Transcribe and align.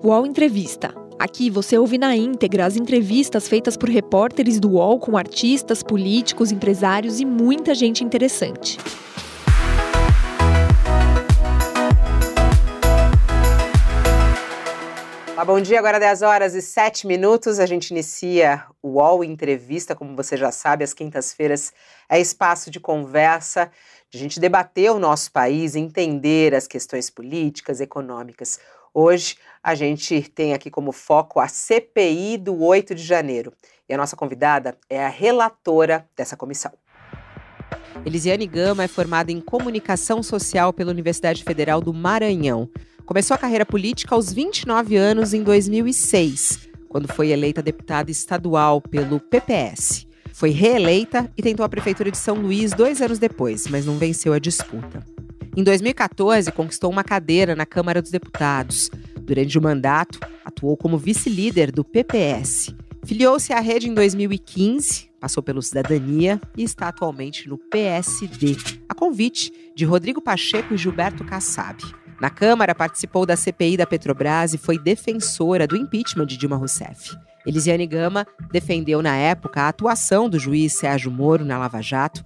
UOL 0.00 0.24
Entrevista. 0.24 0.94
Aqui 1.18 1.50
você 1.50 1.76
ouve 1.76 1.98
na 1.98 2.14
íntegra 2.14 2.64
as 2.64 2.76
entrevistas 2.76 3.48
feitas 3.48 3.76
por 3.76 3.88
repórteres 3.88 4.60
do 4.60 4.74
UOL 4.74 5.00
com 5.00 5.16
artistas, 5.16 5.82
políticos, 5.82 6.52
empresários 6.52 7.18
e 7.18 7.24
muita 7.24 7.74
gente 7.74 8.04
interessante. 8.04 8.78
Olá, 15.32 15.44
bom 15.44 15.60
dia, 15.60 15.80
agora 15.80 15.98
10 15.98 16.22
horas 16.22 16.54
e 16.54 16.62
7 16.62 17.04
minutos. 17.04 17.58
A 17.58 17.66
gente 17.66 17.90
inicia 17.90 18.64
o 18.80 19.00
UOL 19.00 19.24
Entrevista, 19.24 19.96
como 19.96 20.14
você 20.14 20.36
já 20.36 20.52
sabe, 20.52 20.84
às 20.84 20.94
quintas-feiras 20.94 21.72
é 22.08 22.20
espaço 22.20 22.70
de 22.70 22.78
conversa, 22.78 23.68
de 24.10 24.18
a 24.18 24.20
gente 24.20 24.38
debater 24.38 24.92
o 24.92 24.98
nosso 25.00 25.32
país, 25.32 25.74
entender 25.74 26.54
as 26.54 26.68
questões 26.68 27.10
políticas, 27.10 27.80
econômicas. 27.80 28.60
Hoje 28.92 29.36
a 29.62 29.74
gente 29.74 30.22
tem 30.34 30.54
aqui 30.54 30.70
como 30.70 30.92
foco 30.92 31.40
a 31.40 31.48
CPI 31.48 32.38
do 32.38 32.62
8 32.62 32.94
de 32.94 33.02
janeiro. 33.02 33.52
E 33.88 33.94
a 33.94 33.96
nossa 33.96 34.16
convidada 34.16 34.76
é 34.88 35.04
a 35.04 35.08
relatora 35.08 36.06
dessa 36.16 36.36
comissão. 36.36 36.72
Elisiane 38.04 38.46
Gama 38.46 38.84
é 38.84 38.88
formada 38.88 39.32
em 39.32 39.40
comunicação 39.40 40.22
social 40.22 40.72
pela 40.72 40.90
Universidade 40.90 41.42
Federal 41.42 41.80
do 41.80 41.92
Maranhão. 41.92 42.68
Começou 43.04 43.34
a 43.34 43.38
carreira 43.38 43.64
política 43.64 44.14
aos 44.14 44.32
29 44.32 44.96
anos 44.96 45.32
em 45.32 45.42
2006, 45.42 46.68
quando 46.88 47.08
foi 47.08 47.30
eleita 47.30 47.62
deputada 47.62 48.10
estadual 48.10 48.80
pelo 48.80 49.18
PPS. 49.18 50.06
Foi 50.32 50.50
reeleita 50.50 51.30
e 51.36 51.42
tentou 51.42 51.64
a 51.64 51.68
prefeitura 51.68 52.10
de 52.10 52.18
São 52.18 52.36
Luís 52.36 52.72
dois 52.72 53.02
anos 53.02 53.18
depois, 53.18 53.66
mas 53.66 53.86
não 53.86 53.98
venceu 53.98 54.32
a 54.32 54.38
disputa. 54.38 55.04
Em 55.58 55.64
2014, 55.64 56.52
conquistou 56.52 56.88
uma 56.88 57.02
cadeira 57.02 57.56
na 57.56 57.66
Câmara 57.66 58.00
dos 58.00 58.12
Deputados. 58.12 58.88
Durante 59.22 59.58
o 59.58 59.60
mandato, 59.60 60.20
atuou 60.44 60.76
como 60.76 60.96
vice-líder 60.96 61.72
do 61.72 61.82
PPS. 61.82 62.72
Filiou-se 63.04 63.52
à 63.52 63.58
rede 63.58 63.88
em 63.88 63.92
2015, 63.92 65.10
passou 65.20 65.42
pelo 65.42 65.60
Cidadania 65.60 66.40
e 66.56 66.62
está 66.62 66.86
atualmente 66.86 67.48
no 67.48 67.58
PSD, 67.58 68.56
a 68.88 68.94
convite 68.94 69.52
de 69.74 69.84
Rodrigo 69.84 70.22
Pacheco 70.22 70.74
e 70.74 70.78
Gilberto 70.78 71.24
Kassab. 71.24 71.82
Na 72.20 72.30
Câmara, 72.30 72.72
participou 72.72 73.26
da 73.26 73.34
CPI 73.34 73.78
da 73.78 73.84
Petrobras 73.84 74.54
e 74.54 74.58
foi 74.58 74.78
defensora 74.78 75.66
do 75.66 75.76
impeachment 75.76 76.26
de 76.26 76.36
Dilma 76.36 76.54
Rousseff. 76.54 77.16
Elisiane 77.44 77.84
Gama 77.84 78.24
defendeu 78.52 79.02
na 79.02 79.16
época 79.16 79.62
a 79.62 79.68
atuação 79.68 80.28
do 80.28 80.38
juiz 80.38 80.74
Sérgio 80.74 81.10
Moro 81.10 81.44
na 81.44 81.58
Lava 81.58 81.82
Jato 81.82 82.22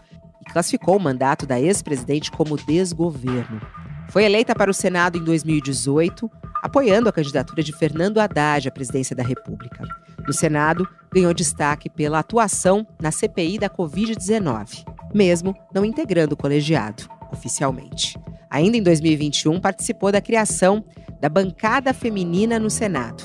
e 0.47 0.53
classificou 0.53 0.97
o 0.97 1.01
mandato 1.01 1.47
da 1.47 1.61
ex-presidente 1.61 2.31
como 2.31 2.57
desgoverno. 2.57 3.61
Foi 4.09 4.25
eleita 4.25 4.55
para 4.55 4.71
o 4.71 4.75
Senado 4.75 5.17
em 5.17 5.25
2018, 5.25 6.31
apoiando 6.63 7.09
a 7.09 7.13
candidatura 7.13 7.63
de 7.63 7.73
Fernando 7.73 8.19
Haddad 8.19 8.69
à 8.69 8.71
presidência 8.71 9.17
da 9.17 9.23
República. 9.23 9.85
No 10.27 10.33
Senado, 10.33 10.87
ganhou 11.13 11.33
destaque 11.33 11.89
pela 11.89 12.19
atuação 12.19 12.87
na 13.01 13.11
CPI 13.11 13.59
da 13.59 13.71
Covid-19, 13.71 14.85
mesmo 15.15 15.57
não 15.75 15.85
integrando 15.85 16.35
o 16.35 16.37
colegiado 16.37 17.09
oficialmente. 17.33 18.19
Ainda 18.51 18.77
em 18.77 18.83
2021, 18.83 19.61
participou 19.61 20.13
da 20.13 20.21
criação 20.21 20.85
da 21.21 21.29
bancada 21.29 21.95
feminina 21.95 22.59
no 22.59 22.69
Senado. 22.69 23.25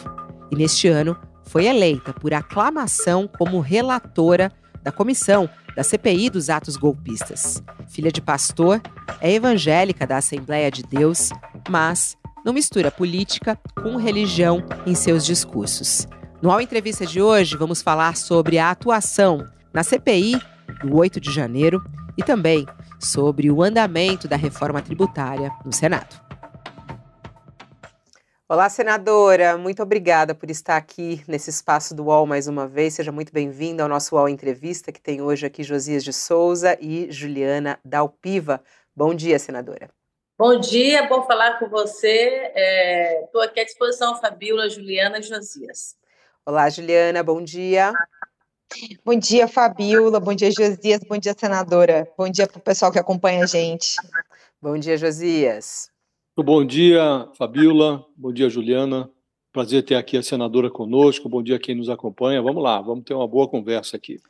E 0.52 0.56
neste 0.56 0.88
ano, 0.88 1.18
foi 1.44 1.66
eleita 1.66 2.14
por 2.14 2.34
aclamação 2.34 3.28
como 3.28 3.60
relatora 3.60 4.52
da 4.82 4.92
comissão 4.92 5.50
da 5.78 5.84
CPI 5.84 6.32
dos 6.32 6.50
atos 6.50 6.76
golpistas. 6.76 7.62
Filha 7.88 8.12
de 8.12 8.20
pastor, 8.20 8.82
é 9.22 9.32
evangélica 9.32 10.08
da 10.08 10.18
Assembleia 10.18 10.72
de 10.72 10.82
Deus, 10.82 11.30
mas 11.70 12.18
não 12.44 12.52
mistura 12.52 12.90
política 12.90 13.60
com 13.84 13.96
religião 13.96 14.64
em 14.88 14.96
seus 14.96 15.24
discursos. 15.24 16.08
No 16.42 16.50
All 16.50 16.60
Entrevista 16.60 17.06
de 17.06 17.22
hoje, 17.22 17.56
vamos 17.56 17.84
falar 17.84 18.18
sobre 18.18 18.58
a 18.58 18.72
atuação 18.72 19.46
na 19.72 19.84
CPI 19.84 20.42
do 20.82 20.96
8 20.96 21.22
de 21.22 21.32
janeiro 21.32 21.80
e 22.18 22.24
também 22.24 22.66
sobre 23.00 23.52
o 23.52 23.62
andamento 23.62 24.28
da 24.28 24.36
reforma 24.36 24.82
tributária 24.82 25.52
no 25.64 25.72
Senado. 25.72 26.27
Olá, 28.50 28.70
senadora. 28.70 29.58
Muito 29.58 29.84
obrigada 29.84 30.34
por 30.34 30.50
estar 30.50 30.78
aqui 30.78 31.22
nesse 31.28 31.50
espaço 31.50 31.94
do 31.94 32.06
UOL 32.06 32.26
mais 32.26 32.48
uma 32.48 32.66
vez. 32.66 32.94
Seja 32.94 33.12
muito 33.12 33.34
bem-vinda 33.34 33.84
ao 33.84 33.90
nosso 33.90 34.16
UOL 34.16 34.30
Entrevista, 34.30 34.90
que 34.90 35.02
tem 35.02 35.22
hoje 35.22 35.46
aqui 35.46 35.64
Josias 35.64 36.02
de 36.02 36.14
Souza 36.14 36.78
e 36.80 37.12
Juliana 37.12 37.78
Dalpiva. 37.84 38.64
Bom 38.96 39.14
dia, 39.14 39.38
senadora. 39.38 39.90
Bom 40.40 40.58
dia, 40.62 41.06
bom 41.10 41.24
falar 41.24 41.60
com 41.60 41.68
você. 41.68 42.54
Estou 43.26 43.44
é, 43.44 43.48
aqui 43.48 43.60
à 43.60 43.66
disposição, 43.66 44.16
Fabíola, 44.16 44.70
Juliana 44.70 45.20
e 45.20 45.24
Josias. 45.24 45.98
Olá, 46.46 46.70
Juliana, 46.70 47.22
bom 47.22 47.44
dia. 47.44 47.92
Bom 49.04 49.20
dia, 49.20 49.50
Fabiola. 49.50 50.22
Bom 50.22 50.34
dia, 50.34 50.52
Josias. 50.52 51.02
Bom 51.06 51.18
dia, 51.18 51.36
senadora. 51.38 52.10
Bom 52.18 52.30
dia 52.30 52.48
para 52.48 52.60
o 52.60 52.62
pessoal 52.62 52.94
que 52.94 53.00
acompanha 53.00 53.44
a 53.44 53.46
gente. 53.46 53.98
Bom 54.62 54.78
dia, 54.78 54.96
Josias. 54.96 55.92
Bom 56.44 56.64
dia, 56.64 57.28
Fabiola. 57.36 58.06
Bom 58.16 58.32
dia, 58.32 58.48
Juliana. 58.48 59.10
Prazer 59.52 59.84
ter 59.84 59.96
aqui 59.96 60.16
a 60.16 60.22
senadora 60.22 60.70
conosco. 60.70 61.28
Bom 61.28 61.42
dia 61.42 61.56
a 61.56 61.60
quem 61.60 61.74
nos 61.74 61.90
acompanha. 61.90 62.44
Vamos 62.44 62.62
lá, 62.62 62.80
vamos 62.80 63.04
ter 63.04 63.16
uma 63.16 63.28
boa 63.28 63.50
conversa 63.50 63.98
aqui. 63.98 64.22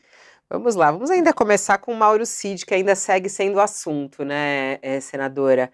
Vamos 0.49 0.73
lá, 0.73 0.89
vamos 0.89 1.11
ainda 1.11 1.33
começar 1.33 1.79
com 1.79 1.91
o 1.91 1.95
Mauro 1.97 2.25
Cid, 2.25 2.65
que 2.65 2.73
ainda 2.73 2.95
segue 2.95 3.27
sendo 3.27 3.59
assunto, 3.59 4.23
né, 4.23 4.79
é, 4.81 5.01
senadora? 5.01 5.69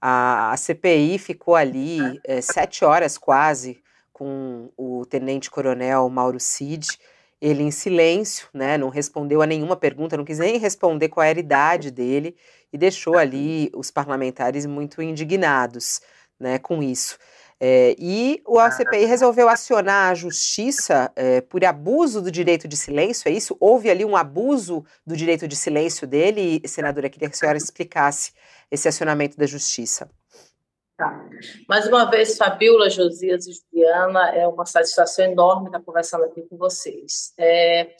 A, 0.00 0.50
a, 0.50 0.56
CPI 0.56 1.18
ficou 1.18 1.54
ali 1.54 2.20
é, 2.24 2.40
sete 2.40 2.84
horas 2.84 3.16
quase 3.16 3.80
com 4.12 4.72
o 4.76 5.06
tenente-coronel 5.06 6.08
Mauro 6.08 6.40
Cid 6.40 6.98
ele 7.40 7.62
em 7.62 7.70
silêncio, 7.70 8.48
né, 8.52 8.78
não 8.78 8.88
respondeu 8.88 9.42
a 9.42 9.46
nenhuma 9.46 9.76
pergunta, 9.76 10.16
não 10.16 10.24
quis 10.24 10.38
nem 10.38 10.58
responder 10.58 11.08
qual 11.08 11.24
era 11.24 11.38
a 11.38 11.40
idade 11.40 11.90
dele 11.90 12.34
e 12.72 12.78
deixou 12.78 13.16
ali 13.16 13.70
os 13.74 13.90
parlamentares 13.90 14.66
muito 14.66 15.00
indignados, 15.02 16.00
né, 16.38 16.58
com 16.58 16.82
isso. 16.82 17.18
É, 17.58 17.96
e 17.98 18.42
o 18.44 18.60
CPI 18.70 19.06
resolveu 19.06 19.48
acionar 19.48 20.10
a 20.10 20.14
justiça 20.14 21.10
é, 21.16 21.40
por 21.40 21.64
abuso 21.64 22.20
do 22.20 22.30
direito 22.30 22.68
de 22.68 22.76
silêncio, 22.76 23.28
é 23.28 23.32
isso? 23.32 23.56
Houve 23.58 23.88
ali 23.88 24.04
um 24.04 24.14
abuso 24.14 24.84
do 25.06 25.16
direito 25.16 25.48
de 25.48 25.56
silêncio 25.56 26.06
dele, 26.06 26.60
senadora, 26.66 27.08
queria 27.08 27.30
que 27.30 27.34
a 27.34 27.38
senhora 27.38 27.56
explicasse 27.56 28.32
esse 28.70 28.86
acionamento 28.86 29.38
da 29.38 29.46
justiça. 29.46 30.10
Tá. 30.98 31.28
Mais 31.68 31.86
uma 31.86 32.10
vez, 32.10 32.36
Fabiola, 32.36 32.90
Josias 32.90 33.46
e 33.46 33.52
Juliana, 33.52 34.30
é 34.34 34.46
uma 34.46 34.64
satisfação 34.66 35.24
enorme 35.24 35.66
estar 35.66 35.80
conversando 35.80 36.24
aqui 36.24 36.42
com 36.42 36.56
vocês. 36.56 37.32
É, 37.38 37.90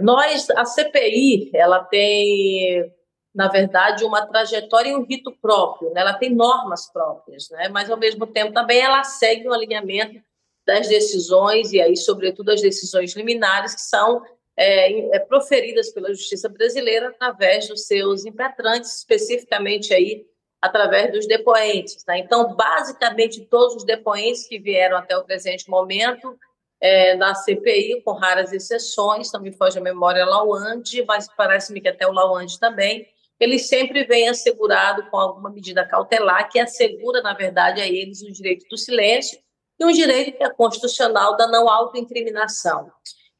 nós, 0.00 0.48
a 0.50 0.64
CPI, 0.64 1.50
ela 1.54 1.84
tem, 1.84 2.92
na 3.38 3.46
verdade, 3.46 4.04
uma 4.04 4.26
trajetória 4.26 4.90
e 4.90 4.96
um 4.96 5.04
rito 5.04 5.30
próprio, 5.40 5.92
né? 5.92 6.00
ela 6.00 6.14
tem 6.14 6.28
normas 6.28 6.90
próprias, 6.92 7.48
né? 7.50 7.68
mas, 7.68 7.88
ao 7.88 7.96
mesmo 7.96 8.26
tempo, 8.26 8.52
também 8.52 8.80
ela 8.80 9.04
segue 9.04 9.48
um 9.48 9.52
alinhamento 9.52 10.20
das 10.66 10.88
decisões, 10.88 11.72
e 11.72 11.80
aí, 11.80 11.96
sobretudo, 11.96 12.50
as 12.50 12.60
decisões 12.60 13.14
liminares 13.14 13.76
que 13.76 13.80
são 13.80 14.24
é, 14.56 15.14
é, 15.14 15.20
proferidas 15.20 15.88
pela 15.90 16.12
justiça 16.12 16.48
brasileira 16.48 17.10
através 17.10 17.68
dos 17.68 17.86
seus 17.86 18.26
impetrantes, 18.26 18.98
especificamente 18.98 19.94
aí 19.94 20.26
através 20.60 21.12
dos 21.12 21.28
depoentes. 21.28 22.04
Né? 22.08 22.18
Então, 22.18 22.56
basicamente, 22.56 23.46
todos 23.46 23.76
os 23.76 23.84
depoentes 23.84 24.48
que 24.48 24.58
vieram 24.58 24.96
até 24.96 25.16
o 25.16 25.22
presente 25.22 25.70
momento 25.70 26.36
é, 26.80 27.14
na 27.14 27.36
CPI, 27.36 28.02
com 28.02 28.14
raras 28.14 28.52
exceções, 28.52 29.30
me 29.40 29.52
foge 29.52 29.78
a 29.78 29.80
memória 29.80 30.26
Lawande, 30.26 31.04
mas 31.06 31.28
parece-me 31.36 31.80
que 31.80 31.88
até 31.88 32.04
o 32.04 32.12
Lawande 32.12 32.58
também, 32.58 33.06
ele 33.38 33.58
sempre 33.58 34.04
vem 34.04 34.28
assegurado 34.28 35.08
com 35.10 35.16
alguma 35.16 35.50
medida 35.50 35.86
cautelar 35.86 36.50
que 36.50 36.58
assegura, 36.58 37.22
na 37.22 37.34
verdade, 37.34 37.80
a 37.80 37.86
eles 37.86 38.22
o 38.22 38.32
direito 38.32 38.66
do 38.68 38.76
silêncio 38.76 39.38
e 39.78 39.84
um 39.84 39.92
direito 39.92 40.36
que 40.36 40.42
é 40.42 40.50
constitucional 40.50 41.36
da 41.36 41.46
não 41.46 41.68
autoincriminação. 41.68 42.90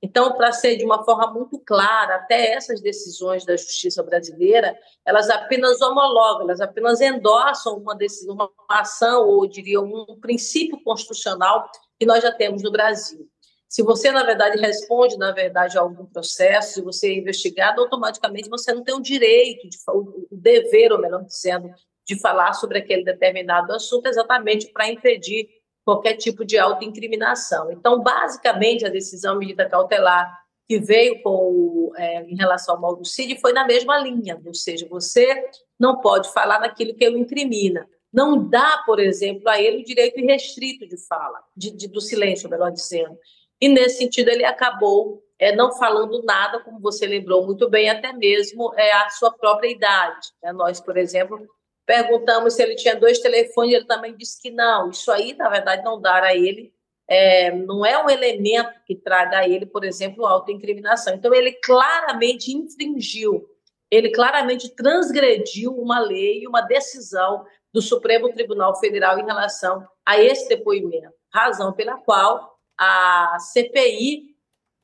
Então, 0.00 0.36
para 0.36 0.52
ser 0.52 0.76
de 0.76 0.84
uma 0.84 1.04
forma 1.04 1.32
muito 1.32 1.58
clara, 1.58 2.16
até 2.16 2.52
essas 2.52 2.80
decisões 2.80 3.44
da 3.44 3.56
justiça 3.56 4.00
brasileira, 4.00 4.78
elas 5.04 5.28
apenas 5.28 5.80
homologam, 5.80 6.42
elas 6.42 6.60
apenas 6.60 7.00
endossam 7.00 7.76
uma 7.76 7.96
decisão, 7.96 8.34
uma 8.34 8.52
ação, 8.68 9.26
ou 9.26 9.44
diria 9.46 9.80
um 9.80 10.16
princípio 10.20 10.80
constitucional 10.84 11.68
que 11.98 12.06
nós 12.06 12.22
já 12.22 12.30
temos 12.30 12.62
no 12.62 12.70
Brasil. 12.70 13.28
Se 13.68 13.82
você, 13.82 14.10
na 14.10 14.24
verdade, 14.24 14.58
responde, 14.58 15.18
na 15.18 15.30
verdade, 15.30 15.76
a 15.76 15.82
algum 15.82 16.06
processo, 16.06 16.74
se 16.74 16.82
você 16.82 17.08
é 17.08 17.18
investigado, 17.18 17.82
automaticamente 17.82 18.48
você 18.48 18.72
não 18.72 18.82
tem 18.82 18.94
o 18.94 19.00
direito, 19.00 19.68
de, 19.68 19.76
o 19.88 20.26
dever, 20.32 20.90
ou 20.92 20.98
melhor 20.98 21.22
dizendo, 21.22 21.70
de 22.06 22.18
falar 22.18 22.54
sobre 22.54 22.78
aquele 22.78 23.04
determinado 23.04 23.72
assunto, 23.74 24.06
exatamente 24.06 24.72
para 24.72 24.90
impedir 24.90 25.48
qualquer 25.84 26.14
tipo 26.14 26.44
de 26.44 26.58
autoincriminação. 26.58 27.70
Então, 27.70 28.02
basicamente, 28.02 28.86
a 28.86 28.90
decisão 28.90 29.38
medida 29.38 29.68
cautelar 29.68 30.30
que 30.66 30.78
veio 30.78 31.22
com, 31.22 31.92
é, 31.96 32.22
em 32.24 32.36
relação 32.36 32.82
ao 32.84 33.04
Cid 33.04 33.40
foi 33.40 33.52
na 33.52 33.66
mesma 33.66 33.98
linha, 33.98 34.40
ou 34.44 34.52
seja, 34.52 34.86
você 34.88 35.46
não 35.78 36.00
pode 36.00 36.30
falar 36.32 36.60
naquilo 36.60 36.94
que 36.94 37.08
o 37.08 37.16
incrimina. 37.16 37.88
não 38.12 38.48
dá, 38.48 38.82
por 38.84 38.98
exemplo, 39.00 39.48
a 39.48 39.60
ele 39.60 39.82
o 39.82 39.84
direito 39.84 40.18
irrestrito 40.18 40.86
de 40.86 40.96
fala, 41.06 41.38
de, 41.56 41.70
de 41.70 41.88
do 41.88 42.00
silêncio, 42.00 42.50
melhor 42.50 42.70
dizendo. 42.70 43.16
E 43.60 43.69
nesse 43.69 43.99
sentido 43.99 44.28
ele 44.28 44.44
acabou 44.44 45.22
é, 45.38 45.55
não 45.55 45.72
falando 45.72 46.22
nada, 46.25 46.60
como 46.60 46.81
você 46.81 47.06
lembrou 47.06 47.46
muito 47.46 47.69
bem, 47.70 47.88
até 47.88 48.12
mesmo 48.12 48.75
é, 48.76 48.93
a 48.93 49.08
sua 49.08 49.32
própria 49.32 49.70
idade. 49.70 50.28
Né? 50.43 50.52
Nós, 50.52 50.81
por 50.81 50.96
exemplo, 50.96 51.40
perguntamos 51.87 52.55
se 52.55 52.62
ele 52.62 52.75
tinha 52.75 52.96
dois 52.96 53.20
telefones, 53.20 53.75
ele 53.75 53.87
também 53.87 54.16
disse 54.16 54.40
que 54.43 54.50
não. 54.50 54.90
Isso 54.90 55.10
aí, 55.12 55.34
na 55.34 55.49
verdade, 55.49 55.84
não 55.84 56.00
dar 56.00 56.25
a 56.25 56.34
ele, 56.34 56.72
é, 57.06 57.52
não 57.52 57.87
é 57.87 58.02
um 58.02 58.10
elemento 58.10 58.81
que 58.84 58.96
traga 58.96 59.38
a 59.38 59.49
ele, 59.49 59.64
por 59.64 59.84
exemplo, 59.84 60.26
autoincriminação. 60.26 61.14
Então, 61.14 61.32
ele 61.32 61.52
claramente 61.52 62.52
infringiu, 62.52 63.49
ele 63.90 64.11
claramente 64.11 64.69
transgrediu 64.75 65.72
uma 65.72 66.00
lei, 66.00 66.46
uma 66.46 66.61
decisão 66.62 67.46
do 67.72 67.81
Supremo 67.81 68.31
Tribunal 68.32 68.76
Federal 68.78 69.19
em 69.19 69.25
relação 69.25 69.87
a 70.04 70.20
esse 70.20 70.49
depoimento, 70.49 71.14
razão 71.32 71.72
pela 71.72 71.96
qual 71.99 72.57
a 72.78 73.36
CPI, 73.40 74.36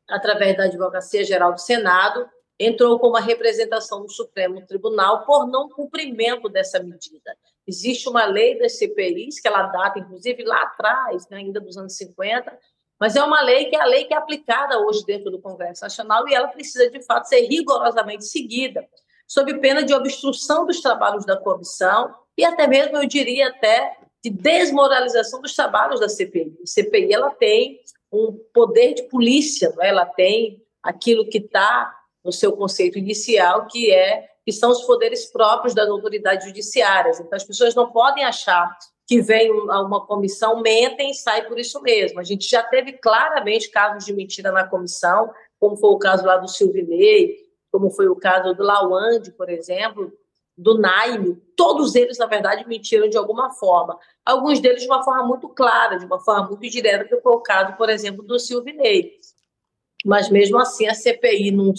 através 0.08 0.56
da 0.56 0.64
Advocacia 0.64 1.24
Geral 1.24 1.52
do 1.52 1.60
Senado, 1.60 2.28
entrou 2.58 2.98
com 2.98 3.08
uma 3.08 3.20
representação 3.20 4.02
do 4.02 4.10
Supremo 4.10 4.64
Tribunal 4.66 5.24
por 5.24 5.46
não 5.46 5.68
cumprimento 5.68 6.48
dessa 6.48 6.82
medida. 6.82 7.36
Existe 7.66 8.08
uma 8.08 8.24
lei 8.26 8.58
das 8.58 8.76
CPIs, 8.78 9.40
que 9.40 9.48
ela 9.48 9.68
data, 9.68 9.98
inclusive, 9.98 10.44
lá 10.44 10.62
atrás, 10.62 11.28
né, 11.28 11.38
ainda 11.38 11.60
dos 11.60 11.76
anos 11.76 11.96
50, 11.96 12.56
mas 13.00 13.16
é 13.16 13.22
uma 13.22 13.40
lei 13.42 13.66
que 13.66 13.76
é 13.76 13.80
a 13.80 13.86
lei 13.86 14.04
que 14.04 14.14
é 14.14 14.16
aplicada 14.16 14.78
hoje 14.78 15.04
dentro 15.04 15.30
do 15.30 15.40
Congresso 15.40 15.82
Nacional 15.82 16.28
e 16.28 16.34
ela 16.34 16.48
precisa, 16.48 16.90
de 16.90 17.02
fato, 17.02 17.28
ser 17.28 17.40
rigorosamente 17.46 18.24
seguida, 18.24 18.86
sob 19.26 19.58
pena 19.60 19.82
de 19.82 19.94
obstrução 19.94 20.66
dos 20.66 20.80
trabalhos 20.80 21.24
da 21.24 21.36
comissão 21.36 22.14
e 22.36 22.44
até 22.44 22.66
mesmo, 22.66 22.96
eu 22.96 23.06
diria, 23.06 23.48
até 23.48 23.96
de 24.24 24.30
desmoralização 24.30 25.42
dos 25.42 25.54
trabalhos 25.54 26.00
da 26.00 26.08
CPI. 26.08 26.56
A 26.62 26.66
CPI 26.66 27.12
ela 27.12 27.30
tem 27.30 27.78
um 28.10 28.32
poder 28.54 28.94
de 28.94 29.02
polícia, 29.04 29.70
é? 29.80 29.88
ela 29.88 30.06
tem 30.06 30.62
aquilo 30.82 31.28
que 31.28 31.36
está 31.36 31.94
no 32.24 32.32
seu 32.32 32.52
conceito 32.52 32.98
inicial, 32.98 33.66
que 33.66 33.92
é 33.92 34.26
que 34.46 34.52
são 34.52 34.70
os 34.70 34.82
poderes 34.82 35.26
próprios 35.26 35.74
das 35.74 35.88
autoridades 35.88 36.46
judiciárias. 36.46 37.20
Então, 37.20 37.36
as 37.36 37.44
pessoas 37.44 37.74
não 37.74 37.90
podem 37.90 38.24
achar 38.24 38.76
que 39.06 39.20
vem 39.20 39.50
uma 39.50 40.06
comissão, 40.06 40.60
mentem 40.60 41.10
e 41.10 41.14
sai 41.14 41.46
por 41.46 41.58
isso 41.58 41.80
mesmo. 41.82 42.20
A 42.20 42.22
gente 42.22 42.48
já 42.48 42.62
teve 42.62 42.94
claramente 42.94 43.70
casos 43.70 44.04
de 44.04 44.12
mentira 44.12 44.50
na 44.50 44.66
comissão, 44.66 45.30
como 45.58 45.76
foi 45.76 45.90
o 45.90 45.98
caso 45.98 46.24
lá 46.24 46.36
do 46.36 46.48
Silvinei, 46.48 47.36
como 47.70 47.90
foi 47.90 48.08
o 48.08 48.16
caso 48.16 48.54
do 48.54 48.62
Lawande, 48.62 49.32
por 49.32 49.50
exemplo, 49.50 50.12
do 50.56 50.78
Naime, 50.78 51.36
todos 51.56 51.94
eles, 51.94 52.18
na 52.18 52.26
verdade, 52.26 52.66
mentiram 52.66 53.08
de 53.08 53.16
alguma 53.16 53.50
forma. 53.50 53.98
Alguns 54.24 54.60
deles 54.60 54.82
de 54.82 54.86
uma 54.86 55.02
forma 55.02 55.26
muito 55.26 55.48
clara, 55.48 55.98
de 55.98 56.06
uma 56.06 56.20
forma 56.20 56.48
muito 56.48 56.70
direta, 56.70 57.04
que 57.04 57.20
foi 57.20 57.32
o 57.32 57.40
caso, 57.40 57.76
por 57.76 57.90
exemplo, 57.90 58.22
do 58.22 58.38
Silvinei. 58.38 59.18
Mas, 60.04 60.30
mesmo 60.30 60.58
assim, 60.58 60.86
a 60.86 60.94
CPI, 60.94 61.50
num, 61.50 61.72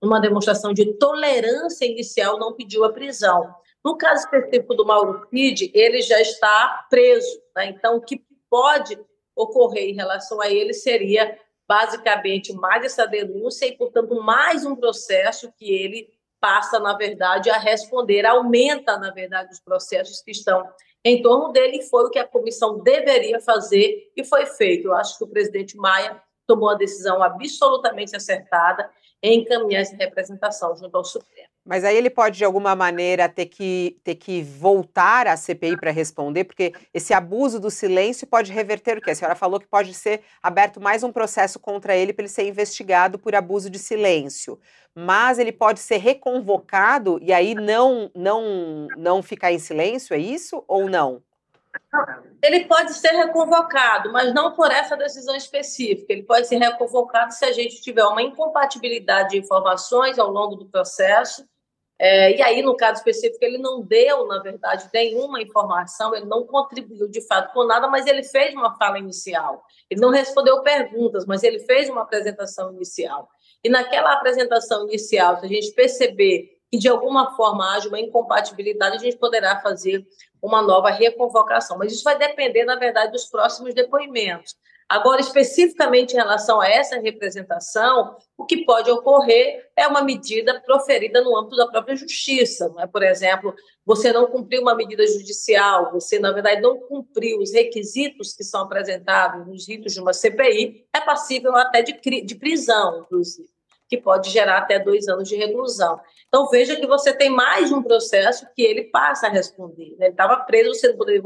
numa 0.00 0.20
demonstração 0.20 0.72
de 0.72 0.94
tolerância 0.94 1.84
inicial, 1.84 2.38
não 2.38 2.54
pediu 2.54 2.84
a 2.84 2.92
prisão. 2.92 3.54
No 3.84 3.98
caso 3.98 4.24
específico 4.24 4.74
do 4.74 4.86
Mauro 4.86 5.26
Cid, 5.28 5.70
ele 5.74 6.00
já 6.00 6.20
está 6.20 6.86
preso. 6.88 7.38
Né? 7.54 7.66
Então, 7.66 7.96
o 7.96 8.00
que 8.00 8.24
pode 8.48 8.98
ocorrer 9.36 9.90
em 9.90 9.94
relação 9.94 10.40
a 10.40 10.48
ele 10.48 10.72
seria, 10.72 11.38
basicamente, 11.68 12.52
mais 12.54 12.84
essa 12.84 13.04
denúncia 13.04 13.66
e, 13.66 13.76
portanto, 13.76 14.14
mais 14.22 14.64
um 14.64 14.74
processo 14.74 15.52
que 15.52 15.70
ele 15.70 16.08
passa, 16.44 16.78
na 16.78 16.92
verdade, 16.92 17.48
a 17.48 17.56
responder, 17.56 18.26
aumenta, 18.26 18.98
na 18.98 19.10
verdade, 19.10 19.50
os 19.50 19.60
processos 19.60 20.20
que 20.20 20.30
estão 20.30 20.62
em 21.02 21.22
torno 21.22 21.50
dele, 21.50 21.78
e 21.78 21.82
foi 21.82 22.04
o 22.04 22.10
que 22.10 22.18
a 22.18 22.28
comissão 22.28 22.80
deveria 22.80 23.40
fazer 23.40 24.12
e 24.14 24.22
foi 24.22 24.44
feito. 24.44 24.88
Eu 24.88 24.94
acho 24.94 25.16
que 25.16 25.24
o 25.24 25.26
presidente 25.26 25.74
Maia 25.74 26.22
tomou 26.46 26.68
a 26.68 26.74
decisão 26.74 27.22
absolutamente 27.22 28.14
acertada 28.14 28.90
em 29.22 29.40
encaminhar 29.40 29.80
essa 29.80 29.96
representação 29.96 30.76
junto 30.76 30.94
ao 30.94 31.02
Supremo. 31.02 31.53
Mas 31.64 31.82
aí 31.82 31.96
ele 31.96 32.10
pode, 32.10 32.36
de 32.36 32.44
alguma 32.44 32.76
maneira, 32.76 33.26
ter 33.26 33.46
que, 33.46 33.98
ter 34.04 34.16
que 34.16 34.42
voltar 34.42 35.26
à 35.26 35.34
CPI 35.34 35.78
para 35.78 35.90
responder, 35.90 36.44
porque 36.44 36.74
esse 36.92 37.14
abuso 37.14 37.58
do 37.58 37.70
silêncio 37.70 38.26
pode 38.26 38.52
reverter 38.52 38.98
o 38.98 39.00
quê? 39.00 39.12
A 39.12 39.14
senhora 39.14 39.34
falou 39.34 39.58
que 39.58 39.66
pode 39.66 39.94
ser 39.94 40.22
aberto 40.42 40.78
mais 40.78 41.02
um 41.02 41.10
processo 41.10 41.58
contra 41.58 41.96
ele 41.96 42.12
para 42.12 42.24
ele 42.24 42.28
ser 42.28 42.46
investigado 42.46 43.18
por 43.18 43.34
abuso 43.34 43.70
de 43.70 43.78
silêncio. 43.78 44.60
Mas 44.94 45.38
ele 45.38 45.52
pode 45.52 45.80
ser 45.80 45.96
reconvocado 45.96 47.18
e 47.22 47.32
aí 47.32 47.54
não, 47.54 48.10
não, 48.14 48.86
não 48.96 49.22
ficar 49.22 49.50
em 49.50 49.58
silêncio, 49.58 50.14
é 50.14 50.18
isso 50.18 50.62
ou 50.68 50.88
não? 50.88 51.22
Ele 52.42 52.66
pode 52.66 52.92
ser 52.94 53.12
reconvocado, 53.12 54.12
mas 54.12 54.34
não 54.34 54.52
por 54.52 54.70
essa 54.70 54.96
decisão 54.96 55.34
específica. 55.34 56.12
Ele 56.12 56.22
pode 56.22 56.46
ser 56.46 56.58
reconvocado 56.58 57.32
se 57.32 57.44
a 57.44 57.52
gente 57.52 57.80
tiver 57.80 58.04
uma 58.04 58.22
incompatibilidade 58.22 59.30
de 59.30 59.38
informações 59.38 60.18
ao 60.18 60.30
longo 60.30 60.56
do 60.56 60.66
processo. 60.66 61.48
É, 61.98 62.36
e 62.36 62.42
aí, 62.42 62.62
no 62.62 62.76
caso 62.76 62.98
específico, 62.98 63.44
ele 63.44 63.58
não 63.58 63.80
deu, 63.80 64.26
na 64.26 64.40
verdade, 64.40 64.88
nenhuma 64.92 65.40
informação, 65.40 66.14
ele 66.14 66.26
não 66.26 66.44
contribuiu 66.44 67.08
de 67.08 67.20
fato 67.26 67.52
com 67.52 67.64
nada, 67.64 67.86
mas 67.86 68.06
ele 68.06 68.24
fez 68.24 68.52
uma 68.52 68.76
fala 68.76 68.98
inicial. 68.98 69.62
Ele 69.88 70.00
não 70.00 70.10
respondeu 70.10 70.62
perguntas, 70.62 71.24
mas 71.24 71.42
ele 71.42 71.60
fez 71.60 71.88
uma 71.88 72.02
apresentação 72.02 72.72
inicial. 72.72 73.28
E 73.62 73.68
naquela 73.68 74.12
apresentação 74.12 74.88
inicial, 74.88 75.38
se 75.38 75.46
a 75.46 75.48
gente 75.48 75.72
perceber 75.72 76.50
que 76.70 76.78
de 76.78 76.88
alguma 76.88 77.36
forma 77.36 77.72
haja 77.74 77.88
uma 77.88 78.00
incompatibilidade, 78.00 78.96
a 78.96 78.98
gente 78.98 79.16
poderá 79.16 79.60
fazer 79.60 80.04
uma 80.42 80.60
nova 80.60 80.90
reconvocação. 80.90 81.78
Mas 81.78 81.92
isso 81.92 82.02
vai 82.02 82.18
depender, 82.18 82.64
na 82.64 82.74
verdade, 82.74 83.12
dos 83.12 83.26
próximos 83.26 83.72
depoimentos. 83.72 84.56
Agora, 84.88 85.20
especificamente 85.20 86.12
em 86.12 86.16
relação 86.16 86.60
a 86.60 86.68
essa 86.68 87.00
representação, 87.00 88.16
o 88.36 88.44
que 88.44 88.64
pode 88.64 88.90
ocorrer 88.90 89.70
é 89.76 89.86
uma 89.86 90.02
medida 90.02 90.60
proferida 90.60 91.22
no 91.22 91.36
âmbito 91.36 91.56
da 91.56 91.66
própria 91.66 91.96
justiça. 91.96 92.68
Não 92.68 92.80
é? 92.80 92.86
Por 92.86 93.02
exemplo, 93.02 93.54
você 93.84 94.12
não 94.12 94.26
cumpriu 94.26 94.62
uma 94.62 94.74
medida 94.74 95.06
judicial, 95.06 95.90
você, 95.90 96.18
na 96.18 96.32
verdade, 96.32 96.60
não 96.60 96.78
cumpriu 96.78 97.38
os 97.38 97.52
requisitos 97.52 98.34
que 98.34 98.44
são 98.44 98.62
apresentados 98.62 99.46
nos 99.46 99.66
ritos 99.68 99.94
de 99.94 100.00
uma 100.00 100.12
CPI, 100.12 100.86
é 100.94 101.00
passível 101.00 101.54
até 101.56 101.82
de, 101.82 101.92
de 102.22 102.34
prisão, 102.34 103.00
inclusive 103.00 103.54
que 103.86 103.98
pode 103.98 104.30
gerar 104.30 104.58
até 104.58 104.78
dois 104.78 105.08
anos 105.08 105.28
de 105.28 105.36
reclusão. 105.36 106.00
Então, 106.26 106.48
veja 106.48 106.74
que 106.74 106.86
você 106.86 107.12
tem 107.12 107.30
mais 107.30 107.70
um 107.70 107.82
processo 107.82 108.46
que 108.54 108.62
ele 108.62 108.84
passa 108.84 109.26
a 109.26 109.30
responder. 109.30 109.94
Né? 109.98 110.06
Ele 110.06 110.10
estava 110.10 110.36
preso, 110.38 110.74
você 110.74 110.88
não 110.88 110.96
poderia 110.96 111.22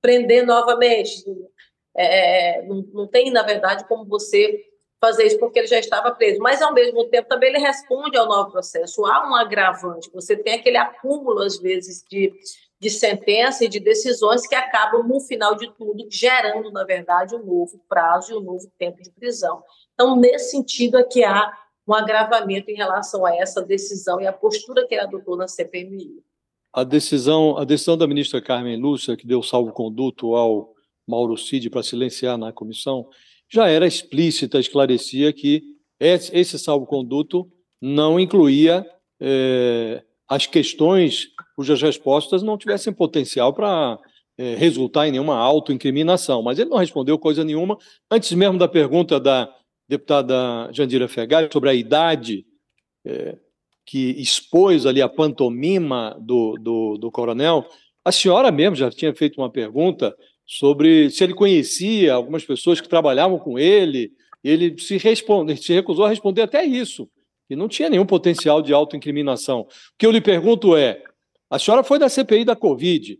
prender 0.00 0.46
novamente. 0.46 1.24
É, 1.96 2.58
é, 2.58 2.62
não, 2.66 2.84
não 2.92 3.06
tem, 3.06 3.30
na 3.30 3.42
verdade, 3.42 3.86
como 3.88 4.04
você 4.04 4.62
fazer 5.00 5.24
isso 5.24 5.38
porque 5.38 5.58
ele 5.58 5.66
já 5.66 5.78
estava 5.78 6.10
preso. 6.10 6.40
Mas, 6.40 6.60
ao 6.60 6.72
mesmo 6.72 7.04
tempo, 7.08 7.28
também 7.28 7.50
ele 7.50 7.58
responde 7.58 8.16
ao 8.16 8.26
novo 8.26 8.50
processo. 8.50 9.04
Há 9.06 9.28
um 9.28 9.34
agravante. 9.34 10.10
Você 10.12 10.36
tem 10.36 10.54
aquele 10.54 10.76
acúmulo, 10.76 11.40
às 11.40 11.58
vezes, 11.58 12.02
de, 12.08 12.32
de 12.80 12.90
sentença 12.90 13.64
e 13.64 13.68
de 13.68 13.80
decisões 13.80 14.46
que 14.46 14.54
acabam, 14.54 15.02
no 15.06 15.20
final 15.20 15.54
de 15.54 15.72
tudo, 15.74 16.06
gerando, 16.10 16.70
na 16.70 16.84
verdade, 16.84 17.34
um 17.34 17.44
novo 17.44 17.80
prazo 17.88 18.32
e 18.32 18.36
um 18.36 18.40
novo 18.40 18.70
tempo 18.78 19.02
de 19.02 19.10
prisão. 19.10 19.62
Então, 19.94 20.16
nesse 20.16 20.50
sentido, 20.50 20.98
é 20.98 21.04
que 21.04 21.24
há 21.24 21.52
um 21.86 21.94
agravamento 21.94 22.70
em 22.70 22.74
relação 22.74 23.24
a 23.24 23.34
essa 23.36 23.62
decisão 23.62 24.20
e 24.20 24.26
a 24.26 24.32
postura 24.32 24.86
que 24.86 24.94
ele 24.94 25.02
adotou 25.02 25.36
na 25.36 25.46
CPMI. 25.46 26.22
A 26.72 26.84
decisão, 26.84 27.56
a 27.56 27.64
decisão 27.64 27.96
da 27.96 28.06
ministra 28.06 28.42
Carmen 28.42 28.78
Lúcia, 28.78 29.16
que 29.16 29.26
deu 29.26 29.42
salvo-conduto 29.42 30.34
ao 30.34 30.75
Mauro 31.06 31.36
Cid 31.36 31.70
para 31.70 31.82
silenciar 31.82 32.36
na 32.36 32.52
comissão, 32.52 33.08
já 33.48 33.68
era 33.68 33.86
explícita, 33.86 34.58
esclarecia 34.58 35.32
que 35.32 35.62
esse 35.98 36.58
salvo-conduto 36.58 37.50
não 37.80 38.18
incluía 38.18 38.86
é, 39.20 40.02
as 40.28 40.46
questões 40.46 41.28
cujas 41.54 41.80
respostas 41.80 42.42
não 42.42 42.58
tivessem 42.58 42.92
potencial 42.92 43.52
para 43.54 43.98
é, 44.36 44.54
resultar 44.56 45.08
em 45.08 45.12
nenhuma 45.12 45.36
autoincriminação. 45.36 46.42
Mas 46.42 46.58
ele 46.58 46.70
não 46.70 46.78
respondeu 46.78 47.18
coisa 47.18 47.44
nenhuma. 47.44 47.78
Antes 48.10 48.32
mesmo 48.32 48.58
da 48.58 48.68
pergunta 48.68 49.18
da 49.18 49.52
deputada 49.88 50.68
Jandira 50.72 51.08
Fegali 51.08 51.48
sobre 51.50 51.70
a 51.70 51.74
idade 51.74 52.44
é, 53.06 53.38
que 53.86 54.10
expôs 54.20 54.84
ali 54.84 55.00
a 55.00 55.08
pantomima 55.08 56.16
do, 56.20 56.58
do, 56.60 56.98
do 56.98 57.10
coronel. 57.10 57.64
A 58.04 58.10
senhora 58.10 58.50
mesmo 58.50 58.76
já 58.76 58.90
tinha 58.90 59.14
feito 59.14 59.40
uma 59.40 59.50
pergunta 59.50 60.14
sobre 60.46 61.10
se 61.10 61.24
ele 61.24 61.34
conhecia 61.34 62.14
algumas 62.14 62.44
pessoas 62.44 62.80
que 62.80 62.88
trabalhavam 62.88 63.38
com 63.38 63.58
ele. 63.58 64.12
Ele 64.44 64.78
se, 64.78 64.96
responde, 64.96 65.56
se 65.56 65.72
recusou 65.72 66.04
a 66.04 66.08
responder 66.08 66.42
até 66.42 66.64
isso, 66.64 67.10
e 67.50 67.56
não 67.56 67.68
tinha 67.68 67.90
nenhum 67.90 68.06
potencial 68.06 68.62
de 68.62 68.72
autoincriminação. 68.72 69.62
O 69.62 69.66
que 69.98 70.06
eu 70.06 70.12
lhe 70.12 70.20
pergunto 70.20 70.76
é: 70.76 71.02
a 71.50 71.58
senhora 71.58 71.82
foi 71.82 71.98
da 71.98 72.08
CPI 72.08 72.44
da 72.44 72.54
Covid. 72.54 73.18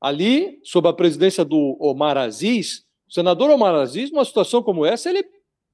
Ali, 0.00 0.60
sob 0.62 0.88
a 0.88 0.92
presidência 0.92 1.44
do 1.44 1.76
Omar 1.80 2.16
Aziz, 2.16 2.84
o 3.08 3.12
senador 3.12 3.50
Omar 3.50 3.74
Aziz, 3.74 4.12
numa 4.12 4.24
situação 4.24 4.62
como 4.62 4.86
essa, 4.86 5.10
ele 5.10 5.24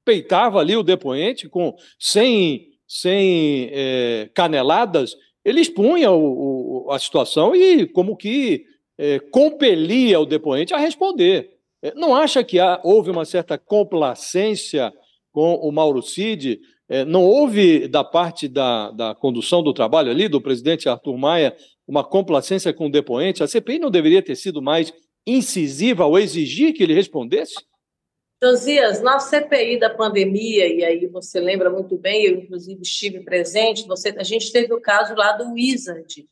peitava 0.03 0.59
ali 0.59 0.75
o 0.75 0.83
depoente 0.83 1.47
com 1.47 1.75
sem, 1.99 2.69
sem 2.87 3.69
é, 3.71 4.29
caneladas, 4.33 5.15
ele 5.43 5.61
expunha 5.61 6.09
o, 6.09 6.85
o, 6.87 6.91
a 6.91 6.97
situação 6.97 7.55
e 7.55 7.85
como 7.85 8.17
que 8.17 8.65
é, 8.97 9.19
compelia 9.19 10.19
o 10.19 10.25
depoente 10.25 10.73
a 10.73 10.77
responder. 10.77 11.49
É, 11.81 11.93
não 11.93 12.15
acha 12.15 12.43
que 12.43 12.59
há, 12.59 12.79
houve 12.83 13.11
uma 13.11 13.25
certa 13.25 13.57
complacência 13.57 14.91
com 15.31 15.55
o 15.55 15.71
Mauro 15.71 16.01
Cid? 16.01 16.59
É, 16.87 17.03
não 17.03 17.23
houve, 17.23 17.87
da 17.87 18.03
parte 18.03 18.47
da, 18.47 18.91
da 18.91 19.15
condução 19.15 19.61
do 19.61 19.73
trabalho 19.73 20.11
ali, 20.11 20.27
do 20.27 20.41
presidente 20.41 20.87
Arthur 20.87 21.17
Maia, 21.17 21.55
uma 21.87 22.03
complacência 22.03 22.73
com 22.73 22.87
o 22.87 22.91
depoente? 22.91 23.43
A 23.43 23.47
CPI 23.47 23.79
não 23.79 23.91
deveria 23.91 24.21
ter 24.21 24.35
sido 24.35 24.61
mais 24.61 24.93
incisiva 25.25 26.03
ao 26.03 26.17
exigir 26.17 26.73
que 26.73 26.83
ele 26.83 26.93
respondesse? 26.93 27.55
Josias, 28.43 29.01
na 29.01 29.19
CPI 29.19 29.79
da 29.79 29.89
pandemia, 29.89 30.67
e 30.67 30.83
aí 30.83 31.07
você 31.07 31.39
lembra 31.39 31.69
muito 31.69 31.97
bem, 31.97 32.25
eu 32.25 32.35
inclusive 32.41 32.81
estive 32.81 33.21
presente, 33.21 33.87
você, 33.87 34.13
a 34.17 34.23
gente 34.23 34.51
teve 34.51 34.73
o 34.73 34.81
caso 34.81 35.15
lá 35.15 35.31
do 35.31 35.53
Wizard. 35.53 36.27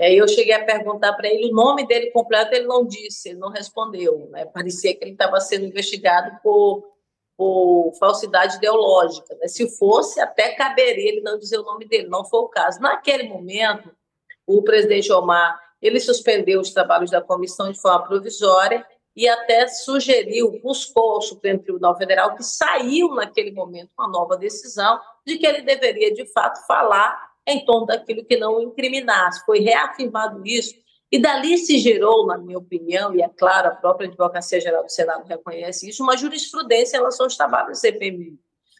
É, 0.00 0.14
eu 0.14 0.26
cheguei 0.26 0.54
a 0.54 0.64
perguntar 0.64 1.12
para 1.12 1.28
ele 1.28 1.50
o 1.50 1.54
nome 1.54 1.86
dele 1.86 2.10
completo, 2.10 2.54
ele 2.54 2.66
não 2.66 2.86
disse, 2.86 3.28
ele 3.28 3.38
não 3.38 3.50
respondeu. 3.50 4.30
Né? 4.30 4.46
Parecia 4.46 4.96
que 4.96 5.04
ele 5.04 5.12
estava 5.12 5.38
sendo 5.42 5.66
investigado 5.66 6.38
por, 6.42 6.82
por 7.36 7.92
falsidade 8.00 8.56
ideológica. 8.56 9.36
Né? 9.38 9.46
Se 9.46 9.68
fosse, 9.76 10.18
até 10.18 10.54
caberia 10.54 11.06
ele 11.06 11.20
não 11.20 11.38
dizer 11.38 11.58
o 11.58 11.64
nome 11.64 11.86
dele, 11.86 12.08
não 12.08 12.24
foi 12.24 12.40
o 12.40 12.48
caso. 12.48 12.80
Naquele 12.80 13.28
momento, 13.28 13.94
o 14.46 14.62
presidente 14.62 15.12
Omar 15.12 15.60
ele 15.82 16.00
suspendeu 16.00 16.62
os 16.62 16.70
trabalhos 16.70 17.10
da 17.10 17.20
comissão 17.20 17.70
de 17.70 17.78
forma 17.78 18.06
provisória 18.06 18.86
e 19.14 19.28
até 19.28 19.68
sugeriu, 19.68 20.58
buscou 20.62 21.12
ao 21.12 21.20
Supremo 21.20 21.62
Tribunal 21.62 21.94
Federal, 21.98 22.34
que 22.34 22.42
saiu 22.42 23.14
naquele 23.14 23.50
momento 23.50 23.90
uma 23.98 24.08
nova 24.08 24.34
decisão 24.34 24.98
de 25.26 25.36
que 25.36 25.46
ele 25.46 25.60
deveria, 25.60 26.10
de 26.14 26.24
fato, 26.32 26.66
falar 26.66 27.29
em 27.50 27.64
torno 27.64 27.86
daquilo 27.86 28.24
que 28.24 28.36
não 28.36 28.60
incriminasse. 28.60 29.44
Foi 29.44 29.60
reafirmado 29.60 30.42
isso, 30.44 30.74
e 31.10 31.18
dali 31.18 31.58
se 31.58 31.78
gerou, 31.78 32.26
na 32.26 32.38
minha 32.38 32.58
opinião, 32.58 33.14
e 33.14 33.22
é 33.22 33.28
claro, 33.28 33.68
a 33.68 33.74
própria 33.74 34.08
Advocacia 34.08 34.60
Geral 34.60 34.84
do 34.84 34.92
Senado 34.92 35.26
reconhece 35.26 35.88
isso, 35.88 36.02
uma 36.02 36.16
jurisprudência 36.16 36.96
em 36.96 37.00
relação 37.00 37.26
aos 37.26 37.36
trabalhos 37.36 37.78
do 37.78 37.80
CPMI. 37.80 38.38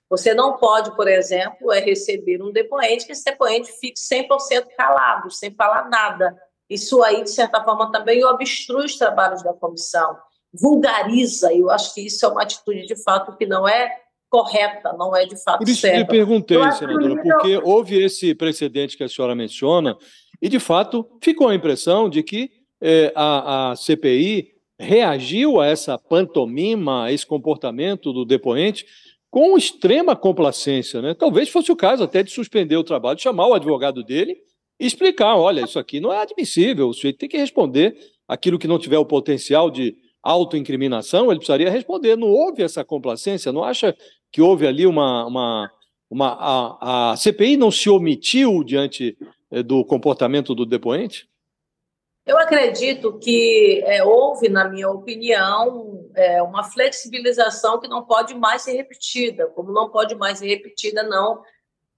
Você 0.09 0.35
não 0.35 0.57
pode, 0.57 0.95
por 0.97 1.09
exemplo, 1.09 1.73
é 1.73 1.81
receber 1.81 2.43
um 2.43 2.53
depoente 2.53 3.07
que 3.07 3.13
esse 3.13 3.25
depoente 3.25 3.71
fique 3.81 3.99
100% 3.99 4.67
calado, 4.77 5.31
sem 5.31 5.53
falar 5.55 5.89
nada 5.89 6.37
isso 6.71 7.03
aí, 7.03 7.25
de 7.25 7.31
certa 7.31 7.65
forma, 7.65 7.91
também 7.91 8.25
obstrui 8.25 8.87
os 8.87 8.97
trabalhos 8.97 9.43
da 9.43 9.53
comissão, 9.53 10.17
vulgariza, 10.55 11.53
e 11.53 11.59
eu 11.59 11.69
acho 11.69 11.93
que 11.93 12.07
isso 12.07 12.25
é 12.25 12.29
uma 12.29 12.43
atitude, 12.43 12.87
de 12.87 13.03
fato, 13.03 13.37
que 13.37 13.45
não 13.45 13.67
é 13.67 13.91
correta, 14.31 14.93
não 14.97 15.15
é 15.15 15.27
de 15.27 15.37
fato 15.43 15.59
Por 15.59 15.69
isso 15.69 15.81
certa. 15.81 15.97
que 15.97 16.03
eu 16.03 16.07
perguntei, 16.07 16.57
eu 16.57 16.73
senadora, 16.73 17.21
porque 17.21 17.61
houve 17.65 18.03
esse 18.03 18.35
precedente 18.35 18.97
que 18.97 19.03
a 19.03 19.09
senhora 19.09 19.35
menciona, 19.35 19.97
e, 20.41 20.49
de 20.49 20.61
fato, 20.61 21.07
ficou 21.21 21.49
a 21.49 21.55
impressão 21.55 22.09
de 22.09 22.23
que 22.23 22.51
é, 22.81 23.13
a, 23.15 23.73
a 23.73 23.77
CPI 23.77 24.55
reagiu 24.79 25.61
a 25.61 25.67
essa 25.67 25.99
pantomima, 25.99 27.05
a 27.05 27.13
esse 27.13 27.27
comportamento 27.27 28.13
do 28.13 28.25
depoente, 28.25 28.87
com 29.29 29.59
extrema 29.59 30.17
complacência. 30.17 31.03
Né? 31.03 31.13
Talvez 31.13 31.49
fosse 31.51 31.71
o 31.71 31.77
caso 31.77 32.05
até 32.05 32.23
de 32.23 32.31
suspender 32.31 32.77
o 32.77 32.85
trabalho, 32.85 33.21
chamar 33.21 33.49
o 33.49 33.55
advogado 33.55 34.03
dele 34.03 34.39
e 34.79 34.87
explicar: 34.87 35.37
olha, 35.37 35.63
isso 35.63 35.79
aqui 35.79 36.01
não 36.01 36.13
é 36.13 36.23
admissível, 36.23 36.89
o 36.89 36.95
sujeito 36.95 37.19
tem 37.19 37.29
que 37.29 37.37
responder 37.37 37.95
aquilo 38.27 38.59
que 38.59 38.69
não 38.69 38.79
tiver 38.79 38.99
o 38.99 39.05
potencial 39.05 39.71
de 39.71 39.95
autoincriminação, 40.23 41.31
ele 41.31 41.39
precisaria 41.39 41.71
responder. 41.71 42.17
Não 42.17 42.29
houve 42.29 42.63
essa 42.63 42.85
complacência? 42.85 43.53
Não 43.53 43.65
acha 43.65 43.97
que 44.31 44.41
houve 44.41 44.67
ali 44.67 44.87
uma. 44.87 45.27
uma, 45.27 45.73
uma 46.09 46.29
a, 46.29 47.13
a 47.13 47.17
CPI 47.17 47.57
não 47.57 47.71
se 47.71 47.89
omitiu 47.89 48.63
diante 48.65 49.17
eh, 49.51 49.63
do 49.63 49.85
comportamento 49.85 50.55
do 50.55 50.65
depoente? 50.65 51.29
Eu 52.27 52.39
acredito 52.39 53.19
que 53.19 53.83
é, 53.87 54.05
houve, 54.05 54.49
na 54.49 54.69
minha 54.69 54.89
opinião, 54.89 56.09
é, 56.15 56.43
uma 56.43 56.63
flexibilização 56.63 57.81
que 57.81 57.89
não 57.89 58.05
pode 58.05 58.35
mais 58.35 58.63
ser 58.63 58.73
repetida, 58.73 59.47
como 59.49 59.73
não 59.73 59.91
pode 59.91 60.15
mais 60.15 60.39
ser 60.39 60.47
repetida, 60.47 61.03
não 61.03 61.43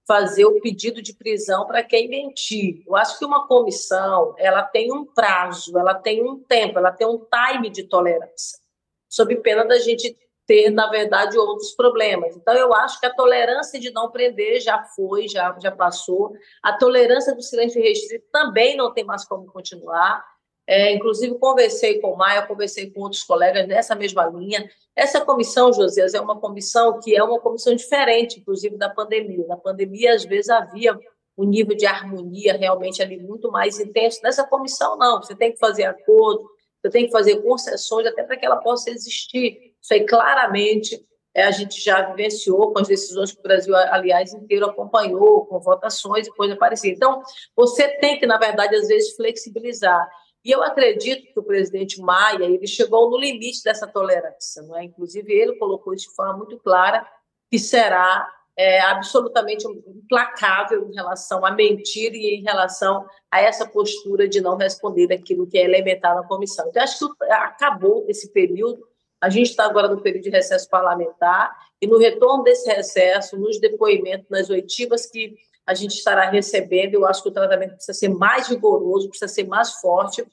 fazer 0.07 0.45
o 0.45 0.59
pedido 0.59 1.01
de 1.01 1.13
prisão 1.13 1.67
para 1.67 1.83
quem 1.83 2.09
mentir. 2.09 2.83
Eu 2.87 2.95
acho 2.95 3.19
que 3.19 3.25
uma 3.25 3.47
comissão 3.47 4.33
ela 4.37 4.63
tem 4.63 4.91
um 4.91 5.05
prazo, 5.05 5.77
ela 5.77 5.93
tem 5.93 6.23
um 6.23 6.39
tempo, 6.39 6.79
ela 6.79 6.91
tem 6.91 7.07
um 7.07 7.19
time 7.19 7.69
de 7.69 7.83
tolerância, 7.83 8.59
sob 9.07 9.35
pena 9.37 9.63
da 9.65 9.77
gente 9.79 10.17
ter, 10.45 10.69
na 10.69 10.89
verdade, 10.89 11.37
outros 11.37 11.71
problemas. 11.71 12.35
Então, 12.35 12.53
eu 12.53 12.73
acho 12.73 12.99
que 12.99 13.05
a 13.05 13.13
tolerância 13.13 13.79
de 13.79 13.91
não 13.91 14.11
prender 14.11 14.59
já 14.59 14.83
foi, 14.83 15.27
já, 15.27 15.55
já 15.61 15.71
passou. 15.71 16.33
A 16.61 16.73
tolerância 16.73 17.33
do 17.33 17.41
silêncio 17.41 17.81
restrito 17.81 18.25
também 18.31 18.75
não 18.75 18.93
tem 18.93 19.03
mais 19.03 19.25
como 19.25 19.45
continuar. 19.45 20.23
É, 20.65 20.93
inclusive, 20.93 21.37
conversei 21.39 21.99
com 21.99 22.13
o 22.13 22.17
Maia, 22.17 22.45
conversei 22.45 22.89
com 22.89 23.01
outros 23.01 23.23
colegas 23.23 23.67
nessa 23.67 23.95
mesma 23.95 24.25
linha. 24.25 24.69
Essa 24.95 25.19
comissão, 25.21 25.73
Josias, 25.73 26.13
é 26.13 26.21
uma 26.21 26.39
comissão 26.39 26.99
que 26.99 27.15
é 27.15 27.23
uma 27.23 27.39
comissão 27.39 27.75
diferente, 27.75 28.39
inclusive, 28.39 28.77
da 28.77 28.89
pandemia. 28.89 29.45
Na 29.47 29.57
pandemia, 29.57 30.13
às 30.13 30.23
vezes, 30.23 30.49
havia 30.49 30.97
um 31.37 31.45
nível 31.45 31.75
de 31.75 31.85
harmonia 31.85 32.55
realmente 32.55 33.01
ali 33.01 33.17
muito 33.19 33.51
mais 33.51 33.79
intenso. 33.79 34.21
Nessa 34.23 34.45
comissão, 34.45 34.97
não. 34.97 35.21
Você 35.21 35.35
tem 35.35 35.51
que 35.51 35.59
fazer 35.59 35.83
acordo, 35.83 36.49
você 36.81 36.89
tem 36.89 37.05
que 37.05 37.11
fazer 37.11 37.41
concessões 37.41 38.07
até 38.07 38.23
para 38.23 38.37
que 38.37 38.45
ela 38.45 38.57
possa 38.57 38.89
existir. 38.89 39.72
Isso 39.83 39.93
aí, 39.93 40.05
claramente, 40.05 41.05
é, 41.35 41.43
a 41.43 41.51
gente 41.51 41.81
já 41.81 42.01
vivenciou 42.09 42.71
com 42.71 42.79
as 42.79 42.87
decisões 42.87 43.31
que 43.31 43.39
o 43.39 43.43
Brasil, 43.43 43.75
aliás, 43.75 44.33
inteiro 44.33 44.65
acompanhou, 44.65 45.45
com 45.45 45.59
votações 45.59 46.27
e 46.27 46.31
coisa 46.31 46.55
parecida. 46.55 46.95
Então, 46.95 47.21
você 47.55 47.89
tem 47.97 48.17
que, 48.17 48.25
na 48.25 48.37
verdade, 48.37 48.75
às 48.75 48.87
vezes, 48.87 49.15
flexibilizar. 49.15 50.07
E 50.45 50.51
eu 50.51 50.61
acredito 50.61 51.33
que 51.33 51.39
o 51.39 51.43
presidente 51.43 52.01
Maia 52.01 52.43
ele 52.43 52.67
chegou 52.67 53.09
no 53.09 53.17
limite 53.17 53.63
dessa 53.63 53.87
tolerância. 53.87 54.61
Não 54.63 54.77
é? 54.77 54.83
Inclusive, 54.83 55.33
ele 55.33 55.57
colocou 55.57 55.93
isso 55.93 56.09
de 56.09 56.15
forma 56.15 56.37
muito 56.37 56.57
clara, 56.59 57.05
que 57.49 57.57
será 57.57 58.27
é, 58.55 58.81
absolutamente 58.81 59.65
implacável 59.67 60.87
em 60.87 60.93
relação 60.93 61.45
a 61.45 61.51
mentir 61.51 62.13
e 62.13 62.35
em 62.35 62.43
relação 62.43 63.05
a 63.31 63.41
essa 63.41 63.67
postura 63.67 64.27
de 64.27 64.41
não 64.41 64.57
responder 64.57 65.11
aquilo 65.13 65.47
que 65.47 65.57
é 65.57 65.63
elementar 65.63 66.15
na 66.15 66.27
comissão. 66.27 66.67
Então, 66.69 66.83
acho 66.83 67.15
que 67.15 67.23
acabou 67.31 68.05
esse 68.07 68.31
período. 68.31 68.85
A 69.23 69.29
gente 69.29 69.51
está 69.51 69.63
agora 69.63 69.87
no 69.87 70.01
período 70.01 70.25
de 70.25 70.29
recesso 70.29 70.69
parlamentar 70.69 71.55
e 71.81 71.87
no 71.87 71.97
retorno 71.97 72.43
desse 72.43 72.69
recesso, 72.69 73.37
nos 73.37 73.57
depoimentos, 73.57 74.29
nas 74.29 74.49
oitivas 74.49 75.05
que 75.05 75.33
a 75.65 75.73
gente 75.73 75.91
estará 75.91 76.29
recebendo. 76.29 76.95
Eu 76.95 77.05
acho 77.05 77.23
que 77.23 77.29
o 77.29 77.31
tratamento 77.31 77.75
precisa 77.75 77.97
ser 77.97 78.09
mais 78.09 78.49
rigoroso, 78.49 79.07
precisa 79.07 79.29
ser 79.29 79.47
mais 79.47 79.75
forte, 79.75 80.27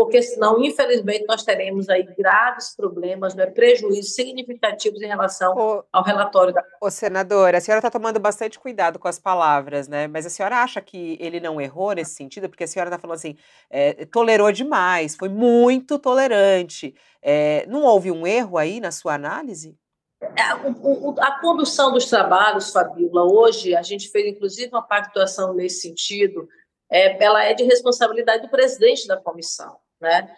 porque 0.00 0.22
senão, 0.22 0.58
infelizmente, 0.64 1.26
nós 1.28 1.42
teremos 1.42 1.90
aí 1.90 2.02
graves 2.16 2.74
problemas, 2.74 3.34
né, 3.34 3.44
prejuízos 3.44 4.14
significativos 4.14 5.02
em 5.02 5.06
relação 5.06 5.54
ô, 5.54 5.84
ao 5.92 6.02
relatório 6.02 6.54
da. 6.54 6.64
Ô, 6.80 6.90
senadora, 6.90 7.58
a 7.58 7.60
senhora 7.60 7.80
está 7.80 7.90
tomando 7.90 8.18
bastante 8.18 8.58
cuidado 8.58 8.98
com 8.98 9.06
as 9.06 9.18
palavras, 9.18 9.88
né? 9.88 10.08
Mas 10.08 10.24
a 10.24 10.30
senhora 10.30 10.62
acha 10.62 10.80
que 10.80 11.18
ele 11.20 11.38
não 11.38 11.60
errou 11.60 11.92
nesse 11.92 12.14
sentido? 12.14 12.48
Porque 12.48 12.64
a 12.64 12.66
senhora 12.66 12.88
está 12.88 12.98
falando 12.98 13.16
assim, 13.16 13.36
é, 13.68 14.06
tolerou 14.06 14.50
demais, 14.50 15.16
foi 15.16 15.28
muito 15.28 15.98
tolerante. 15.98 16.94
É, 17.20 17.66
não 17.66 17.82
houve 17.82 18.10
um 18.10 18.26
erro 18.26 18.56
aí 18.56 18.80
na 18.80 18.90
sua 18.90 19.12
análise? 19.12 19.76
É, 20.22 20.40
a 20.40 21.40
condução 21.42 21.92
dos 21.92 22.06
trabalhos, 22.06 22.70
Fabíola, 22.72 23.30
hoje 23.30 23.76
a 23.76 23.82
gente 23.82 24.08
fez 24.08 24.34
inclusive 24.34 24.70
uma 24.72 24.82
pactuação 24.82 25.52
nesse 25.52 25.82
sentido, 25.82 26.48
é, 26.90 27.22
ela 27.22 27.44
é 27.44 27.52
de 27.52 27.64
responsabilidade 27.64 28.44
do 28.44 28.48
presidente 28.48 29.06
da 29.06 29.18
comissão. 29.18 29.76
Né? 30.00 30.34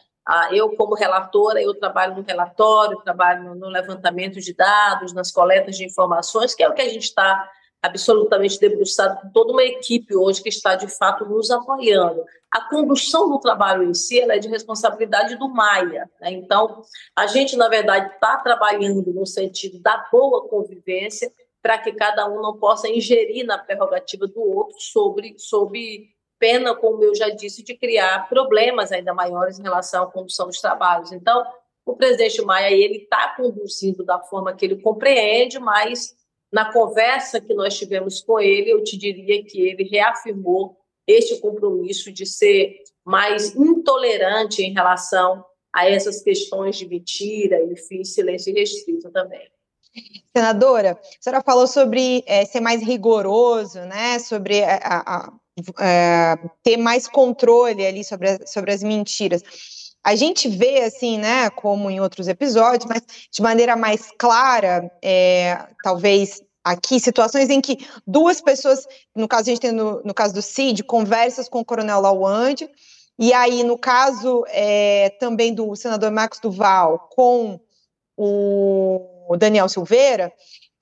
Eu, 0.50 0.76
como 0.76 0.94
relatora, 0.94 1.60
eu 1.60 1.74
trabalho 1.74 2.16
no 2.16 2.22
relatório, 2.22 3.02
trabalho 3.02 3.54
no 3.54 3.68
levantamento 3.68 4.40
de 4.40 4.54
dados, 4.54 5.12
nas 5.12 5.32
coletas 5.32 5.76
de 5.76 5.84
informações, 5.84 6.54
que 6.54 6.62
é 6.62 6.68
o 6.68 6.74
que 6.74 6.82
a 6.82 6.88
gente 6.88 7.04
está 7.04 7.48
absolutamente 7.82 8.60
debruçado 8.60 9.20
com 9.20 9.30
toda 9.30 9.52
uma 9.52 9.64
equipe 9.64 10.14
hoje 10.14 10.40
que 10.40 10.48
está, 10.48 10.76
de 10.76 10.86
fato, 10.86 11.26
nos 11.26 11.50
apoiando. 11.50 12.24
A 12.48 12.60
condução 12.68 13.28
do 13.28 13.40
trabalho 13.40 13.82
em 13.82 13.92
si 13.92 14.20
é 14.20 14.38
de 14.38 14.48
responsabilidade 14.48 15.36
do 15.36 15.48
Maia. 15.48 16.08
Né? 16.20 16.30
Então, 16.30 16.82
a 17.16 17.26
gente, 17.26 17.56
na 17.56 17.68
verdade, 17.68 18.14
está 18.14 18.36
trabalhando 18.36 19.12
no 19.12 19.26
sentido 19.26 19.80
da 19.80 20.06
boa 20.12 20.48
convivência 20.48 21.32
para 21.60 21.78
que 21.78 21.92
cada 21.92 22.28
um 22.28 22.40
não 22.40 22.56
possa 22.56 22.88
ingerir 22.88 23.44
na 23.44 23.58
prerrogativa 23.58 24.28
do 24.28 24.40
outro 24.40 24.76
sobre, 24.78 25.34
sobre 25.38 26.08
pena, 26.42 26.74
como 26.74 27.04
eu 27.04 27.14
já 27.14 27.28
disse, 27.28 27.62
de 27.62 27.72
criar 27.72 28.28
problemas 28.28 28.90
ainda 28.90 29.14
maiores 29.14 29.60
em 29.60 29.62
relação 29.62 30.02
à 30.02 30.10
condução 30.10 30.48
dos 30.48 30.60
trabalhos. 30.60 31.12
Então, 31.12 31.46
o 31.86 31.94
presidente 31.94 32.42
Maia 32.42 32.72
ele 32.72 33.04
está 33.04 33.32
conduzindo 33.36 34.04
da 34.04 34.18
forma 34.18 34.52
que 34.52 34.64
ele 34.64 34.82
compreende, 34.82 35.60
mas 35.60 36.16
na 36.52 36.72
conversa 36.72 37.40
que 37.40 37.54
nós 37.54 37.78
tivemos 37.78 38.20
com 38.22 38.40
ele, 38.40 38.72
eu 38.72 38.82
te 38.82 38.98
diria 38.98 39.44
que 39.44 39.60
ele 39.60 39.84
reafirmou 39.84 40.76
este 41.06 41.40
compromisso 41.40 42.10
de 42.10 42.26
ser 42.26 42.74
mais 43.04 43.54
intolerante 43.54 44.64
em 44.64 44.72
relação 44.72 45.44
a 45.72 45.88
essas 45.88 46.22
questões 46.22 46.76
de 46.76 46.88
mentira, 46.88 47.62
enfim, 47.62 48.02
silêncio 48.02 48.52
restrito 48.52 49.12
também. 49.12 49.48
Senadora, 50.36 50.92
a 50.92 51.22
senhora 51.22 51.42
falou 51.44 51.68
sobre 51.68 52.24
é, 52.26 52.44
ser 52.44 52.60
mais 52.60 52.82
rigoroso, 52.82 53.80
né? 53.82 54.18
Sobre 54.18 54.64
a, 54.64 54.78
a, 55.06 55.32
a, 55.78 55.84
é, 55.84 56.36
ter 56.62 56.76
mais 56.76 57.06
controle 57.06 57.86
ali 57.86 58.04
sobre, 58.04 58.46
sobre 58.46 58.72
as 58.72 58.82
mentiras. 58.82 59.42
a 60.02 60.14
gente 60.14 60.48
vê, 60.48 60.80
assim, 60.80 61.18
né, 61.18 61.50
como 61.50 61.90
em 61.90 62.00
outros 62.00 62.28
episódios, 62.28 62.88
mas 62.88 63.02
de 63.30 63.42
maneira 63.42 63.76
mais 63.76 64.10
clara, 64.18 64.90
é, 65.02 65.66
talvez 65.82 66.42
aqui, 66.64 67.00
situações 67.00 67.50
em 67.50 67.60
que 67.60 67.86
duas 68.06 68.40
pessoas, 68.40 68.86
no 69.14 69.28
caso 69.28 69.42
a 69.42 69.52
gente 69.52 69.60
tem 69.60 69.72
no, 69.72 70.02
no 70.04 70.14
caso 70.14 70.34
do 70.34 70.42
Cid, 70.42 70.84
conversas 70.84 71.48
com 71.48 71.60
o 71.60 71.64
coronel 71.64 72.00
Lawande, 72.00 72.68
e 73.18 73.32
aí, 73.32 73.62
no 73.62 73.78
caso 73.78 74.44
é, 74.48 75.10
também 75.20 75.54
do 75.54 75.76
senador 75.76 76.10
Marcos 76.10 76.40
Duval 76.40 77.08
com 77.10 77.60
o 78.16 79.36
Daniel 79.38 79.68
Silveira, 79.68 80.32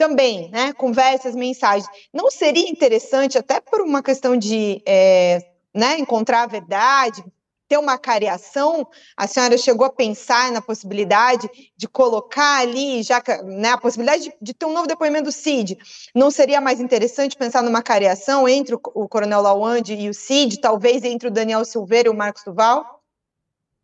também, 0.01 0.49
né, 0.49 0.73
conversas, 0.73 1.35
mensagens. 1.35 1.87
Não 2.11 2.31
seria 2.31 2.71
interessante, 2.71 3.37
até 3.37 3.61
por 3.61 3.83
uma 3.83 4.03
questão 4.03 4.35
de 4.35 4.83
é, 4.87 5.41
né, 5.75 5.99
encontrar 5.99 6.45
a 6.45 6.47
verdade, 6.47 7.23
ter 7.69 7.77
uma 7.77 7.99
cariação, 7.99 8.89
a 9.15 9.27
senhora 9.27 9.59
chegou 9.59 9.87
a 9.87 9.93
pensar 9.93 10.51
na 10.53 10.63
possibilidade 10.63 11.51
de 11.77 11.87
colocar 11.87 12.61
ali, 12.63 13.03
já 13.03 13.23
né, 13.45 13.73
a 13.73 13.79
possibilidade 13.79 14.23
de, 14.23 14.33
de, 14.41 14.55
ter 14.55 14.65
um 14.65 14.73
novo 14.73 14.87
depoimento 14.87 15.25
do 15.25 15.33
CID. 15.33 15.77
Não 16.15 16.31
seria 16.31 16.63
mais 16.63 16.81
interessante 16.81 17.37
pensar 17.37 17.63
numa 17.63 17.83
cariação 17.83 18.49
entre 18.49 18.75
o, 18.75 18.81
o 18.95 19.07
Coronel 19.07 19.43
Lawande 19.43 19.93
e 19.93 20.09
o 20.09 20.15
CID, 20.15 20.61
talvez 20.61 21.05
entre 21.05 21.29
o 21.29 21.31
Daniel 21.31 21.63
Silveira 21.63 22.09
e 22.09 22.11
o 22.11 22.17
Marcos 22.17 22.43
Duval? 22.43 23.00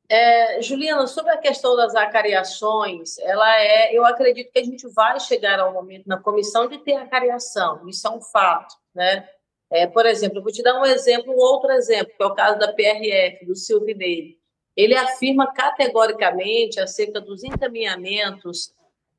É, 0.09 0.63
Juliana, 0.63 1.07
sobre 1.07 1.33
a 1.33 1.39
questão 1.39 1.77
das 1.77 1.95
acariações, 1.95 3.19
ela 3.19 3.61
é, 3.61 3.93
eu 3.93 4.05
acredito 4.05 4.53
que 4.53 4.59
a 4.59 4.65
gente 4.65 4.87
vai 4.89 5.19
chegar 5.19 5.59
ao 5.59 5.73
momento 5.73 6.07
na 6.07 6.19
comissão 6.19 6.69
de 6.69 6.79
ter 6.79 6.95
acariação, 6.95 7.89
isso 7.89 8.07
é 8.07 8.11
um 8.11 8.21
fato, 8.21 8.77
né? 8.95 9.29
É, 9.69 9.85
por 9.87 10.07
exemplo, 10.07 10.39
eu 10.39 10.43
vou 10.43 10.53
te 10.53 10.63
dar 10.63 10.81
um 10.81 10.85
exemplo, 10.85 11.33
um 11.33 11.39
outro 11.39 11.73
exemplo, 11.73 12.13
que 12.17 12.23
é 12.23 12.27
o 12.27 12.35
caso 12.35 12.57
da 12.59 12.73
PRF, 12.73 13.45
do 13.45 13.57
Silvinei. 13.57 14.39
Ele 14.77 14.95
afirma 14.95 15.53
categoricamente 15.53 16.79
acerca 16.79 17.21
dos 17.21 17.43
encaminhamentos 17.43 18.73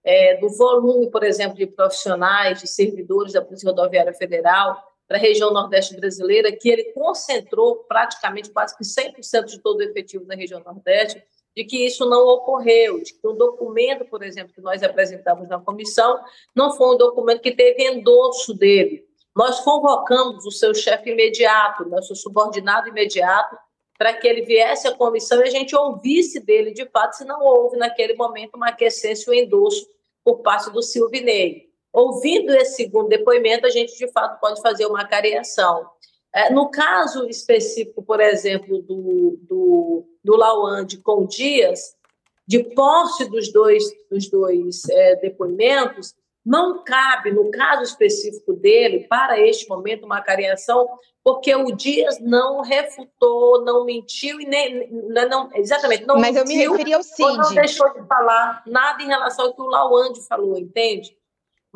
é, 0.06 0.38
do 0.38 0.48
volume, 0.50 1.12
por 1.12 1.24
exemplo, 1.24 1.58
de 1.58 1.67
profissionais, 1.67 2.62
de 2.62 2.67
servidores 2.67 3.34
da 3.34 3.41
Polícia 3.41 3.70
Rodoviária 3.70 4.13
Federal 4.13 4.82
para 5.07 5.17
a 5.17 5.19
região 5.19 5.53
Nordeste 5.53 5.95
brasileira, 5.95 6.51
que 6.51 6.69
ele 6.69 6.91
concentrou 6.91 7.77
praticamente 7.87 8.51
quase 8.51 8.75
que 8.77 8.83
100% 8.83 9.45
de 9.45 9.59
todo 9.59 9.79
o 9.79 9.83
efetivo 9.83 10.25
na 10.25 10.35
região 10.35 10.59
Nordeste, 10.59 11.23
de 11.55 11.63
que 11.63 11.85
isso 11.85 12.07
não 12.07 12.27
ocorreu, 12.27 13.01
de 13.01 13.13
que 13.13 13.27
o 13.27 13.33
documento, 13.33 14.05
por 14.05 14.21
exemplo, 14.21 14.53
que 14.53 14.61
nós 14.61 14.83
apresentamos 14.83 15.47
na 15.47 15.59
comissão, 15.59 16.19
não 16.55 16.75
foi 16.75 16.93
um 16.93 16.97
documento 16.97 17.41
que 17.41 17.51
teve 17.51 17.83
endosso 17.83 18.53
dele, 18.53 19.07
nós 19.37 19.59
convocamos 19.59 20.47
o 20.47 20.51
seu 20.51 20.73
chefe 20.73 21.11
imediato, 21.11 21.87
nosso 21.87 22.15
subordinado 22.15 22.89
imediato, 22.89 23.55
para 23.95 24.11
que 24.13 24.27
ele 24.27 24.41
viesse 24.41 24.87
à 24.87 24.95
comissão 24.95 25.39
e 25.41 25.43
a 25.43 25.51
gente 25.51 25.75
ouvisse 25.75 26.39
dele, 26.39 26.73
de 26.73 26.87
fato, 26.89 27.13
se 27.17 27.23
não 27.23 27.43
houve 27.43 27.77
naquele 27.77 28.15
momento 28.15 28.55
uma 28.55 28.69
aquecência 28.69 29.31
ou 29.31 29.37
endosso 29.37 29.87
por 30.23 30.41
parte 30.41 30.71
do 30.71 30.81
Silvinei. 30.81 31.66
Ouvindo 31.98 32.54
esse 32.54 32.75
segundo 32.75 33.10
depoimento, 33.10 33.66
a 33.66 33.72
gente, 33.72 33.98
de 33.98 34.08
fato, 34.12 34.39
pode 34.39 34.62
fazer 34.62 34.86
uma 34.86 35.04
cariação. 35.04 35.89
É, 36.32 36.51
no 36.51 36.70
caso 36.70 37.27
específico, 37.27 38.04
por 38.04 38.20
exemplo, 38.20 38.84
do, 38.84 39.39
do, 39.42 40.06
do 40.24 40.38
Lawande 40.38 40.98
com 40.98 41.25
Dias, 41.25 41.96
de 42.46 42.63
posse 42.75 43.27
dos 43.27 43.51
dois, 43.51 43.84
dos 44.12 44.30
dois 44.30 44.88
é, 44.88 45.16
depoimentos, 45.16 46.13
não 46.46 46.84
cabe, 46.84 47.32
no 47.32 47.50
caso 47.50 47.82
específico 47.82 48.54
dele, 48.54 49.08
para 49.10 49.39
este 49.39 49.68
momento, 49.68 50.06
uma 50.06 50.22
cariação, 50.22 50.88
porque 51.24 51.56
o 51.56 51.72
Dias 51.72 52.20
não 52.20 52.62
refutou, 52.62 53.66
não 53.66 53.84
mentiu 53.84 54.39
e 54.39 54.46
nem. 54.46 54.88
Não, 54.92 55.50
exatamente, 55.56 56.06
não 56.06 56.20
Mas 56.20 56.36
mentiu. 56.36 56.42
eu 56.44 56.46
me 56.46 56.77
referi 56.77 56.94
ao 56.94 57.01
Cid. 57.01 57.38
Não 57.38 57.56
deixou 57.56 57.92
de 57.92 58.08
falar 58.08 58.62
nada 58.68 59.01
em 59.01 59.08
relação 59.08 59.48
ao 59.48 59.56
que 59.56 59.62
o 59.63 59.66
Lawande 59.66 60.22
falou, 60.27 60.60
entende? 60.60 61.17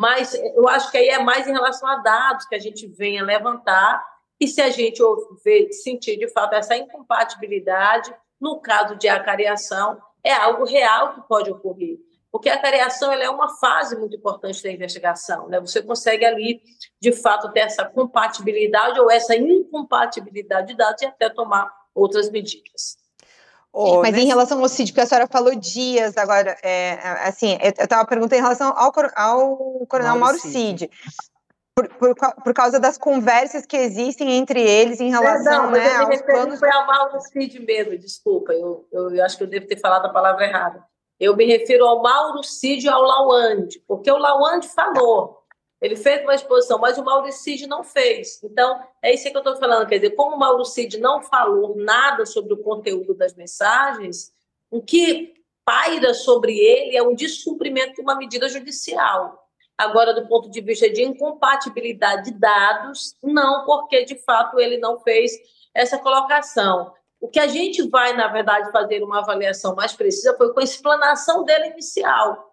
Mas 0.01 0.33
eu 0.33 0.67
acho 0.67 0.89
que 0.89 0.97
aí 0.97 1.09
é 1.09 1.19
mais 1.19 1.47
em 1.47 1.51
relação 1.51 1.87
a 1.87 1.97
dados 1.97 2.47
que 2.47 2.55
a 2.55 2.59
gente 2.59 2.87
venha 2.87 3.23
levantar, 3.23 4.03
e 4.39 4.47
se 4.47 4.59
a 4.59 4.71
gente 4.71 4.99
ver, 5.45 5.71
sentir 5.71 6.17
de 6.17 6.27
fato 6.27 6.55
essa 6.55 6.75
incompatibilidade, 6.75 8.11
no 8.39 8.59
caso 8.59 8.95
de 8.95 9.07
acariação, 9.07 10.01
é 10.23 10.33
algo 10.33 10.65
real 10.65 11.13
que 11.13 11.21
pode 11.27 11.51
ocorrer 11.51 11.99
porque 12.31 12.49
a 12.49 12.57
tareação 12.57 13.11
é 13.11 13.29
uma 13.29 13.49
fase 13.57 13.97
muito 13.97 14.15
importante 14.15 14.63
da 14.63 14.71
investigação. 14.71 15.49
Né? 15.49 15.59
Você 15.59 15.83
consegue 15.83 16.23
ali, 16.23 16.61
de 16.99 17.11
fato, 17.11 17.51
ter 17.51 17.59
essa 17.59 17.83
compatibilidade 17.83 18.99
ou 19.01 19.11
essa 19.11 19.35
incompatibilidade 19.35 20.67
de 20.67 20.77
dados 20.77 21.01
e 21.01 21.05
até 21.05 21.29
tomar 21.29 21.69
outras 21.93 22.29
medidas. 22.31 23.00
Oh, 23.73 24.01
Mas 24.01 24.11
nesse... 24.11 24.25
em 24.25 24.27
relação 24.27 24.59
ao 24.59 24.67
CID, 24.67 24.91
porque 24.91 25.01
a 25.01 25.05
senhora 25.05 25.27
falou 25.27 25.55
dias 25.55 26.17
agora, 26.17 26.57
é, 26.61 26.93
assim, 27.25 27.57
eu 27.61 27.69
estava 27.69 28.05
perguntando 28.05 28.35
em 28.35 28.41
relação 28.43 28.73
ao, 28.75 28.91
ao 29.15 29.85
coronel 29.87 30.17
Mauro, 30.17 30.19
Mauro 30.19 30.39
Cid. 30.39 30.89
Por, 31.73 31.87
por, 31.87 32.15
por, 32.15 32.53
causa 32.53 32.81
das 32.81 32.97
conversas 32.97 33.65
que 33.65 33.77
existem 33.77 34.33
entre 34.33 34.61
eles 34.61 34.99
em 34.99 35.09
relação 35.09 35.63
não, 35.63 35.71
né, 35.71 35.95
aos 35.95 36.21
planos... 36.21 36.59
Foi 36.59 36.69
a 36.69 36.85
Mauro 36.85 37.21
Cid 37.21 37.59
mesmo, 37.61 37.97
desculpa, 37.97 38.51
eu, 38.51 38.85
eu, 38.91 39.15
eu 39.15 39.23
acho 39.23 39.37
que 39.37 39.43
eu 39.43 39.47
devo 39.47 39.67
ter 39.67 39.79
falado 39.79 40.05
a 40.05 40.11
palavra 40.11 40.45
errada. 40.45 40.83
Eu 41.17 41.35
me 41.37 41.45
refiro 41.45 41.85
ao 41.85 42.01
Mauricídio 42.01 42.89
e 42.89 42.93
ao 42.93 43.01
Lawande, 43.01 43.81
porque 43.87 44.11
o 44.11 44.17
Lawande 44.17 44.67
falou, 44.67 45.40
ele 45.81 45.95
fez 45.95 46.21
uma 46.21 46.35
exposição, 46.35 46.77
mas 46.77 46.97
o 46.97 47.03
Mauricídio 47.03 47.67
não 47.67 47.83
fez. 47.83 48.41
Então, 48.43 48.79
é 49.01 49.13
isso 49.13 49.29
que 49.29 49.35
eu 49.35 49.39
estou 49.39 49.55
falando. 49.55 49.87
Quer 49.87 49.95
dizer, 49.95 50.11
como 50.11 50.35
o 50.35 50.39
Mauricídio 50.39 51.01
não 51.01 51.23
falou 51.23 51.75
nada 51.75 52.25
sobre 52.25 52.53
o 52.53 52.57
conteúdo 52.57 53.15
das 53.15 53.33
mensagens, 53.33 54.31
o 54.69 54.81
que 54.81 55.33
paira 55.65 56.13
sobre 56.13 56.57
ele 56.57 56.95
é 56.95 57.01
um 57.01 57.15
descumprimento 57.15 57.95
de 57.95 58.01
uma 58.01 58.15
medida 58.15 58.47
judicial. 58.47 59.49
Agora, 59.75 60.13
do 60.13 60.27
ponto 60.27 60.51
de 60.51 60.61
vista 60.61 60.87
de 60.87 61.01
incompatibilidade 61.03 62.31
de 62.31 62.37
dados, 62.37 63.15
não, 63.23 63.65
porque 63.65 64.05
de 64.05 64.15
fato 64.15 64.59
ele 64.59 64.77
não 64.77 64.99
fez 64.99 65.31
essa 65.73 65.97
colocação. 65.97 66.93
O 67.19 67.27
que 67.27 67.39
a 67.39 67.47
gente 67.47 67.87
vai, 67.89 68.13
na 68.13 68.27
verdade, 68.27 68.71
fazer 68.71 69.03
uma 69.03 69.19
avaliação 69.19 69.75
mais 69.75 69.93
precisa 69.93 70.37
foi 70.37 70.53
com 70.53 70.59
a 70.59 70.63
explanação 70.63 71.43
dele 71.43 71.69
inicial. 71.69 72.50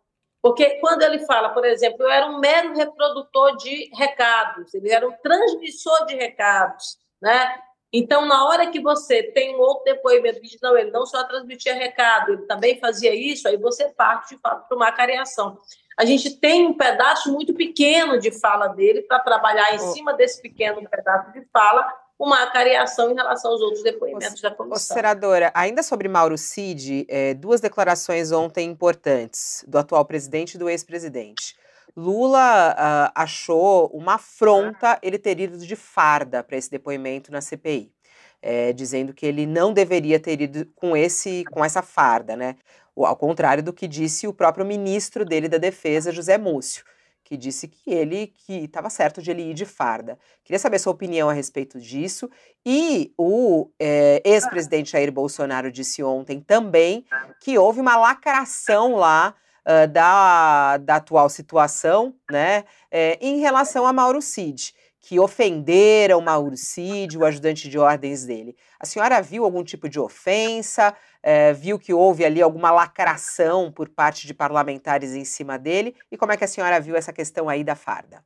Porque 0.48 0.80
quando 0.80 1.02
ele 1.02 1.18
fala, 1.26 1.50
por 1.50 1.62
exemplo, 1.66 2.04
eu 2.04 2.11
era 2.11 2.26
um 2.26 2.38
mero 2.38 2.74
reprodutor 2.74 3.54
de 3.58 3.90
recados, 3.94 4.72
ele 4.72 4.90
era 4.90 5.06
um 5.06 5.12
transmissor 5.12 6.06
de 6.06 6.14
recados, 6.14 6.96
né? 7.20 7.61
Então, 7.92 8.24
na 8.24 8.46
hora 8.46 8.70
que 8.70 8.80
você 8.80 9.22
tem 9.22 9.54
um 9.54 9.61
outro 9.61 9.84
depoimento 9.84 10.40
que 10.40 10.48
diz, 10.48 10.58
não, 10.62 10.74
ele 10.74 10.90
não 10.90 11.04
só 11.04 11.22
transmitia 11.24 11.74
recado, 11.74 12.32
ele 12.32 12.46
também 12.46 12.80
fazia 12.80 13.14
isso, 13.14 13.46
aí 13.46 13.58
você 13.58 13.90
parte, 13.90 14.34
de 14.34 14.40
fato, 14.40 14.66
para 14.66 14.74
uma 14.74 14.90
cariação. 14.90 15.58
A 15.98 16.06
gente 16.06 16.30
tem 16.40 16.66
um 16.66 16.72
pedaço 16.72 17.30
muito 17.30 17.52
pequeno 17.52 18.18
de 18.18 18.30
fala 18.30 18.68
dele 18.68 19.02
para 19.02 19.18
trabalhar 19.18 19.74
em 19.74 19.78
cima 19.78 20.14
desse 20.14 20.40
pequeno 20.40 20.80
pedaço 20.88 21.30
de 21.30 21.46
fala 21.52 21.87
uma 22.18 22.42
acariação 22.42 23.11
em 23.11 23.14
relação 23.14 23.52
aos 23.52 23.61
outros 23.61 23.83
depoimentos 23.83 24.40
o, 24.40 24.42
da 24.42 24.50
comissão. 24.50 24.96
senadora, 24.96 25.52
ainda 25.54 25.83
sobre 25.83 26.09
Mauro 26.09 26.37
Cid, 26.37 27.07
é, 27.09 27.33
duas 27.33 27.61
declarações 27.61 28.33
ontem 28.33 28.68
importantes 28.68 29.64
do 29.68 29.78
atual 29.78 30.04
presidente 30.04 30.54
e 30.54 30.59
do 30.59 30.68
ex-presidente. 30.68 31.57
Lula 31.96 32.74
uh, 32.74 33.12
achou 33.14 33.87
uma 33.88 34.14
afronta 34.14 34.98
ele 35.02 35.18
ter 35.18 35.38
ido 35.40 35.59
de 35.59 35.76
farda 35.76 36.42
para 36.42 36.57
esse 36.57 36.70
depoimento 36.70 37.33
na 37.33 37.40
CPI, 37.40 37.92
é, 38.40 38.72
dizendo 38.72 39.12
que 39.12 39.26
ele 39.26 39.46
não 39.46 39.72
deveria 39.72 40.20
ter 40.20 40.40
ido 40.40 40.66
com 40.76 40.96
esse 40.96 41.44
com 41.50 41.64
essa 41.64 41.83
farda, 41.83 42.37
né? 42.37 42.57
Ao 42.96 43.16
contrário 43.16 43.62
do 43.62 43.72
que 43.72 43.88
disse 43.88 44.28
o 44.28 44.33
próprio 44.33 44.64
ministro 44.64 45.24
dele 45.24 45.48
da 45.48 45.59
Defesa, 45.59 46.12
José 46.12 46.37
Múcio 46.38 46.85
que 47.28 47.36
disse 47.36 47.68
que 47.68 47.90
ele 47.92 48.28
que 48.28 48.64
estava 48.64 48.88
certo 48.88 49.20
de 49.20 49.30
ele 49.30 49.50
ir 49.50 49.52
de 49.52 49.66
farda. 49.66 50.18
Queria 50.42 50.58
saber 50.58 50.78
sua 50.78 50.94
opinião 50.94 51.28
a 51.28 51.32
respeito 51.34 51.78
disso. 51.78 52.30
E 52.64 53.12
o 53.18 53.68
é, 53.78 54.22
ex-presidente 54.24 54.92
Jair 54.92 55.12
Bolsonaro 55.12 55.70
disse 55.70 56.02
ontem 56.02 56.40
também 56.40 57.04
que 57.38 57.58
houve 57.58 57.80
uma 57.80 57.98
lacração 57.98 58.96
lá 58.96 59.34
uh, 59.66 59.86
da, 59.88 60.78
da 60.78 60.96
atual 60.96 61.28
situação, 61.28 62.14
né, 62.30 62.64
é, 62.90 63.18
em 63.20 63.40
relação 63.40 63.86
a 63.86 63.92
Mauro 63.92 64.22
Cid 64.22 64.72
que 65.08 65.18
ofenderam 65.18 66.20
Mauro 66.20 66.54
Cid, 66.54 67.16
o 67.16 67.24
ajudante 67.24 67.66
de 67.66 67.78
ordens 67.78 68.26
dele. 68.26 68.54
A 68.78 68.84
senhora 68.84 69.22
viu 69.22 69.42
algum 69.42 69.64
tipo 69.64 69.88
de 69.88 69.98
ofensa? 69.98 70.94
É, 71.22 71.50
viu 71.54 71.78
que 71.78 71.94
houve 71.94 72.26
ali 72.26 72.42
alguma 72.42 72.70
lacração 72.70 73.72
por 73.72 73.88
parte 73.88 74.26
de 74.26 74.34
parlamentares 74.34 75.14
em 75.14 75.24
cima 75.24 75.58
dele? 75.58 75.96
E 76.12 76.18
como 76.18 76.32
é 76.32 76.36
que 76.36 76.44
a 76.44 76.46
senhora 76.46 76.78
viu 76.78 76.94
essa 76.94 77.10
questão 77.10 77.48
aí 77.48 77.64
da 77.64 77.74
farda? 77.74 78.22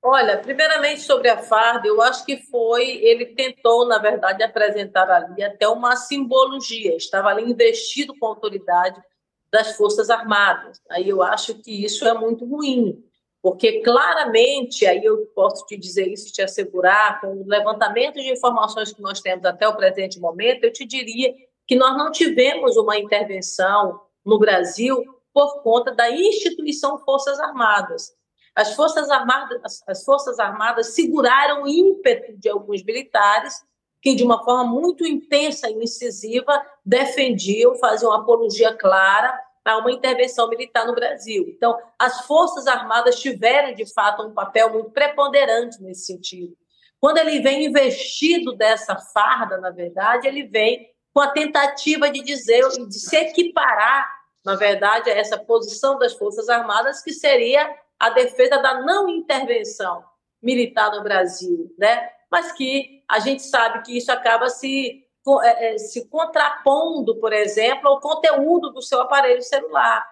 Olha, 0.00 0.38
primeiramente 0.38 1.00
sobre 1.00 1.28
a 1.28 1.38
farda, 1.38 1.88
eu 1.88 2.00
acho 2.00 2.24
que 2.24 2.36
foi, 2.36 2.98
ele 2.98 3.26
tentou, 3.34 3.88
na 3.88 3.98
verdade, 3.98 4.44
apresentar 4.44 5.10
ali 5.10 5.42
até 5.42 5.66
uma 5.66 5.96
simbologia, 5.96 6.94
estava 6.94 7.30
ali 7.30 7.50
investido 7.50 8.16
com 8.16 8.26
a 8.26 8.28
autoridade 8.28 9.02
das 9.50 9.76
Forças 9.76 10.08
Armadas. 10.08 10.80
Aí 10.88 11.08
eu 11.08 11.20
acho 11.20 11.56
que 11.56 11.84
isso 11.84 12.06
é 12.06 12.14
muito 12.14 12.44
ruim, 12.44 13.02
porque 13.42 13.80
claramente, 13.80 14.86
aí 14.86 15.04
eu 15.04 15.26
posso 15.34 15.66
te 15.66 15.76
dizer 15.76 16.06
isso, 16.06 16.32
te 16.32 16.40
assegurar, 16.40 17.20
com 17.20 17.26
o 17.26 17.44
levantamento 17.44 18.14
de 18.14 18.30
informações 18.30 18.92
que 18.92 19.02
nós 19.02 19.20
temos 19.20 19.44
até 19.44 19.66
o 19.66 19.76
presente 19.76 20.20
momento, 20.20 20.62
eu 20.62 20.72
te 20.72 20.86
diria 20.86 21.34
que 21.66 21.74
nós 21.74 21.96
não 21.96 22.12
tivemos 22.12 22.76
uma 22.76 22.96
intervenção 22.96 24.00
no 24.24 24.38
Brasil 24.38 25.04
por 25.34 25.60
conta 25.62 25.92
da 25.92 26.08
instituição 26.08 26.98
Forças 26.98 27.40
Armadas. 27.40 28.12
As 28.54 28.76
Forças 28.76 29.10
Armadas, 29.10 29.82
as 29.88 30.04
Forças 30.04 30.38
Armadas 30.38 30.94
seguraram 30.94 31.64
o 31.64 31.68
ímpeto 31.68 32.38
de 32.38 32.48
alguns 32.48 32.84
militares 32.84 33.54
que, 34.00 34.14
de 34.14 34.22
uma 34.22 34.44
forma 34.44 34.64
muito 34.64 35.04
intensa 35.04 35.68
e 35.68 35.82
incisiva, 35.82 36.64
defendiam, 36.84 37.74
faziam 37.76 38.12
apologia 38.12 38.72
clara 38.72 39.36
a 39.64 39.78
uma 39.78 39.92
intervenção 39.92 40.48
militar 40.48 40.86
no 40.86 40.94
Brasil. 40.94 41.44
Então, 41.48 41.78
as 41.98 42.26
Forças 42.26 42.66
Armadas 42.66 43.20
tiveram, 43.20 43.74
de 43.74 43.92
fato, 43.92 44.22
um 44.22 44.34
papel 44.34 44.72
muito 44.72 44.90
preponderante 44.90 45.80
nesse 45.80 46.06
sentido. 46.06 46.56
Quando 47.00 47.18
ele 47.18 47.40
vem 47.40 47.64
investido 47.64 48.52
dessa 48.52 48.96
farda, 48.96 49.58
na 49.58 49.70
verdade, 49.70 50.26
ele 50.26 50.44
vem 50.44 50.88
com 51.12 51.20
a 51.20 51.28
tentativa 51.28 52.10
de 52.10 52.22
dizer, 52.22 52.62
de 52.88 52.98
se 52.98 53.16
equiparar, 53.16 54.08
na 54.44 54.56
verdade, 54.56 55.10
a 55.10 55.14
essa 55.14 55.38
posição 55.38 55.98
das 55.98 56.14
Forças 56.14 56.48
Armadas, 56.48 57.02
que 57.02 57.12
seria 57.12 57.72
a 57.98 58.10
defesa 58.10 58.58
da 58.58 58.80
não 58.82 59.08
intervenção 59.08 60.04
militar 60.42 60.90
no 60.90 61.02
Brasil, 61.02 61.72
né? 61.78 62.08
Mas 62.30 62.50
que 62.52 63.04
a 63.08 63.20
gente 63.20 63.42
sabe 63.42 63.82
que 63.82 63.96
isso 63.96 64.10
acaba 64.10 64.48
se 64.48 65.01
se 65.78 66.08
contrapondo, 66.08 67.16
por 67.16 67.32
exemplo, 67.32 67.88
ao 67.88 68.00
conteúdo 68.00 68.70
do 68.70 68.82
seu 68.82 69.00
aparelho 69.00 69.42
celular. 69.42 70.04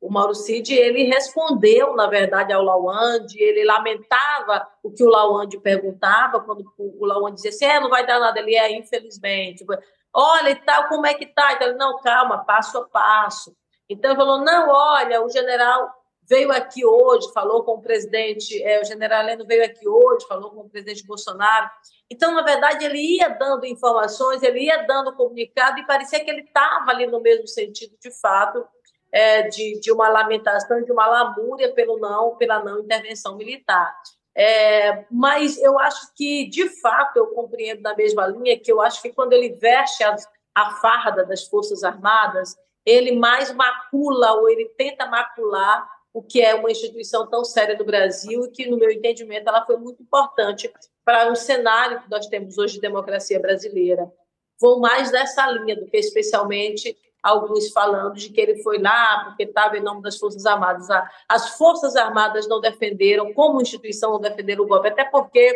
O 0.00 0.10
Mauro 0.10 0.34
Cid, 0.34 0.74
ele 0.74 1.04
respondeu, 1.04 1.94
na 1.96 2.06
verdade, 2.06 2.52
ao 2.52 2.62
Lawande, 2.62 3.42
ele 3.42 3.64
lamentava 3.64 4.68
o 4.82 4.90
que 4.90 5.02
o 5.02 5.08
Lawande 5.08 5.58
perguntava, 5.58 6.40
quando 6.40 6.64
o 6.78 7.06
Lawande 7.06 7.36
dizia 7.36 7.50
assim, 7.50 7.64
é, 7.64 7.80
não 7.80 7.88
vai 7.88 8.06
dar 8.06 8.20
nada, 8.20 8.38
ele 8.38 8.54
é, 8.54 8.76
infelizmente. 8.76 9.64
Olha, 10.12 10.50
e 10.50 10.54
tal, 10.54 10.88
como 10.88 11.06
é 11.06 11.14
que 11.14 11.26
tá? 11.26 11.54
Então, 11.54 11.68
ele, 11.68 11.78
não, 11.78 11.98
calma, 12.00 12.44
passo 12.44 12.78
a 12.78 12.88
passo. 12.88 13.56
Então, 13.88 14.10
ele 14.10 14.20
falou, 14.20 14.38
não, 14.38 14.68
olha, 14.68 15.24
o 15.24 15.30
general 15.30 15.90
veio 16.28 16.52
aqui 16.52 16.84
hoje, 16.84 17.32
falou 17.32 17.64
com 17.64 17.72
o 17.72 17.82
presidente, 17.82 18.62
é, 18.62 18.80
o 18.80 18.84
general 18.84 19.22
Heleno 19.22 19.46
veio 19.46 19.64
aqui 19.64 19.88
hoje, 19.88 20.26
falou 20.26 20.50
com 20.50 20.60
o 20.60 20.68
presidente 20.68 21.06
Bolsonaro. 21.06 21.70
Então, 22.10 22.32
na 22.32 22.42
verdade, 22.42 22.84
ele 22.84 23.16
ia 23.16 23.28
dando 23.28 23.66
informações, 23.66 24.42
ele 24.42 24.60
ia 24.60 24.86
dando 24.86 25.14
comunicado, 25.14 25.80
e 25.80 25.86
parecia 25.86 26.24
que 26.24 26.30
ele 26.30 26.42
estava 26.42 26.90
ali 26.90 27.06
no 27.06 27.20
mesmo 27.20 27.48
sentido, 27.48 27.96
de 28.00 28.10
fato, 28.20 28.64
é, 29.10 29.42
de, 29.42 29.80
de 29.80 29.90
uma 29.90 30.08
lamentação, 30.08 30.82
de 30.82 30.92
uma 30.92 31.06
lamúria 31.06 31.72
pelo 31.72 31.98
não, 31.98 32.36
pela 32.36 32.62
não 32.62 32.80
intervenção 32.80 33.36
militar. 33.36 33.96
É, 34.34 35.06
mas 35.10 35.56
eu 35.58 35.78
acho 35.78 36.12
que, 36.14 36.48
de 36.48 36.68
fato, 36.80 37.16
eu 37.16 37.28
compreendo 37.28 37.82
da 37.82 37.96
mesma 37.96 38.26
linha 38.26 38.58
que 38.58 38.70
eu 38.70 38.80
acho 38.80 39.00
que 39.00 39.12
quando 39.12 39.32
ele 39.32 39.54
veste 39.54 40.04
a, 40.04 40.14
a 40.54 40.70
farda 40.72 41.24
das 41.24 41.44
Forças 41.44 41.82
Armadas, 41.82 42.54
ele 42.84 43.16
mais 43.16 43.50
macula 43.52 44.34
ou 44.34 44.48
ele 44.48 44.66
tenta 44.76 45.06
macular 45.06 45.88
o 46.16 46.22
que 46.22 46.40
é 46.40 46.54
uma 46.54 46.70
instituição 46.70 47.26
tão 47.26 47.44
séria 47.44 47.76
do 47.76 47.84
Brasil 47.84 48.46
e 48.46 48.50
que, 48.50 48.66
no 48.66 48.78
meu 48.78 48.90
entendimento, 48.90 49.46
ela 49.50 49.66
foi 49.66 49.76
muito 49.76 50.02
importante 50.02 50.72
para 51.04 51.30
o 51.30 51.36
cenário 51.36 52.00
que 52.00 52.10
nós 52.10 52.26
temos 52.26 52.56
hoje 52.56 52.76
de 52.76 52.80
democracia 52.80 53.38
brasileira. 53.38 54.10
Vou 54.58 54.80
mais 54.80 55.12
nessa 55.12 55.46
linha 55.50 55.76
do 55.76 55.84
que 55.84 55.98
especialmente 55.98 56.96
alguns 57.22 57.68
falando 57.68 58.14
de 58.14 58.30
que 58.30 58.40
ele 58.40 58.62
foi 58.62 58.78
lá 58.78 59.26
porque 59.26 59.42
estava 59.42 59.76
em 59.76 59.82
nome 59.82 60.00
das 60.00 60.16
Forças 60.16 60.46
Armadas. 60.46 60.88
As 61.28 61.58
Forças 61.58 61.94
Armadas 61.96 62.48
não 62.48 62.62
defenderam, 62.62 63.34
como 63.34 63.60
instituição, 63.60 64.12
não 64.12 64.20
defenderam 64.20 64.64
o 64.64 64.66
golpe, 64.66 64.88
até 64.88 65.04
porque, 65.04 65.52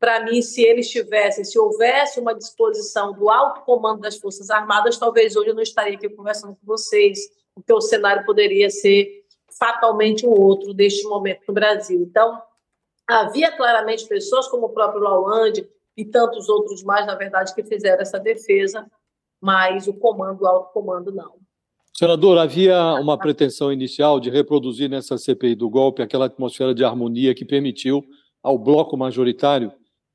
para 0.00 0.24
mim, 0.24 0.40
se 0.40 0.62
eles 0.62 0.88
tivessem, 0.88 1.44
se 1.44 1.58
houvesse 1.58 2.18
uma 2.18 2.34
disposição 2.34 3.12
do 3.12 3.28
alto 3.28 3.60
comando 3.60 4.00
das 4.00 4.16
Forças 4.16 4.48
Armadas, 4.48 4.96
talvez 4.96 5.36
hoje 5.36 5.50
eu 5.50 5.54
não 5.54 5.62
estaria 5.62 5.98
aqui 5.98 6.08
conversando 6.08 6.54
com 6.54 6.64
vocês, 6.64 7.18
porque 7.54 7.74
o 7.74 7.80
cenário 7.82 8.24
poderia 8.24 8.70
ser 8.70 9.17
fatalmente 9.58 10.26
um 10.26 10.30
outro 10.30 10.72
deste 10.72 11.06
momento 11.08 11.40
no 11.48 11.54
Brasil. 11.54 12.00
Então, 12.02 12.40
havia 13.06 13.50
claramente 13.56 14.06
pessoas 14.06 14.46
como 14.48 14.66
o 14.66 14.72
próprio 14.72 15.02
Lawande 15.02 15.68
e 15.96 16.04
tantos 16.04 16.48
outros 16.48 16.84
mais, 16.84 17.06
na 17.06 17.14
verdade, 17.14 17.54
que 17.54 17.64
fizeram 17.64 18.00
essa 18.00 18.18
defesa, 18.18 18.86
mas 19.40 19.88
o 19.88 19.94
comando, 19.94 20.42
o 20.42 20.46
alto 20.46 20.72
comando, 20.72 21.12
não. 21.12 21.34
Senador, 21.96 22.38
havia 22.38 22.94
uma 22.94 23.18
pretensão 23.18 23.72
inicial 23.72 24.20
de 24.20 24.30
reproduzir 24.30 24.88
nessa 24.88 25.18
CPI 25.18 25.56
do 25.56 25.68
golpe 25.68 26.00
aquela 26.00 26.26
atmosfera 26.26 26.72
de 26.72 26.84
harmonia 26.84 27.34
que 27.34 27.44
permitiu 27.44 28.04
ao 28.40 28.56
bloco 28.56 28.96
majoritário 28.96 29.72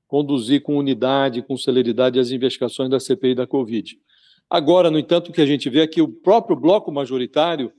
conduzir 0.07 0.61
com 0.61 0.77
unidade, 0.77 1.41
com 1.41 1.57
celeridade 1.57 2.19
as 2.19 2.29
investigações 2.29 2.89
da 2.89 2.99
CPI 2.99 3.35
da 3.35 3.47
Covid. 3.47 3.97
Agora, 4.49 4.91
no 4.91 4.99
entanto, 4.99 5.29
o 5.29 5.33
que 5.33 5.41
a 5.41 5.45
gente 5.45 5.69
vê 5.69 5.81
é 5.81 5.87
que 5.87 6.01
o 6.01 6.07
próprio 6.07 6.55
bloco 6.55 6.91
majoritário 6.91 7.73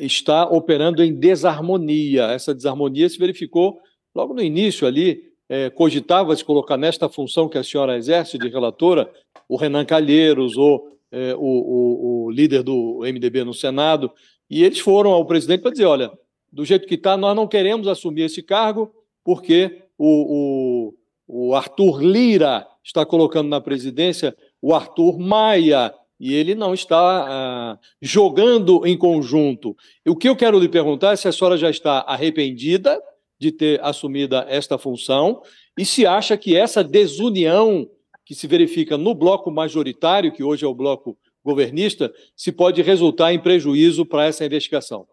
está 0.00 0.44
operando 0.44 1.02
em 1.02 1.14
desarmonia. 1.14 2.24
Essa 2.26 2.54
desarmonia 2.54 3.08
se 3.08 3.18
verificou 3.18 3.78
logo 4.14 4.34
no 4.34 4.42
início 4.42 4.86
ali, 4.86 5.22
é, 5.48 5.70
cogitava-se 5.70 6.44
colocar 6.44 6.76
nesta 6.76 7.08
função 7.08 7.48
que 7.48 7.56
a 7.56 7.64
senhora 7.64 7.96
exerce 7.96 8.36
de 8.36 8.48
relatora 8.48 9.10
o 9.48 9.56
Renan 9.56 9.84
Calheiros 9.84 10.56
ou 10.56 10.98
é, 11.10 11.34
o, 11.34 11.38
o, 11.38 12.24
o, 12.26 12.30
líder 12.30 12.62
do 12.62 13.00
MDB 13.00 13.44
no 13.44 13.54
Senado, 13.54 14.12
e 14.50 14.62
eles 14.62 14.78
foram 14.78 15.10
ao 15.10 15.24
presidente 15.24 15.62
para 15.62 15.70
dizer: 15.70 15.86
olha, 15.86 16.12
do 16.52 16.64
jeito 16.64 16.86
que 16.86 16.96
está, 16.96 17.16
nós 17.16 17.34
não 17.34 17.46
queremos 17.46 17.88
assumir 17.88 18.22
esse 18.22 18.42
cargo, 18.42 18.92
porque 19.24 19.84
o, 19.96 20.92
o, 21.26 21.48
o 21.48 21.54
Arthur 21.54 22.02
Lira 22.02 22.66
está 22.84 23.06
colocando 23.06 23.48
na 23.48 23.60
presidência 23.60 24.36
o 24.60 24.74
Arthur 24.74 25.18
Maia, 25.18 25.94
e 26.18 26.34
ele 26.34 26.54
não 26.54 26.74
está 26.74 26.98
ah, 26.98 27.78
jogando 28.00 28.86
em 28.86 28.96
conjunto. 28.96 29.76
O 30.06 30.16
que 30.16 30.28
eu 30.28 30.36
quero 30.36 30.58
lhe 30.58 30.68
perguntar 30.68 31.12
é 31.12 31.16
se 31.16 31.28
a 31.28 31.32
senhora 31.32 31.56
já 31.56 31.70
está 31.70 32.00
arrependida 32.00 33.00
de 33.38 33.52
ter 33.52 33.80
assumido 33.82 34.36
esta 34.48 34.76
função 34.76 35.40
e 35.78 35.84
se 35.84 36.04
acha 36.04 36.36
que 36.36 36.56
essa 36.56 36.82
desunião 36.82 37.88
que 38.24 38.34
se 38.34 38.46
verifica 38.46 38.98
no 38.98 39.14
bloco 39.14 39.50
majoritário, 39.50 40.32
que 40.32 40.42
hoje 40.42 40.64
é 40.64 40.68
o 40.68 40.74
bloco 40.74 41.16
governista, 41.44 42.12
se 42.36 42.52
pode 42.52 42.82
resultar 42.82 43.32
em 43.32 43.38
prejuízo 43.38 44.04
para 44.04 44.26
essa 44.26 44.44
investigação. 44.44 45.06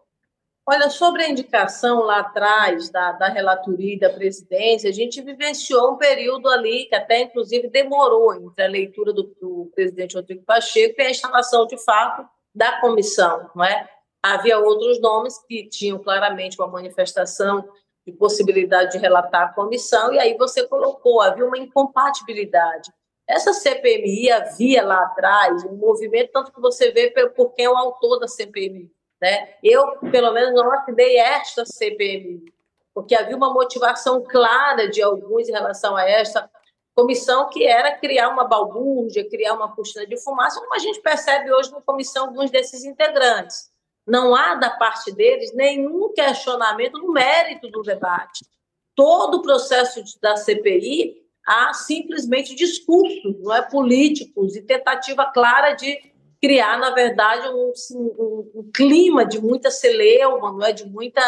Olha, 0.68 0.90
sobre 0.90 1.22
a 1.22 1.28
indicação 1.28 2.00
lá 2.00 2.18
atrás 2.18 2.90
da, 2.90 3.12
da 3.12 3.28
relatoria 3.28 3.94
e 3.94 3.98
da 4.00 4.10
presidência, 4.10 4.90
a 4.90 4.92
gente 4.92 5.22
vivenciou 5.22 5.92
um 5.92 5.96
período 5.96 6.48
ali 6.48 6.86
que 6.86 6.94
até, 6.96 7.22
inclusive, 7.22 7.68
demorou 7.68 8.34
entre 8.34 8.64
a 8.64 8.68
leitura 8.68 9.12
do, 9.12 9.22
do 9.40 9.70
presidente 9.76 10.16
Rodrigo 10.16 10.42
Pacheco 10.44 11.00
e 11.00 11.04
a 11.04 11.10
instalação, 11.10 11.68
de 11.68 11.78
fato, 11.84 12.28
da 12.52 12.80
comissão. 12.80 13.48
Não 13.54 13.64
é? 13.64 13.88
Havia 14.20 14.58
outros 14.58 15.00
nomes 15.00 15.38
que 15.46 15.68
tinham 15.68 16.00
claramente 16.00 16.58
uma 16.58 16.66
manifestação 16.66 17.68
de 18.04 18.12
possibilidade 18.12 18.90
de 18.90 18.98
relatar 18.98 19.42
a 19.42 19.52
comissão, 19.52 20.12
e 20.12 20.18
aí 20.18 20.36
você 20.36 20.66
colocou, 20.66 21.20
havia 21.20 21.46
uma 21.46 21.58
incompatibilidade. 21.58 22.92
Essa 23.28 23.52
CPMI 23.52 24.32
havia 24.32 24.84
lá 24.84 25.00
atrás 25.04 25.64
um 25.64 25.76
movimento, 25.76 26.32
tanto 26.32 26.52
que 26.52 26.60
você 26.60 26.90
vê 26.90 27.10
por 27.36 27.52
quem 27.54 27.66
é 27.66 27.70
o 27.70 27.76
autor 27.76 28.18
da 28.18 28.26
CPMI, 28.26 28.90
né? 29.20 29.54
Eu, 29.62 29.98
pelo 30.10 30.32
menos, 30.32 30.54
não 30.54 30.72
assinei 30.72 31.18
esta 31.18 31.64
CPMI, 31.64 32.52
porque 32.94 33.14
havia 33.14 33.36
uma 33.36 33.52
motivação 33.52 34.22
clara 34.22 34.88
de 34.88 35.02
alguns 35.02 35.48
em 35.48 35.52
relação 35.52 35.96
a 35.96 36.08
esta 36.08 36.50
comissão, 36.94 37.50
que 37.50 37.64
era 37.66 37.96
criar 37.98 38.30
uma 38.30 38.44
balbúrdia, 38.44 39.28
criar 39.28 39.52
uma 39.52 39.74
cortina 39.74 40.06
de 40.06 40.16
fumaça, 40.22 40.60
como 40.60 40.74
a 40.74 40.78
gente 40.78 41.00
percebe 41.00 41.52
hoje 41.52 41.70
na 41.70 41.80
comissão 41.82 42.26
alguns 42.26 42.50
desses 42.50 42.84
integrantes. 42.84 43.70
Não 44.06 44.34
há 44.34 44.54
da 44.54 44.70
parte 44.70 45.12
deles 45.12 45.52
nenhum 45.52 46.12
questionamento 46.14 46.98
no 46.98 47.12
mérito 47.12 47.68
do 47.68 47.82
debate. 47.82 48.46
Todo 48.94 49.38
o 49.38 49.42
processo 49.42 50.02
da 50.22 50.36
CPI 50.36 51.22
há 51.46 51.74
simplesmente 51.74 52.54
discursos, 52.54 53.38
não 53.40 53.54
é 53.54 53.60
políticos 53.60 54.56
e 54.56 54.62
tentativa 54.62 55.26
clara 55.26 55.74
de 55.74 56.15
criar, 56.40 56.78
na 56.78 56.90
verdade, 56.90 57.48
um, 57.48 57.72
um, 57.94 58.50
um 58.54 58.70
clima 58.74 59.24
de 59.24 59.40
muita 59.40 59.70
celeuma, 59.70 60.52
não 60.52 60.64
é? 60.64 60.72
de 60.72 60.86
muita 60.86 61.22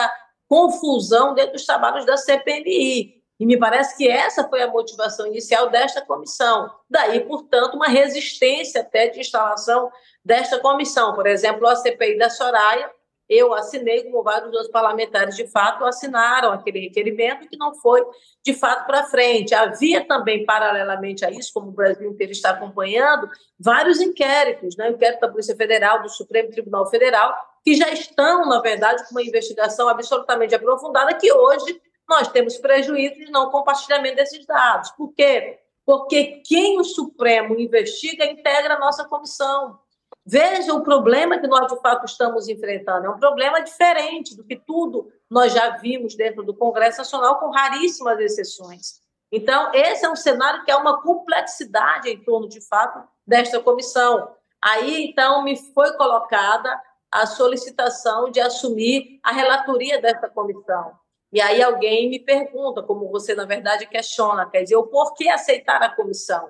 confusão 0.49 1.35
dentro 1.35 1.53
dos 1.53 1.67
trabalhos 1.67 2.07
da 2.07 2.17
CPMI. 2.17 3.19
E 3.41 3.47
me 3.47 3.57
parece 3.57 3.97
que 3.97 4.09
essa 4.09 4.49
foi 4.49 4.63
a 4.63 4.71
motivação 4.71 5.27
inicial 5.27 5.71
desta 5.71 6.01
comissão. 6.05 6.69
Daí, 6.91 7.21
portanto, 7.21 7.75
uma 7.75 7.87
resistência 7.87 8.81
até 8.81 9.09
de 9.09 9.21
instalação 9.21 9.91
desta 10.25 10.59
comissão. 10.59 11.15
Por 11.15 11.27
exemplo, 11.27 11.67
a 11.69 11.77
CPI 11.77 12.19
da 12.19 12.31
Soraya 12.31 12.91
eu 13.29 13.53
assinei, 13.53 14.05
como 14.05 14.23
vários 14.23 14.53
outros 14.53 14.71
parlamentares 14.71 15.37
de 15.37 15.47
fato 15.47 15.85
assinaram 15.85 16.51
aquele 16.51 16.81
requerimento 16.81 17.49
que 17.49 17.57
não 17.57 17.75
foi 17.75 18.03
de 18.45 18.55
fato 18.55 18.87
para 18.87 19.05
frente. 19.05 19.55
Havia 19.55 20.07
também, 20.07 20.45
paralelamente 20.45 21.25
a 21.25 21.31
isso, 21.31 21.53
como 21.53 21.69
o 21.69 21.73
Brasil 21.73 22.11
inteiro 22.11 22.33
está 22.33 22.51
acompanhando, 22.51 23.29
vários 23.59 24.01
inquéritos, 24.01 24.77
né? 24.77 24.91
inquérito 24.91 25.21
da 25.21 25.29
Polícia 25.29 25.57
Federal, 25.57 26.03
do 26.03 26.09
Supremo 26.09 26.51
Tribunal 26.51 26.87
Federal, 26.87 27.35
que 27.65 27.75
já 27.75 27.91
estão, 27.91 28.47
na 28.47 28.61
verdade, 28.61 29.05
com 29.05 29.11
uma 29.13 29.23
investigação 29.23 29.89
absolutamente 29.89 30.55
aprofundada, 30.55 31.15
que 31.15 31.33
hoje 31.33 31.81
nós 32.09 32.29
temos 32.29 32.57
prejuízo 32.57 33.17
de 33.17 33.31
não 33.31 33.51
compartilhamento 33.51 34.17
desses 34.17 34.47
dados. 34.47 34.91
Por 34.93 35.13
quê? 35.13 35.59
porque 35.89 36.43
quem 36.45 36.79
o 36.79 36.85
Supremo 36.85 37.59
investiga 37.59 38.27
integra 38.27 38.75
a 38.75 38.79
nossa 38.79 39.09
comissão. 39.09 39.79
Veja 40.27 40.75
o 40.75 40.83
problema 40.83 41.39
que 41.39 41.47
nós, 41.47 41.73
de 41.73 41.81
fato, 41.81 42.05
estamos 42.05 42.49
enfrentando. 42.49 43.07
É 43.07 43.11
um 43.11 43.19
problema 43.19 43.61
diferente 43.61 44.37
do 44.37 44.45
que 44.45 44.57
tudo 44.57 45.11
nós 45.31 45.53
já 45.53 45.77
vimos 45.79 46.15
dentro 46.15 46.43
do 46.43 46.55
Congresso 46.55 46.99
Nacional, 46.99 47.39
com 47.39 47.51
raríssimas 47.51 48.19
exceções. 48.19 49.01
Então, 49.33 49.71
esse 49.75 50.05
é 50.05 50.11
um 50.11 50.17
cenário 50.17 50.65
que 50.65 50.71
é 50.71 50.77
uma 50.77 51.03
complexidade 51.03 52.09
em 52.09 52.23
torno, 52.23 52.49
de 52.49 52.61
fato, 52.67 53.07
desta 53.27 53.61
comissão. 53.61 54.35
Aí, 54.63 55.07
então, 55.07 55.43
me 55.43 55.57
foi 55.73 55.93
colocada 55.97 56.81
a 57.11 57.27
solicitação 57.27 58.31
de 58.31 58.41
assumir 58.41 59.19
a 59.23 59.33
relatoria 59.33 60.01
dessa 60.01 60.29
comissão. 60.29 60.93
E 61.33 61.41
aí 61.41 61.63
alguém 61.63 62.09
me 62.09 62.19
pergunta, 62.19 62.83
como 62.83 63.09
você, 63.11 63.35
na 63.35 63.45
verdade, 63.45 63.87
questiona, 63.87 64.49
quer 64.49 64.63
dizer, 64.63 64.77
o 64.77 64.87
porquê 64.87 65.29
aceitar 65.29 65.83
a 65.83 65.95
comissão, 65.95 66.49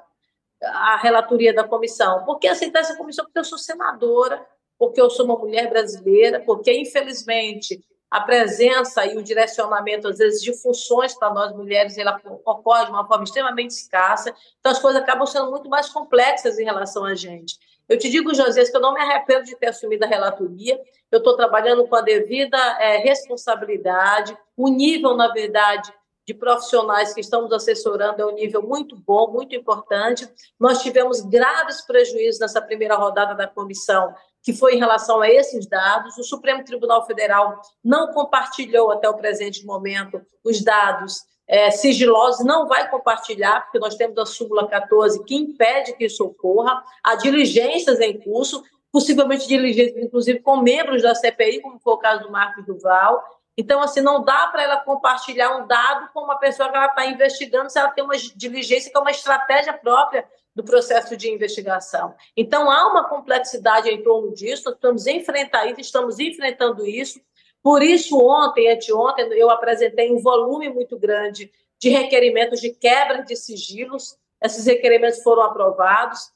a 0.62 0.96
relatoria 0.96 1.54
da 1.54 1.64
comissão? 1.64 2.24
Por 2.24 2.38
que 2.38 2.48
aceitar 2.48 2.80
essa 2.80 2.96
comissão? 2.96 3.24
Porque 3.24 3.38
eu 3.38 3.44
sou 3.44 3.58
senadora, 3.58 4.44
porque 4.78 5.00
eu 5.00 5.10
sou 5.10 5.24
uma 5.24 5.36
mulher 5.36 5.68
brasileira, 5.68 6.40
porque, 6.40 6.72
infelizmente, 6.72 7.80
a 8.10 8.20
presença 8.20 9.04
e 9.04 9.18
o 9.18 9.22
direcionamento, 9.22 10.08
às 10.08 10.18
vezes, 10.18 10.42
de 10.42 10.52
funções 10.62 11.14
para 11.14 11.32
nós 11.32 11.52
mulheres, 11.52 11.98
ela 11.98 12.18
ocorre 12.44 12.86
de 12.86 12.90
uma 12.90 13.06
forma 13.06 13.24
extremamente 13.24 13.70
escassa, 13.70 14.34
então 14.58 14.72
as 14.72 14.78
coisas 14.78 15.02
acabam 15.02 15.26
sendo 15.26 15.50
muito 15.50 15.68
mais 15.68 15.88
complexas 15.90 16.58
em 16.58 16.64
relação 16.64 17.04
a 17.04 17.14
gente. 17.14 17.58
Eu 17.88 17.98
te 17.98 18.08
digo, 18.08 18.34
Josias, 18.34 18.70
que 18.70 18.76
eu 18.76 18.80
não 18.80 18.94
me 18.94 19.00
arrependo 19.00 19.44
de 19.44 19.56
ter 19.56 19.68
assumido 19.68 20.04
a 20.04 20.08
relatoria, 20.08 20.78
eu 21.10 21.18
estou 21.18 21.36
trabalhando 21.36 21.86
com 21.86 21.96
a 21.96 22.02
devida 22.02 22.58
é, 22.80 22.98
responsabilidade, 22.98 24.36
o 24.56 24.68
nível, 24.68 25.14
na 25.14 25.28
verdade, 25.28 25.92
de 26.28 26.34
profissionais 26.34 27.14
que 27.14 27.22
estamos 27.22 27.50
assessorando 27.54 28.20
é 28.20 28.26
um 28.26 28.34
nível 28.34 28.60
muito 28.60 28.94
bom, 28.94 29.32
muito 29.32 29.56
importante. 29.56 30.28
Nós 30.60 30.82
tivemos 30.82 31.22
graves 31.22 31.80
prejuízos 31.80 32.38
nessa 32.38 32.60
primeira 32.60 32.96
rodada 32.96 33.34
da 33.34 33.46
comissão 33.46 34.14
que 34.42 34.52
foi 34.52 34.74
em 34.74 34.78
relação 34.78 35.22
a 35.22 35.30
esses 35.30 35.66
dados. 35.66 36.18
O 36.18 36.22
Supremo 36.22 36.62
Tribunal 36.62 37.06
Federal 37.06 37.58
não 37.82 38.12
compartilhou 38.12 38.90
até 38.90 39.08
o 39.08 39.16
presente 39.16 39.64
momento 39.64 40.20
os 40.44 40.62
dados 40.62 41.22
é, 41.48 41.70
sigilosos, 41.70 42.44
não 42.44 42.68
vai 42.68 42.90
compartilhar, 42.90 43.62
porque 43.62 43.78
nós 43.78 43.94
temos 43.94 44.18
a 44.18 44.26
súmula 44.26 44.68
14 44.68 45.24
que 45.24 45.34
impede 45.34 45.94
que 45.94 46.04
isso 46.04 46.22
ocorra, 46.22 46.84
há 47.02 47.14
diligências 47.14 48.00
em 48.00 48.20
curso, 48.20 48.62
possivelmente 48.92 49.48
diligências, 49.48 50.04
inclusive, 50.04 50.40
com 50.40 50.58
membros 50.58 51.02
da 51.02 51.14
CPI, 51.14 51.62
como 51.62 51.80
foi 51.80 51.94
o 51.94 51.98
caso 51.98 52.24
do 52.24 52.30
Marcos 52.30 52.66
Duval. 52.66 53.24
Então, 53.60 53.82
assim, 53.82 54.00
não 54.00 54.22
dá 54.22 54.46
para 54.46 54.62
ela 54.62 54.76
compartilhar 54.76 55.56
um 55.56 55.66
dado 55.66 56.12
com 56.12 56.20
uma 56.20 56.38
pessoa 56.38 56.70
que 56.70 56.76
ela 56.76 56.86
está 56.86 57.04
investigando 57.06 57.68
se 57.68 57.76
ela 57.76 57.90
tem 57.90 58.04
uma 58.04 58.16
diligência 58.16 58.88
que 58.88 58.96
é 58.96 59.00
uma 59.00 59.10
estratégia 59.10 59.72
própria 59.72 60.24
do 60.54 60.62
processo 60.62 61.16
de 61.16 61.28
investigação. 61.28 62.14
Então, 62.36 62.70
há 62.70 62.88
uma 62.88 63.08
complexidade 63.08 63.88
em 63.88 64.00
torno 64.00 64.32
disso, 64.32 64.70
estamos 64.70 65.08
enfrentar 65.08 65.66
isso, 65.66 65.80
estamos 65.80 66.20
enfrentando 66.20 66.86
isso. 66.86 67.20
Por 67.60 67.82
isso, 67.82 68.16
ontem, 68.16 68.70
anteontem, 68.70 69.26
eu 69.32 69.50
apresentei 69.50 70.12
um 70.12 70.22
volume 70.22 70.68
muito 70.68 70.96
grande 70.96 71.50
de 71.80 71.88
requerimentos 71.88 72.60
de 72.60 72.70
quebra 72.70 73.24
de 73.24 73.34
sigilos. 73.34 74.16
Esses 74.40 74.66
requerimentos 74.66 75.20
foram 75.20 75.42
aprovados. 75.42 76.30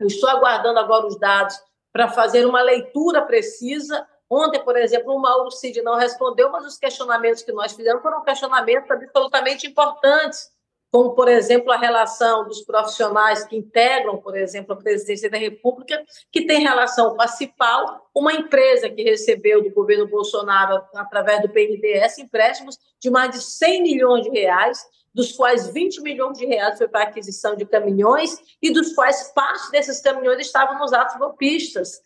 Eu 0.00 0.08
estou 0.08 0.28
aguardando 0.28 0.80
agora 0.80 1.06
os 1.06 1.16
dados 1.20 1.56
para 1.92 2.08
fazer 2.08 2.44
uma 2.44 2.62
leitura 2.62 3.22
precisa. 3.22 4.08
Ontem, 4.30 4.62
por 4.62 4.76
exemplo, 4.76 5.14
o 5.14 5.20
Mauro 5.20 5.50
Cid 5.50 5.80
não 5.82 5.96
respondeu, 5.96 6.50
mas 6.50 6.66
os 6.66 6.76
questionamentos 6.76 7.42
que 7.42 7.52
nós 7.52 7.72
fizemos 7.72 8.02
foram 8.02 8.22
questionamentos 8.22 8.90
absolutamente 8.90 9.66
importantes 9.66 10.50
como, 10.90 11.14
por 11.14 11.28
exemplo, 11.28 11.70
a 11.70 11.76
relação 11.76 12.46
dos 12.46 12.62
profissionais 12.62 13.44
que 13.44 13.56
integram, 13.56 14.16
por 14.18 14.36
exemplo, 14.36 14.72
a 14.72 14.76
presidência 14.76 15.28
da 15.28 15.36
República, 15.36 16.02
que 16.32 16.46
tem 16.46 16.60
relação 16.60 17.14
com 17.14 17.22
a 17.22 17.28
Cipal, 17.28 18.08
uma 18.14 18.32
empresa 18.32 18.88
que 18.88 19.02
recebeu 19.02 19.62
do 19.62 19.70
governo 19.70 20.08
Bolsonaro, 20.08 20.82
através 20.94 21.42
do 21.42 21.48
PNDES, 21.50 22.18
empréstimos 22.18 22.78
de 23.00 23.10
mais 23.10 23.30
de 23.32 23.42
100 23.42 23.82
milhões 23.82 24.24
de 24.24 24.30
reais, 24.30 24.82
dos 25.14 25.32
quais 25.32 25.68
20 25.68 26.00
milhões 26.00 26.38
de 26.38 26.46
reais 26.46 26.78
foi 26.78 26.88
para 26.88 27.02
aquisição 27.02 27.56
de 27.56 27.66
caminhões 27.66 28.38
e 28.62 28.70
dos 28.70 28.94
quais 28.94 29.32
parte 29.34 29.70
desses 29.70 30.00
caminhões 30.00 30.38
estavam 30.40 30.78
nos 30.78 30.92
atos 30.92 31.16
golpistas. 31.18 32.00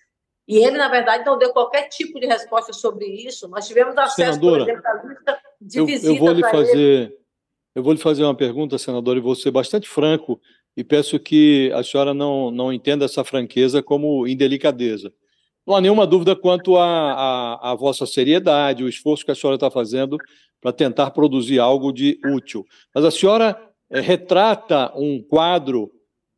E 0.47 0.59
ele, 0.59 0.77
na 0.77 0.89
verdade, 0.89 1.25
não 1.25 1.39
deu 1.39 1.53
qualquer 1.53 1.89
tipo 1.89 2.19
de 2.19 2.27
resposta 2.27 2.73
sobre 2.73 3.07
isso. 3.07 3.49
Nós 3.49 3.67
tivemos 3.67 3.97
acesso, 3.97 4.41
Senadora, 4.41 4.65
por 4.65 4.71
exemplo, 4.71 4.89
à 4.89 5.03
lista 5.05 5.41
de 5.61 5.79
eu, 5.79 5.87
visitas 5.87 6.09
eu 6.09 6.17
vou 6.17 6.33
lhe 6.33 6.43
fazer... 6.43 6.77
Ele 6.77 7.23
eu 7.75 7.83
vou 7.83 7.93
lhe 7.93 7.99
fazer 7.99 8.23
uma 8.23 8.35
pergunta, 8.35 8.77
senador, 8.77 9.17
e 9.17 9.21
vou 9.21 9.35
ser 9.35 9.51
bastante 9.51 9.89
franco 9.89 10.41
e 10.77 10.85
peço 10.85 11.19
que 11.19 11.73
a 11.75 11.83
senhora 11.83 12.13
não, 12.13 12.51
não 12.51 12.73
entenda 12.73 13.05
essa 13.05 13.25
franqueza 13.25 13.83
como 13.83 14.27
indelicadeza. 14.27 15.13
Não 15.67 15.77
há 15.77 15.81
nenhuma 15.81 16.07
dúvida 16.07 16.35
quanto 16.37 16.77
à 16.77 17.75
vossa 17.79 18.05
seriedade, 18.05 18.85
o 18.85 18.89
esforço 18.89 19.25
que 19.25 19.31
a 19.31 19.35
senhora 19.35 19.55
está 19.57 19.71
fazendo 19.71 20.19
para 20.61 20.73
tentar 20.73 21.13
produzir 21.13 21.59
algo 21.59 21.93
de 21.93 22.19
útil. 22.27 22.65
Mas 22.95 23.05
a 23.05 23.11
senhora 23.11 23.59
é, 23.91 24.01
retrata 24.01 24.93
um 24.95 25.23
quadro 25.23 25.91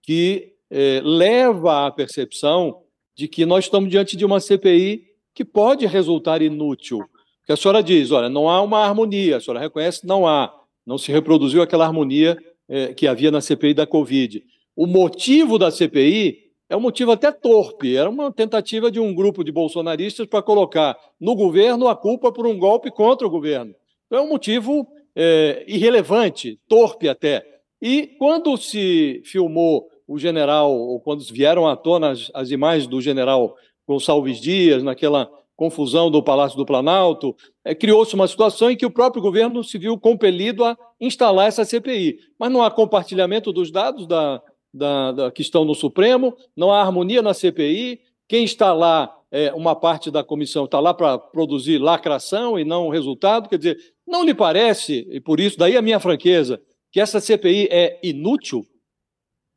que 0.03 0.55
é, 0.71 1.01
leva 1.03 1.87
à 1.87 1.91
percepção 1.91 2.84
de 3.15 3.29
que 3.29 3.47
nós 3.47 3.65
estamos 3.65 3.91
diante 3.91 4.17
de 4.17 4.25
uma 4.25 4.41
CPI 4.41 5.05
que 5.35 5.45
pode 5.45 5.87
resultar 5.87 6.43
inútil. 6.43 7.01
Porque 7.39 7.53
a 7.53 7.57
senhora 7.57 7.83
diz, 7.83 8.11
olha, 8.11 8.29
não 8.29 8.49
há 8.49 8.63
uma 8.63 8.79
harmonia, 8.81 9.37
a 9.37 9.41
senhora 9.41 9.61
reconhece 9.61 10.07
não 10.07 10.27
há. 10.27 10.53
Não 10.87 10.99
se 10.99 11.13
reproduziu 11.13 11.63
aquela 11.63 11.85
harmonia 11.85 12.39
é, 12.69 12.95
que 12.95 13.07
havia 13.07 13.31
na 13.31 13.41
CPI 13.41 13.75
da 13.75 13.87
Covid. 13.87 14.43
O 14.77 14.87
motivo 14.87 15.59
da 15.59 15.71
CPI 15.71 16.45
é 16.69 16.77
um 16.77 16.81
motivo 16.81 17.13
até 17.13 17.31
torpe, 17.31 17.97
era 17.97 18.09
uma 18.09 18.33
tentativa 18.33 18.91
de 18.91 18.99
um 18.99 19.15
grupo 19.15 19.45
de 19.45 19.53
bolsonaristas 19.53 20.27
para 20.27 20.43
colocar 20.43 20.97
no 21.21 21.35
governo 21.35 21.89
a 21.89 21.95
culpa 21.95 22.33
por 22.33 22.47
um 22.47 22.59
golpe 22.59 22.91
contra 22.91 23.27
o 23.27 23.31
governo. 23.31 23.75
Então, 24.07 24.19
é 24.19 24.23
um 24.23 24.29
motivo 24.29 24.87
é, 25.15 25.65
irrelevante, 25.69 26.59
torpe 26.67 27.09
até. 27.09 27.45
E 27.81 28.07
quando 28.19 28.57
se 28.57 29.23
filmou 29.25 29.89
o 30.07 30.19
general, 30.19 30.73
ou 30.73 31.01
quando 31.01 31.23
vieram 31.25 31.67
à 31.67 31.77
tona 31.77 32.11
as, 32.11 32.31
as 32.35 32.51
imagens 32.51 32.87
do 32.87 33.01
general 33.01 33.57
Gonçalves 33.87 34.41
Dias, 34.41 34.83
naquela 34.83 35.31
confusão 35.57 36.11
do 36.11 36.23
Palácio 36.23 36.57
do 36.57 36.67
Planalto, 36.67 37.35
é, 37.65 37.75
criou-se 37.75 38.15
uma 38.15 38.27
situação 38.27 38.71
em 38.71 38.77
que 38.77 38.87
o 38.87 38.91
próprio 38.91 39.23
governo 39.23 39.63
se 39.63 39.79
viu 39.79 39.99
compelido 39.99 40.65
a 40.65 40.77
instalar 41.01 41.47
essa 41.47 41.65
CPI. 41.65 42.19
Mas 42.39 42.51
não 42.51 42.63
há 42.63 42.71
compartilhamento 42.71 43.53
dos 43.53 43.71
dados 43.71 44.07
da, 44.07 44.43
da, 44.73 45.13
da 45.13 45.31
que 45.31 45.43
estão 45.43 45.65
no 45.65 45.75
Supremo, 45.75 46.37
não 46.57 46.73
há 46.73 46.81
harmonia 46.81 47.23
na 47.23 47.33
CPI, 47.33 48.01
quem 48.27 48.45
está 48.45 48.73
lá, 48.73 49.15
é, 49.31 49.53
uma 49.55 49.77
parte 49.77 50.11
da 50.11 50.25
comissão 50.25 50.65
está 50.65 50.81
lá 50.81 50.93
para 50.93 51.19
produzir 51.19 51.79
lacração 51.79 52.59
e 52.59 52.65
não 52.65 52.89
resultado, 52.89 53.49
quer 53.49 53.59
dizer, 53.59 53.79
não 54.07 54.25
lhe 54.25 54.35
parece, 54.35 55.07
e 55.11 55.21
por 55.21 55.39
isso, 55.39 55.59
daí 55.59 55.77
a 55.77 55.83
minha 55.83 56.01
franqueza, 56.01 56.61
que 56.91 57.01
essa 57.01 57.21
CPI 57.21 57.69
é 57.71 58.01
inútil? 58.03 58.65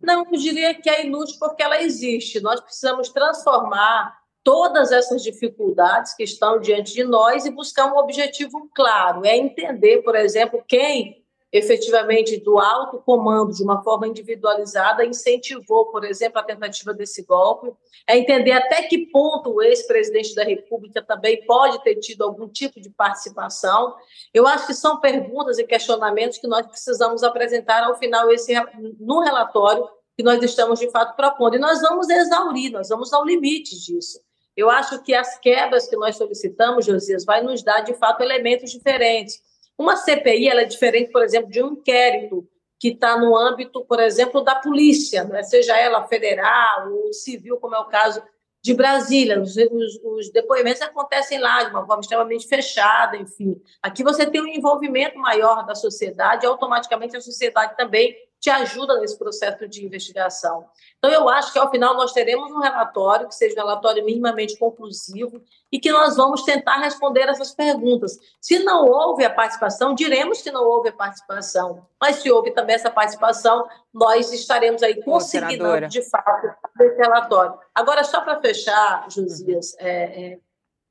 Não, 0.08 0.26
eu 0.32 0.40
diria 0.40 0.74
que 0.74 0.90
é 0.90 1.06
inútil 1.06 1.36
porque 1.38 1.62
ela 1.62 1.82
existe. 1.82 2.40
Nós 2.40 2.62
precisamos 2.62 3.10
transformar 3.10 4.18
todas 4.42 4.94
essas 4.94 5.22
dificuldades 5.22 6.14
que 6.14 6.24
estão 6.24 6.62
diante 6.62 6.94
de 6.94 7.04
nós 7.04 7.46
e 7.46 7.52
buscar 7.52 7.94
um 7.94 7.98
objetivo 7.98 8.70
claro. 8.74 9.26
É 9.26 9.36
entender, 9.36 10.04
por 10.04 10.16
exemplo, 10.16 10.64
quem 10.66 11.26
efetivamente 11.52 12.38
do 12.38 12.58
alto 12.58 13.02
comando, 13.06 13.54
de 13.54 13.64
uma 13.64 13.84
forma 13.84 14.08
individualizada, 14.08 15.06
incentivou, 15.06 15.88
por 15.88 16.06
exemplo, 16.06 16.40
a 16.40 16.44
tentativa 16.44 16.94
desse 16.94 17.26
golpe. 17.26 17.74
É 18.08 18.18
entender 18.18 18.54
até 18.54 18.84
que 18.84 19.08
ponto 19.08 19.56
o 19.56 19.62
ex-presidente 19.62 20.34
da 20.36 20.44
República 20.46 21.02
também 21.02 21.46
pode 21.46 21.84
ter 21.84 21.96
tido 21.96 22.24
algum 22.24 22.48
tipo 22.48 22.80
de 22.80 22.90
participação. 22.90 23.94
Eu 24.34 24.48
acho 24.48 24.68
que 24.68 24.74
são 24.74 25.02
perguntas 25.02 25.60
e 25.60 25.66
questionamentos 25.66 26.38
que 26.38 26.48
nós 26.48 26.66
precisamos 26.66 27.24
apresentar 27.24 27.84
ao 27.84 27.98
final 27.98 28.32
esse, 28.32 28.54
no 29.00 29.20
relatório 29.20 29.97
que 30.18 30.24
nós 30.24 30.42
estamos, 30.42 30.80
de 30.80 30.90
fato, 30.90 31.16
propondo. 31.16 31.56
E 31.56 31.60
nós 31.60 31.80
vamos 31.80 32.10
exaurir, 32.10 32.72
nós 32.72 32.90
vamos 32.90 33.14
ao 33.14 33.24
limite 33.24 33.80
disso. 33.80 34.20
Eu 34.56 34.68
acho 34.68 35.04
que 35.04 35.14
as 35.14 35.38
quebras 35.38 35.88
que 35.88 35.96
nós 35.96 36.18
solicitamos, 36.18 36.88
Josias, 36.88 37.24
vai 37.24 37.44
nos 37.44 37.62
dar, 37.62 37.82
de 37.82 37.94
fato, 37.94 38.24
elementos 38.24 38.72
diferentes. 38.72 39.40
Uma 39.78 39.96
CPI 39.96 40.50
ela 40.50 40.62
é 40.62 40.66
diferente, 40.66 41.12
por 41.12 41.24
exemplo, 41.24 41.52
de 41.52 41.62
um 41.62 41.74
inquérito 41.74 42.50
que 42.80 42.90
está 42.90 43.16
no 43.20 43.38
âmbito, 43.38 43.86
por 43.86 44.00
exemplo, 44.00 44.44
da 44.44 44.56
polícia, 44.56 45.24
né? 45.24 45.44
seja 45.44 45.78
ela 45.78 46.08
federal 46.08 46.92
ou 46.92 47.14
civil, 47.14 47.58
como 47.58 47.76
é 47.76 47.80
o 47.80 47.86
caso 47.86 48.22
de 48.64 48.74
Brasília. 48.74 49.40
Os, 49.40 49.56
os, 49.56 50.00
os, 50.04 50.32
depoimentos 50.32 50.82
acontecem 50.82 51.40
lá 51.40 51.64
de 51.64 51.70
uma 51.70 51.86
forma 51.86 52.02
extremamente 52.02 52.48
fechada, 52.48 53.18
enfim. 53.18 53.56
Aqui 53.84 54.04
você 54.04 54.26
tem 54.26 54.42
um 54.42 54.48
envolvimento 54.48 55.20
maior 55.20 55.66
da 55.66 55.76
sociedade, 55.76 56.46
automaticamente 56.46 57.16
a 57.16 57.22
sociedade 57.22 57.78
também 57.78 58.16
te 58.40 58.50
ajuda 58.50 59.00
nesse 59.00 59.18
processo 59.18 59.68
de 59.68 59.86
investigação. 59.86 60.66
Então, 60.98 61.12
eu 61.12 61.28
acho 61.28 61.52
que 61.52 61.60
ao 61.60 61.72
final 61.72 61.96
nós 61.96 62.14
teremos 62.14 62.52
um 62.52 62.60
relatório 62.60 63.28
que 63.28 63.36
seja 63.36 63.56
um 63.56 63.66
relatório 63.66 64.06
minimamente 64.06 64.58
conclusivo 64.58 65.42
e 65.72 65.80
que 65.80 65.92
nós 65.92 66.16
vamos 66.16 66.44
tentar 66.44 66.78
responder 66.78 67.28
essas 67.28 67.54
perguntas. 67.54 68.18
Se 68.40 68.60
não 68.60 68.86
houve 68.86 69.26
a 69.26 69.30
participação, 69.30 69.96
diremos 69.96 70.42
que 70.42 70.52
não 70.52 70.64
houve 70.64 70.90
a 70.90 70.94
participação, 70.94 71.86
mas 72.00 72.18
se 72.18 72.32
houve 72.32 72.52
também 72.52 72.76
essa 72.76 72.92
participação, 72.92 73.68
nós 73.94 74.32
estaremos 74.32 74.84
aí 74.84 75.02
conseguindo, 75.04 75.88
de 75.88 76.02
fato, 76.04 76.48
esse 76.80 76.98
relatório. 76.98 77.58
Agora, 77.74 78.04
só 78.04 78.22
para 78.22 78.40
fechar, 78.40 79.08
Josias, 79.10 79.76
é, 79.80 80.34
é, 80.34 80.40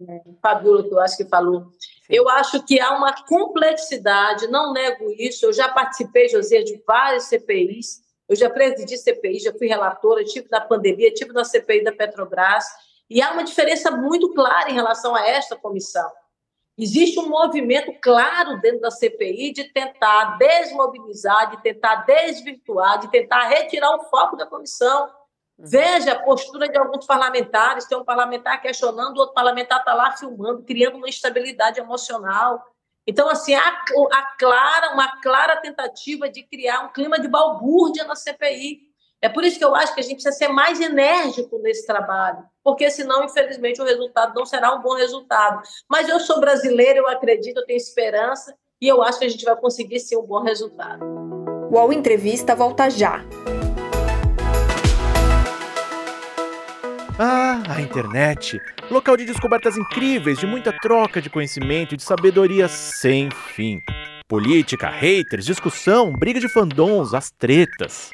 é, 0.09 0.21
Fabiola, 0.43 0.83
que 0.83 0.93
eu 0.93 1.01
acho 1.01 1.17
que 1.17 1.25
falou. 1.25 1.69
Eu 2.09 2.29
acho 2.29 2.65
que 2.65 2.81
há 2.81 2.97
uma 2.97 3.13
complexidade, 3.25 4.47
não 4.49 4.73
nego 4.73 5.11
isso. 5.19 5.47
Eu 5.47 5.53
já 5.53 5.69
participei, 5.69 6.29
José, 6.29 6.63
de 6.63 6.83
várias 6.87 7.25
CPIs. 7.25 8.03
Eu 8.29 8.37
já 8.37 8.51
presidi 8.51 8.97
CPI, 8.97 9.41
já 9.41 9.53
fui 9.53 9.69
relatora, 9.69 10.25
tive 10.25 10.49
na 10.51 10.61
pandemia, 10.61 11.13
tive 11.13 11.33
na 11.33 11.45
CPI 11.45 11.85
da 11.85 11.93
Petrobras. 11.93 12.65
E 13.09 13.23
há 13.23 13.33
uma 13.33 13.45
diferença 13.45 13.91
muito 13.91 14.33
clara 14.35 14.71
em 14.71 14.75
relação 14.75 15.15
a 15.15 15.27
esta 15.27 15.57
comissão. 15.57 16.11
Existe 16.79 17.19
um 17.19 17.29
movimento 17.29 17.93
claro 18.03 18.61
dentro 18.61 18.81
da 18.81 18.91
CPI 18.91 19.53
de 19.53 19.65
tentar 19.73 20.37
desmobilizar, 20.37 21.51
de 21.51 21.63
tentar 21.63 22.05
desvirtuar, 22.05 22.99
de 22.99 23.11
tentar 23.11 23.49
retirar 23.49 23.97
o 23.97 24.05
foco 24.11 24.37
da 24.37 24.45
comissão. 24.45 25.09
Veja 25.59 26.13
a 26.13 26.23
postura 26.23 26.69
de 26.69 26.77
alguns 26.77 27.07
parlamentares. 27.07 27.87
Tem 27.87 27.97
um 27.97 28.05
parlamentar 28.05 28.61
questionando, 28.61 29.17
o 29.17 29.21
outro 29.21 29.35
parlamentar 29.35 29.79
está 29.79 29.95
lá 29.95 30.13
filmando, 30.13 30.63
criando 30.63 30.97
uma 30.97 31.09
instabilidade 31.09 31.81
emocional. 31.81 32.63
Então, 33.07 33.29
assim, 33.29 33.55
há, 33.55 33.85
há 34.13 34.23
clara, 34.39 34.93
uma 34.93 35.21
clara 35.21 35.57
tentativa 35.61 36.29
de 36.29 36.43
criar 36.43 36.85
um 36.85 36.93
clima 36.93 37.19
de 37.19 37.29
balbúrdia 37.29 38.05
na 38.05 38.17
CPI. 38.17 38.81
É 39.23 39.29
por 39.29 39.45
isso 39.45 39.59
que 39.59 39.65
eu 39.65 39.75
acho 39.75 39.95
que 39.95 40.01
a 40.01 40.03
gente 40.03 40.23
precisa 40.23 40.35
ser 40.35 40.49
mais 40.49 40.79
enérgico 40.81 41.59
nesse 41.59 41.87
trabalho, 41.87 42.45
porque 42.63 42.91
senão, 42.91 43.25
infelizmente, 43.25 43.81
o 43.81 43.85
resultado 43.85 44.35
não 44.35 44.45
será 44.45 44.75
um 44.75 44.83
bom 44.83 44.95
resultado. 44.95 45.63
Mas 45.89 46.09
eu 46.09 46.21
sou 46.21 46.39
brasileira, 46.39 46.99
eu 46.99 47.09
acredito, 47.09 47.59
eu 47.59 47.65
tenho 47.65 47.79
esperança 47.79 48.55
e 48.81 48.87
eu 48.87 49.03
acho 49.03 49.19
que 49.19 49.25
a 49.25 49.29
gente 49.29 49.45
vai 49.45 49.57
conseguir 49.57 50.01
sim 50.01 50.17
um 50.17 50.23
bom 50.23 50.43
resultado. 50.43 51.03
O 51.71 51.75
UOL 51.75 51.93
Entrevista 51.93 52.55
volta 52.55 52.91
já. 52.91 53.25
Ah, 57.19 57.63
a 57.67 57.81
internet! 57.81 58.61
Local 58.91 59.17
de 59.17 59.25
descobertas 59.25 59.79
incríveis, 59.79 60.39
de 60.39 60.47
muita 60.47 60.71
troca 60.71 61.23
de 61.23 61.31
conhecimento 61.31 61.95
e 61.95 61.97
de 61.97 62.03
sabedoria 62.03 62.69
sem 62.69 63.31
fim. 63.31 63.81
Política, 64.29 64.91
haters, 64.91 65.47
discussão, 65.47 66.13
briga 66.13 66.39
de 66.39 66.47
fandons, 66.47 67.15
as 67.15 67.31
tretas. 67.31 68.11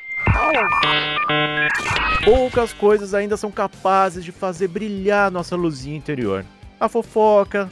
Poucas 2.25 2.73
coisas 2.73 3.13
ainda 3.13 3.37
são 3.37 3.51
capazes 3.51 4.25
de 4.25 4.31
fazer 4.31 4.69
brilhar 4.69 5.33
nossa 5.33 5.57
luzinha 5.57 5.97
interior. 5.97 6.45
A 6.79 6.89
fofoca, 6.89 7.69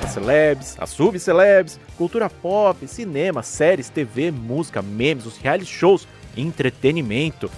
as 0.00 0.10
celebs, 0.12 0.76
as 0.78 0.90
subcelebs, 0.90 1.80
cultura 1.96 2.30
pop, 2.30 2.86
cinema, 2.86 3.42
séries, 3.42 3.88
TV, 3.88 4.30
música, 4.30 4.80
memes, 4.80 5.26
os 5.26 5.38
reality 5.38 5.66
shows, 5.66 6.06
entretenimento. 6.36 7.50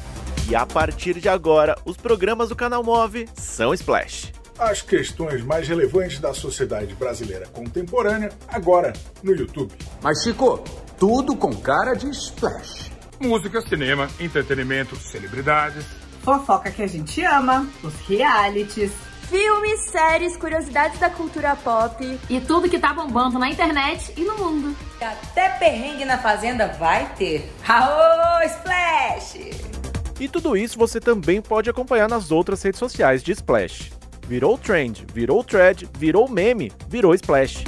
E 0.49 0.55
a 0.55 0.65
partir 0.65 1.19
de 1.19 1.29
agora, 1.29 1.77
os 1.85 1.97
programas 1.97 2.51
do 2.51 2.55
canal 2.55 2.85
Move 2.85 3.29
são 3.35 3.75
Splash. 3.75 4.33
As 4.57 4.81
questões 4.81 5.43
mais 5.43 5.67
relevantes 5.67 6.21
da 6.21 6.33
sociedade 6.33 6.95
brasileira 6.95 7.47
contemporânea, 7.49 8.31
agora 8.47 8.93
no 9.25 9.35
YouTube. 9.35 9.75
Mas, 10.01 10.23
Chico, 10.23 10.63
tudo 10.97 11.35
com 11.37 11.53
cara 11.57 11.95
de 11.95 12.09
Splash. 12.11 12.93
Música, 13.19 13.61
cinema, 13.61 14.09
entretenimento, 14.21 14.95
celebridades. 14.95 15.85
Fofoca 16.23 16.71
que 16.71 16.83
a 16.83 16.87
gente 16.87 17.25
ama, 17.25 17.67
os 17.83 17.95
realities. 18.07 18.93
Filmes, 19.29 19.81
séries, 19.91 20.37
curiosidades 20.37 21.01
da 21.01 21.11
cultura 21.11 21.57
pop. 21.57 22.21
E 22.31 22.41
tudo 22.41 22.69
que 22.69 22.79
tá 22.79 22.93
bombando 22.93 23.37
na 23.41 23.51
internet 23.51 24.13
e 24.17 24.21
no 24.21 24.39
mundo. 24.39 24.77
Até 25.01 25.49
perrengue 25.59 26.05
na 26.05 26.19
fazenda 26.19 26.69
vai 26.69 27.13
ter. 27.17 27.53
Aô, 27.67 28.43
Splash! 28.45 29.76
E 30.19 30.29
tudo 30.29 30.57
isso 30.57 30.79
você 30.79 30.99
também 30.99 31.43
pode 31.43 31.69
acompanhar 31.69 32.09
nas 32.09 32.31
outras 32.31 32.63
redes 32.63 32.79
sociais 32.79 33.23
de 33.23 33.33
Splash. 33.33 33.93
Virou 34.27 34.57
trend, 34.57 35.07
virou 35.13 35.45
thread, 35.45 35.89
virou 35.99 36.27
meme, 36.29 36.73
virou 36.89 37.15
Splash. 37.15 37.65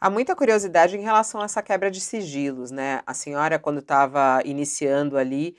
Há 0.00 0.10
muita 0.10 0.34
curiosidade 0.34 0.96
em 0.96 1.00
relação 1.00 1.40
a 1.40 1.44
essa 1.44 1.62
quebra 1.62 1.90
de 1.90 2.00
sigilos, 2.00 2.70
né? 2.70 3.02
A 3.06 3.14
senhora, 3.14 3.58
quando 3.58 3.78
estava 3.78 4.40
iniciando 4.44 5.16
ali, 5.16 5.56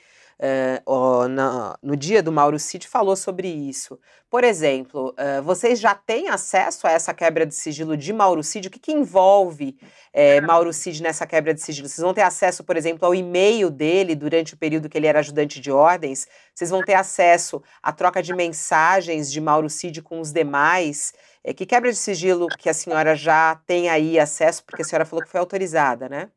ó, 0.86 1.28
na, 1.28 1.76
no 1.82 1.96
dia 1.96 2.22
do 2.22 2.32
Mauro 2.32 2.58
Cid 2.58 2.88
falou 2.88 3.14
sobre 3.14 3.48
isso. 3.48 3.98
Por 4.30 4.44
exemplo, 4.44 5.12
uh, 5.18 5.42
vocês 5.42 5.80
já 5.80 5.92
têm 5.94 6.28
acesso 6.28 6.86
a 6.86 6.92
essa 6.92 7.12
quebra 7.12 7.44
de 7.44 7.54
sigilo 7.54 7.96
de 7.96 8.12
Mauro 8.12 8.42
Cid? 8.44 8.68
O 8.68 8.70
que, 8.70 8.78
que 8.78 8.92
envolve 8.92 9.76
é, 10.12 10.40
Mauro 10.40 10.72
Cid 10.72 11.02
nessa 11.02 11.26
quebra 11.26 11.52
de 11.52 11.60
sigilo? 11.60 11.88
Vocês 11.88 12.02
vão 12.02 12.14
ter 12.14 12.22
acesso, 12.22 12.62
por 12.62 12.76
exemplo, 12.76 13.04
ao 13.04 13.14
e-mail 13.14 13.68
dele 13.70 14.14
durante 14.14 14.54
o 14.54 14.56
período 14.56 14.88
que 14.88 14.96
ele 14.96 15.08
era 15.08 15.18
ajudante 15.18 15.60
de 15.60 15.72
ordens? 15.72 16.28
Vocês 16.54 16.70
vão 16.70 16.80
ter 16.80 16.94
acesso 16.94 17.60
à 17.82 17.92
troca 17.92 18.22
de 18.22 18.32
mensagens 18.32 19.32
de 19.32 19.40
Mauro 19.40 19.68
Cid 19.68 20.00
com 20.00 20.20
os 20.20 20.32
demais? 20.32 21.12
É, 21.42 21.52
que 21.52 21.66
quebra 21.66 21.90
de 21.90 21.98
sigilo 21.98 22.46
que 22.46 22.68
a 22.68 22.74
senhora 22.74 23.16
já 23.16 23.60
tem 23.66 23.88
aí 23.88 24.18
acesso, 24.18 24.64
porque 24.64 24.82
a 24.82 24.84
senhora 24.84 25.04
falou 25.04 25.24
que 25.24 25.30
foi 25.30 25.40
autorizada, 25.40 26.08
né? 26.08 26.30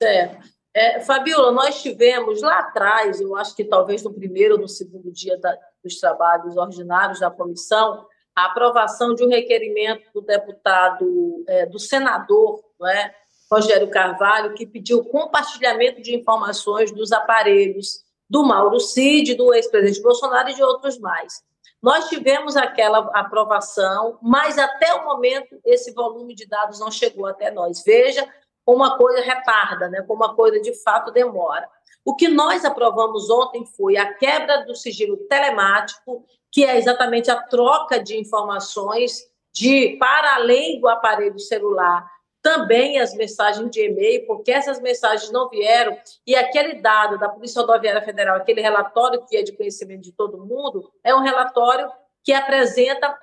Certo. 0.00 0.36
É, 0.36 0.57
Fabiola, 1.04 1.50
nós 1.50 1.82
tivemos 1.82 2.42
lá 2.42 2.60
atrás, 2.60 3.20
eu 3.20 3.34
acho 3.36 3.56
que 3.56 3.64
talvez 3.64 4.02
no 4.02 4.12
primeiro 4.12 4.54
ou 4.54 4.60
no 4.60 4.68
segundo 4.68 5.10
dia 5.10 5.38
da, 5.38 5.56
dos 5.82 5.98
trabalhos 5.98 6.56
ordinários 6.56 7.20
da 7.20 7.30
comissão, 7.30 8.06
a 8.36 8.46
aprovação 8.46 9.14
de 9.14 9.24
um 9.24 9.28
requerimento 9.28 10.04
do 10.12 10.20
deputado, 10.20 11.44
é, 11.48 11.66
do 11.66 11.78
senador, 11.78 12.62
é, 12.84 13.12
Rogério 13.50 13.90
Carvalho, 13.90 14.54
que 14.54 14.66
pediu 14.66 15.04
compartilhamento 15.04 16.02
de 16.02 16.14
informações 16.14 16.92
dos 16.92 17.10
aparelhos 17.12 18.04
do 18.28 18.44
Mauro 18.44 18.78
Cid, 18.78 19.34
do 19.34 19.54
ex-presidente 19.54 20.02
Bolsonaro 20.02 20.50
e 20.50 20.54
de 20.54 20.62
outros 20.62 20.98
mais. 20.98 21.42
Nós 21.82 22.08
tivemos 22.08 22.56
aquela 22.56 22.98
aprovação, 23.14 24.18
mas 24.20 24.58
até 24.58 24.92
o 24.94 25.04
momento 25.04 25.58
esse 25.64 25.92
volume 25.92 26.34
de 26.34 26.46
dados 26.46 26.78
não 26.78 26.90
chegou 26.90 27.26
até 27.26 27.50
nós. 27.50 27.82
Veja 27.84 28.28
como 28.68 28.84
uma 28.84 28.98
coisa 28.98 29.22
retarda, 29.22 29.88
né? 29.88 30.02
como 30.02 30.22
uma 30.22 30.34
coisa 30.34 30.60
de 30.60 30.74
fato 30.82 31.10
demora. 31.10 31.66
O 32.04 32.14
que 32.14 32.28
nós 32.28 32.66
aprovamos 32.66 33.30
ontem 33.30 33.64
foi 33.64 33.96
a 33.96 34.12
quebra 34.12 34.66
do 34.66 34.74
sigilo 34.74 35.16
telemático, 35.26 36.22
que 36.52 36.66
é 36.66 36.76
exatamente 36.76 37.30
a 37.30 37.40
troca 37.40 37.98
de 37.98 38.20
informações 38.20 39.26
de 39.54 39.96
para 39.98 40.34
além 40.34 40.78
do 40.82 40.86
aparelho 40.86 41.38
celular, 41.38 42.06
também 42.42 43.00
as 43.00 43.14
mensagens 43.14 43.70
de 43.70 43.86
e-mail, 43.86 44.26
porque 44.26 44.52
essas 44.52 44.78
mensagens 44.82 45.32
não 45.32 45.48
vieram 45.48 45.96
e 46.26 46.36
aquele 46.36 46.74
dado 46.74 47.18
da 47.18 47.26
Polícia 47.26 47.62
Rodoviária 47.62 48.02
Federal, 48.02 48.36
aquele 48.36 48.60
relatório 48.60 49.24
que 49.24 49.34
é 49.34 49.42
de 49.42 49.56
conhecimento 49.56 50.02
de 50.02 50.12
todo 50.12 50.44
mundo, 50.44 50.92
é 51.02 51.14
um 51.14 51.22
relatório 51.22 51.90
que 52.28 52.34
apresenta 52.34 53.18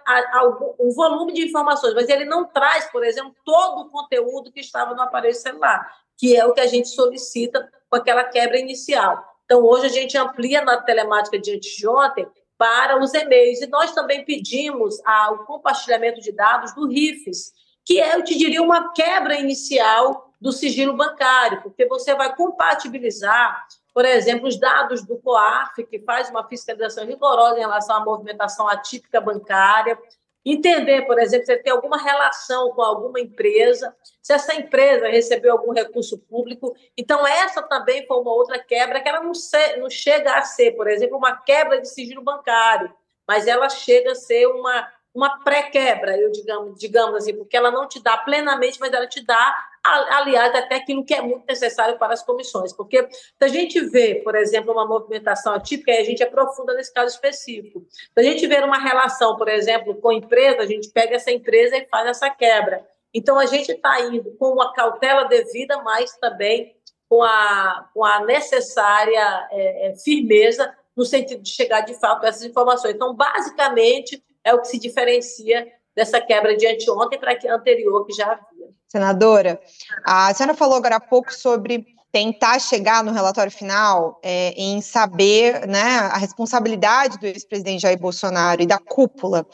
um 0.79 0.89
volume 0.89 1.31
de 1.31 1.45
informações, 1.45 1.93
mas 1.93 2.09
ele 2.09 2.25
não 2.25 2.43
traz, 2.43 2.89
por 2.89 3.05
exemplo, 3.05 3.35
todo 3.45 3.81
o 3.81 3.89
conteúdo 3.91 4.51
que 4.51 4.59
estava 4.59 4.95
no 4.95 5.01
aparelho 5.03 5.35
celular, 5.35 5.87
que 6.17 6.35
é 6.35 6.43
o 6.43 6.53
que 6.53 6.59
a 6.59 6.65
gente 6.65 6.87
solicita 6.87 7.71
com 7.87 7.97
aquela 7.97 8.23
quebra 8.23 8.57
inicial. 8.57 9.23
Então, 9.45 9.63
hoje 9.63 9.85
a 9.85 9.89
gente 9.89 10.17
amplia 10.17 10.63
na 10.63 10.81
telemática 10.81 11.37
de 11.37 11.53
antes 11.53 11.75
de 11.75 11.87
ontem 11.87 12.27
para 12.57 12.99
os 12.99 13.13
e-mails. 13.13 13.61
E 13.61 13.67
nós 13.67 13.91
também 13.91 14.25
pedimos 14.25 14.95
o 15.33 15.37
compartilhamento 15.45 16.19
de 16.19 16.31
dados 16.31 16.73
do 16.73 16.87
RIFES, 16.87 17.53
que 17.85 18.01
é, 18.01 18.15
eu 18.15 18.23
te 18.23 18.35
diria, 18.35 18.63
uma 18.63 18.91
quebra 18.91 19.39
inicial 19.39 20.33
do 20.41 20.51
sigilo 20.51 20.93
bancário, 20.93 21.61
porque 21.61 21.85
você 21.85 22.15
vai 22.15 22.35
compatibilizar 22.35 23.67
por 23.95 24.03
exemplo, 24.03 24.45
os 24.45 24.59
dados 24.59 25.05
do 25.05 25.17
COARF, 25.17 25.85
que 25.85 25.99
faz 25.99 26.29
uma 26.29 26.45
fiscalização 26.45 27.05
rigorosa 27.05 27.55
em 27.55 27.61
relação 27.61 27.95
à 27.95 28.03
movimentação 28.03 28.67
atípica 28.67 29.21
bancária, 29.21 29.97
entender, 30.45 31.03
por 31.03 31.17
exemplo, 31.17 31.45
se 31.45 31.55
tem 31.59 31.71
alguma 31.71 31.97
relação 31.97 32.71
com 32.71 32.81
alguma 32.81 33.21
empresa, 33.21 33.95
se 34.21 34.33
essa 34.33 34.53
empresa 34.53 35.07
recebeu 35.07 35.53
algum 35.53 35.71
recurso 35.71 36.17
público. 36.17 36.75
Então, 36.97 37.25
essa 37.25 37.63
também 37.63 38.05
foi 38.05 38.19
uma 38.19 38.33
outra 38.33 38.59
quebra, 38.59 38.99
que 38.99 39.07
ela 39.07 39.21
não, 39.21 39.33
se, 39.33 39.77
não 39.77 39.89
chega 39.89 40.33
a 40.33 40.41
ser, 40.41 40.73
por 40.73 40.89
exemplo, 40.89 41.17
uma 41.17 41.37
quebra 41.37 41.79
de 41.79 41.87
sigilo 41.87 42.21
bancário, 42.21 42.93
mas 43.25 43.47
ela 43.47 43.69
chega 43.69 44.11
a 44.11 44.15
ser 44.15 44.45
uma 44.47 44.91
uma 45.15 45.39
pré-quebra, 45.45 46.17
eu 46.17 46.29
digamos, 46.29 46.77
digamos 46.77 47.15
assim, 47.15 47.33
porque 47.33 47.55
ela 47.55 47.71
não 47.71 47.87
te 47.87 48.03
dá 48.03 48.17
plenamente, 48.17 48.77
mas 48.81 48.91
ela 48.91 49.07
te 49.07 49.25
dá, 49.25 49.55
aliás, 49.85 50.53
até 50.55 50.75
aquilo 50.75 51.05
que 51.05 51.13
é 51.13 51.21
muito 51.21 51.45
necessário 51.47 51.97
para 51.97 52.13
as 52.13 52.23
comissões. 52.23 52.73
Porque 52.73 53.07
se 53.11 53.43
a 53.43 53.47
gente 53.47 53.79
vê, 53.81 54.15
por 54.15 54.35
exemplo, 54.35 54.71
uma 54.71 54.87
movimentação 54.87 55.53
atípica, 55.53 55.91
aí 55.91 55.99
a 55.99 56.03
gente 56.05 56.23
aprofunda 56.23 56.73
nesse 56.73 56.93
caso 56.93 57.13
específico. 57.13 57.85
Se 57.89 58.19
a 58.19 58.23
gente 58.23 58.45
vê 58.47 58.59
uma 58.59 58.79
relação, 58.79 59.35
por 59.37 59.47
exemplo, 59.47 59.95
com 59.95 60.11
empresa, 60.11 60.61
a 60.61 60.65
gente 60.65 60.89
pega 60.89 61.15
essa 61.15 61.31
empresa 61.31 61.77
e 61.77 61.87
faz 61.87 62.07
essa 62.07 62.29
quebra. 62.29 62.85
Então, 63.13 63.39
a 63.39 63.45
gente 63.45 63.71
está 63.71 64.01
indo 64.01 64.35
com 64.37 64.49
uma 64.49 64.73
cautela 64.73 65.23
devida, 65.23 65.81
mas 65.81 66.17
também 66.17 66.75
com 67.07 67.23
a, 67.23 67.89
com 67.93 68.03
a 68.03 68.25
necessária 68.25 69.47
é, 69.51 69.89
é, 69.89 69.95
firmeza 69.95 70.75
no 70.95 71.05
sentido 71.05 71.41
de 71.41 71.49
chegar 71.49 71.81
de 71.81 71.93
fato 71.93 72.25
a 72.25 72.29
essas 72.29 72.43
informações. 72.43 72.95
Então, 72.95 73.13
basicamente, 73.13 74.23
é 74.43 74.53
o 74.53 74.61
que 74.61 74.67
se 74.67 74.79
diferencia 74.79 75.65
dessa 75.95 76.19
quebra 76.19 76.55
de 76.55 76.67
anteontem 76.67 77.17
para 77.17 77.31
a 77.31 77.55
anterior 77.55 78.05
que 78.05 78.13
já 78.13 78.33
havia. 78.33 78.54
Senadora, 78.87 79.59
a 80.05 80.33
senhora 80.33 80.55
falou 80.55 80.77
agora 80.77 80.97
há 80.97 80.99
pouco 80.99 81.33
sobre 81.33 81.85
tentar 82.15 82.59
chegar 82.59 83.03
no 83.03 83.11
relatório 83.11 83.51
final 83.51 84.21
é, 84.23 84.53
em 84.55 84.79
saber 84.79 85.67
né, 85.67 85.81
a 85.81 86.17
responsabilidade 86.17 87.17
do 87.19 87.25
ex-presidente 87.25 87.81
Jair 87.81 87.99
Bolsonaro 87.99 88.61
e 88.61 88.65
da 88.65 88.77
cúpula. 88.77 89.45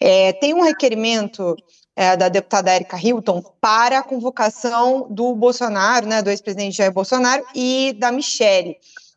É, 0.00 0.32
tem 0.34 0.54
um 0.54 0.62
requerimento 0.62 1.56
é, 1.96 2.16
da 2.16 2.28
deputada 2.28 2.72
Erika 2.72 2.96
Hilton 2.96 3.42
para 3.60 3.98
a 3.98 4.02
convocação 4.04 5.08
do 5.10 5.34
Bolsonaro, 5.34 6.06
né, 6.06 6.22
do 6.22 6.30
ex-presidente 6.30 6.76
Jair 6.76 6.92
Bolsonaro 6.92 7.44
e 7.52 7.92
da 7.98 8.12
Michele. 8.12 8.76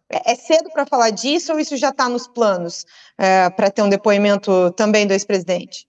É, 0.10 0.32
é 0.32 0.36
cedo 0.36 0.72
para 0.72 0.86
falar 0.86 1.12
disso 1.12 1.54
ou 1.54 1.60
isso 1.60 1.78
já 1.78 1.90
está 1.90 2.10
nos 2.10 2.28
planos 2.28 2.84
é, 3.18 3.50
para 3.52 3.70
ter 3.70 3.84
um 3.84 3.90
depoimento 3.90 4.72
também 4.72 5.06
do 5.06 5.14
ex-presidente? 5.14 5.87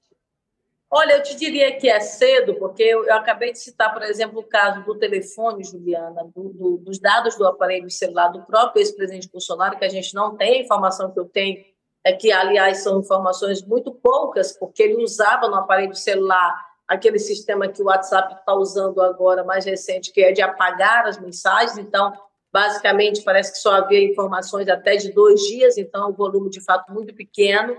Olha, 0.91 1.17
eu 1.17 1.23
te 1.23 1.37
diria 1.37 1.77
que 1.77 1.89
é 1.89 2.01
cedo, 2.01 2.55
porque 2.55 2.83
eu, 2.83 3.05
eu, 3.05 3.15
acabei 3.15 3.53
de 3.53 3.59
citar, 3.59 3.93
por 3.93 4.03
exemplo, 4.03 4.41
o 4.41 4.45
caso 4.45 4.83
do 4.85 4.99
telefone, 4.99 5.63
Juliana, 5.63 6.25
do, 6.35 6.49
do, 6.49 6.79
dos 6.79 6.99
dados 6.99 7.37
do 7.37 7.47
aparelho 7.47 7.91
celular 7.91 8.29
do 8.29 8.43
próprio 8.47 8.81
ex-presidente 8.81 9.29
Bolsonaro, 9.31 9.79
que 9.79 9.85
a 9.85 9.89
gente 9.91 10.15
não 10.15 10.35
tem, 10.35 10.61
a 10.61 10.63
informação 10.63 11.13
que 11.13 11.21
eu 11.21 11.27
tenho 11.27 11.63
é 12.03 12.13
que, 12.13 12.33
aliás, 12.33 12.83
são 12.83 13.01
informações 13.01 13.63
muito 13.63 13.93
poucas, 13.93 14.57
porque 14.57 14.83
ele 14.83 15.03
usava 15.03 15.47
no 15.47 15.57
aparelho 15.57 15.95
celular 15.95 16.55
aquele 16.87 17.19
sistema 17.19 17.69
que 17.69 17.83
o 17.83 17.87
WhatsApp 17.87 18.37
está 18.37 18.55
usando 18.55 19.03
agora, 19.03 19.45
mais 19.45 19.67
recente, 19.67 20.11
que 20.11 20.23
é 20.23 20.33
de 20.33 20.41
apagar 20.41 21.07
as 21.07 21.21
mensagens, 21.21 21.77
então, 21.77 22.15
basicamente, 22.51 23.21
parece 23.23 23.53
que 23.53 23.59
só 23.59 23.73
havia 23.73 24.03
informações 24.03 24.67
até 24.71 24.97
de 24.97 25.13
dois 25.13 25.39
dias, 25.43 25.77
então, 25.77 26.05
é 26.05 26.07
um 26.07 26.15
volume, 26.15 26.49
de 26.49 26.63
fato, 26.63 26.91
muito 26.91 27.15
pequeno, 27.15 27.77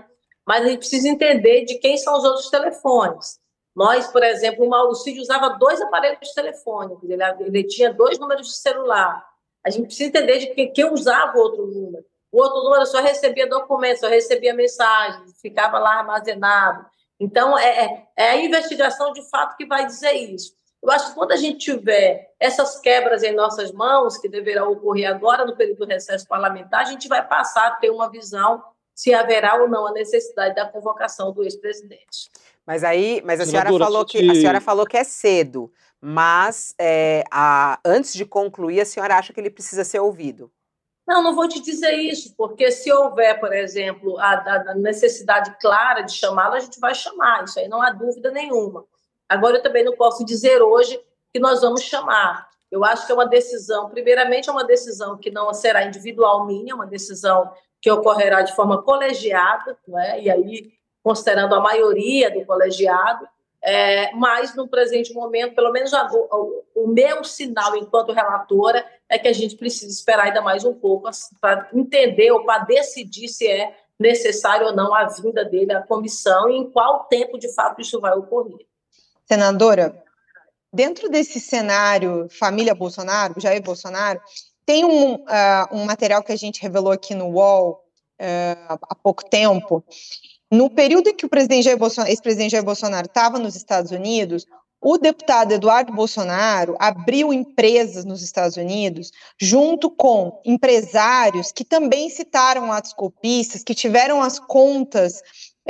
mas 0.50 0.64
a 0.64 0.68
gente 0.68 0.78
precisa 0.78 1.08
entender 1.08 1.64
de 1.64 1.76
quem 1.78 1.96
são 1.96 2.12
os 2.18 2.24
outros 2.24 2.50
telefones. 2.50 3.38
Nós, 3.72 4.08
por 4.08 4.20
exemplo, 4.24 4.66
o 4.66 4.68
Mauricídio 4.68 5.22
usava 5.22 5.50
dois 5.50 5.80
aparelhos 5.80 6.32
telefônicos, 6.32 7.08
ele, 7.08 7.22
ele 7.22 7.62
tinha 7.62 7.94
dois 7.94 8.18
números 8.18 8.48
de 8.48 8.56
celular. 8.56 9.24
A 9.64 9.70
gente 9.70 9.86
precisa 9.86 10.08
entender 10.08 10.38
de 10.40 10.46
quem, 10.48 10.72
quem 10.72 10.92
usava 10.92 11.38
o 11.38 11.40
outro 11.40 11.68
número. 11.68 12.04
O 12.32 12.42
outro 12.42 12.64
número 12.64 12.84
só 12.84 13.00
recebia 13.00 13.48
documentos, 13.48 14.00
só 14.00 14.08
recebia 14.08 14.52
mensagens, 14.52 15.40
ficava 15.40 15.78
lá 15.78 15.98
armazenado. 15.98 16.84
Então, 17.20 17.56
é, 17.56 17.84
é, 17.84 18.06
é 18.16 18.30
a 18.30 18.44
investigação 18.44 19.12
de 19.12 19.22
fato 19.30 19.56
que 19.56 19.66
vai 19.66 19.86
dizer 19.86 20.14
isso. 20.14 20.52
Eu 20.82 20.90
acho 20.90 21.10
que 21.10 21.14
quando 21.14 21.30
a 21.30 21.36
gente 21.36 21.58
tiver 21.58 22.34
essas 22.40 22.80
quebras 22.80 23.22
em 23.22 23.36
nossas 23.36 23.70
mãos, 23.70 24.18
que 24.18 24.28
deverão 24.28 24.72
ocorrer 24.72 25.08
agora 25.08 25.46
no 25.46 25.54
período 25.54 25.78
do 25.78 25.86
recesso 25.86 26.26
parlamentar, 26.26 26.80
a 26.80 26.86
gente 26.86 27.06
vai 27.06 27.24
passar 27.24 27.68
a 27.68 27.76
ter 27.76 27.90
uma 27.90 28.10
visão 28.10 28.64
se 29.00 29.14
haverá 29.14 29.54
ou 29.54 29.66
não 29.66 29.86
a 29.86 29.92
necessidade 29.92 30.54
da 30.54 30.66
convocação 30.66 31.32
do 31.32 31.42
ex-presidente. 31.42 32.30
Mas 32.66 32.84
aí, 32.84 33.22
mas 33.24 33.40
a 33.40 33.46
senhora 33.46 33.70
falou 33.70 34.04
que 34.04 34.30
a 34.30 34.34
senhora 34.34 34.60
falou 34.60 34.84
que 34.84 34.94
é 34.94 35.04
cedo, 35.04 35.72
mas 35.98 36.74
é, 36.78 37.24
a, 37.30 37.80
antes 37.82 38.12
de 38.12 38.26
concluir, 38.26 38.78
a 38.78 38.84
senhora 38.84 39.16
acha 39.16 39.32
que 39.32 39.40
ele 39.40 39.48
precisa 39.48 39.84
ser 39.84 40.00
ouvido? 40.00 40.52
Não, 41.08 41.22
não 41.22 41.34
vou 41.34 41.48
te 41.48 41.62
dizer 41.62 41.94
isso, 41.94 42.34
porque 42.36 42.70
se 42.70 42.92
houver, 42.92 43.40
por 43.40 43.54
exemplo, 43.54 44.18
a, 44.18 44.32
a 44.70 44.74
necessidade 44.74 45.56
clara 45.58 46.02
de 46.02 46.12
chamá-lo, 46.12 46.56
a 46.56 46.60
gente 46.60 46.78
vai 46.78 46.94
chamar, 46.94 47.44
isso 47.44 47.58
aí 47.58 47.68
não 47.68 47.80
há 47.80 47.92
dúvida 47.92 48.30
nenhuma. 48.30 48.84
Agora, 49.26 49.56
eu 49.56 49.62
também 49.62 49.82
não 49.82 49.96
posso 49.96 50.26
dizer 50.26 50.60
hoje 50.60 51.00
que 51.32 51.40
nós 51.40 51.62
vamos 51.62 51.80
chamar. 51.80 52.50
Eu 52.70 52.84
acho 52.84 53.06
que 53.06 53.12
é 53.12 53.14
uma 53.14 53.26
decisão, 53.26 53.88
primeiramente, 53.88 54.50
é 54.50 54.52
uma 54.52 54.64
decisão 54.64 55.16
que 55.16 55.30
não 55.30 55.54
será 55.54 55.86
individual 55.86 56.46
minha, 56.46 56.72
é 56.72 56.74
uma 56.74 56.86
decisão 56.86 57.50
que 57.80 57.90
ocorrerá 57.90 58.42
de 58.42 58.54
forma 58.54 58.82
colegiada, 58.82 59.76
né? 59.86 60.22
e 60.22 60.30
aí 60.30 60.72
considerando 61.02 61.54
a 61.54 61.60
maioria 61.60 62.30
do 62.30 62.44
colegiado, 62.44 63.26
é, 63.62 64.12
mas 64.14 64.54
no 64.54 64.68
presente 64.68 65.12
momento, 65.12 65.54
pelo 65.54 65.70
menos 65.70 65.92
a, 65.92 66.08
o, 66.10 66.64
o, 66.74 66.88
meu 66.88 67.22
sinal 67.24 67.76
enquanto 67.76 68.12
relatora 68.12 68.84
é 69.08 69.18
que 69.18 69.28
a 69.28 69.32
gente 69.32 69.56
precisa 69.56 69.92
esperar 69.92 70.26
ainda 70.26 70.40
mais 70.40 70.64
um 70.64 70.72
pouco 70.72 71.08
assim, 71.08 71.34
para 71.40 71.68
entender 71.72 72.30
ou 72.30 72.44
para 72.44 72.64
decidir 72.64 73.28
se 73.28 73.46
é 73.46 73.76
necessário 73.98 74.68
ou 74.68 74.74
não 74.74 74.94
a 74.94 75.04
vinda 75.06 75.44
dele 75.44 75.74
à 75.74 75.82
comissão 75.82 76.48
e 76.48 76.56
em 76.56 76.70
qual 76.70 77.04
tempo 77.04 77.38
de 77.38 77.52
fato 77.54 77.82
isso 77.82 78.00
vai 78.00 78.16
ocorrer. 78.16 78.66
Senadora, 79.26 80.02
dentro 80.72 81.10
desse 81.10 81.38
cenário 81.38 82.28
família 82.30 82.74
Bolsonaro, 82.74 83.34
Jair 83.38 83.62
Bolsonaro, 83.62 84.20
tem 84.70 84.84
um, 84.84 85.14
uh, 85.14 85.66
um 85.72 85.84
material 85.84 86.22
que 86.22 86.30
a 86.30 86.36
gente 86.36 86.62
revelou 86.62 86.92
aqui 86.92 87.12
no 87.12 87.26
UOL 87.30 87.82
uh, 88.20 88.78
há 88.88 88.94
pouco 88.94 89.28
tempo. 89.28 89.84
No 90.48 90.70
período 90.70 91.08
em 91.08 91.16
que 91.16 91.26
o 91.26 91.28
presidente 91.28 91.64
Jair 91.64 91.76
Bolsonaro, 91.76 92.08
ex-presidente 92.08 92.52
Jair 92.52 92.64
Bolsonaro 92.64 93.06
estava 93.06 93.36
nos 93.36 93.56
Estados 93.56 93.90
Unidos, 93.90 94.46
o 94.80 94.96
deputado 94.96 95.50
Eduardo 95.50 95.92
Bolsonaro 95.92 96.76
abriu 96.78 97.32
empresas 97.32 98.04
nos 98.04 98.22
Estados 98.22 98.56
Unidos, 98.56 99.10
junto 99.40 99.90
com 99.90 100.40
empresários 100.44 101.50
que 101.50 101.64
também 101.64 102.08
citaram 102.08 102.72
atos 102.72 102.92
golpistas, 102.92 103.64
que 103.64 103.74
tiveram 103.74 104.22
as 104.22 104.38
contas 104.38 105.20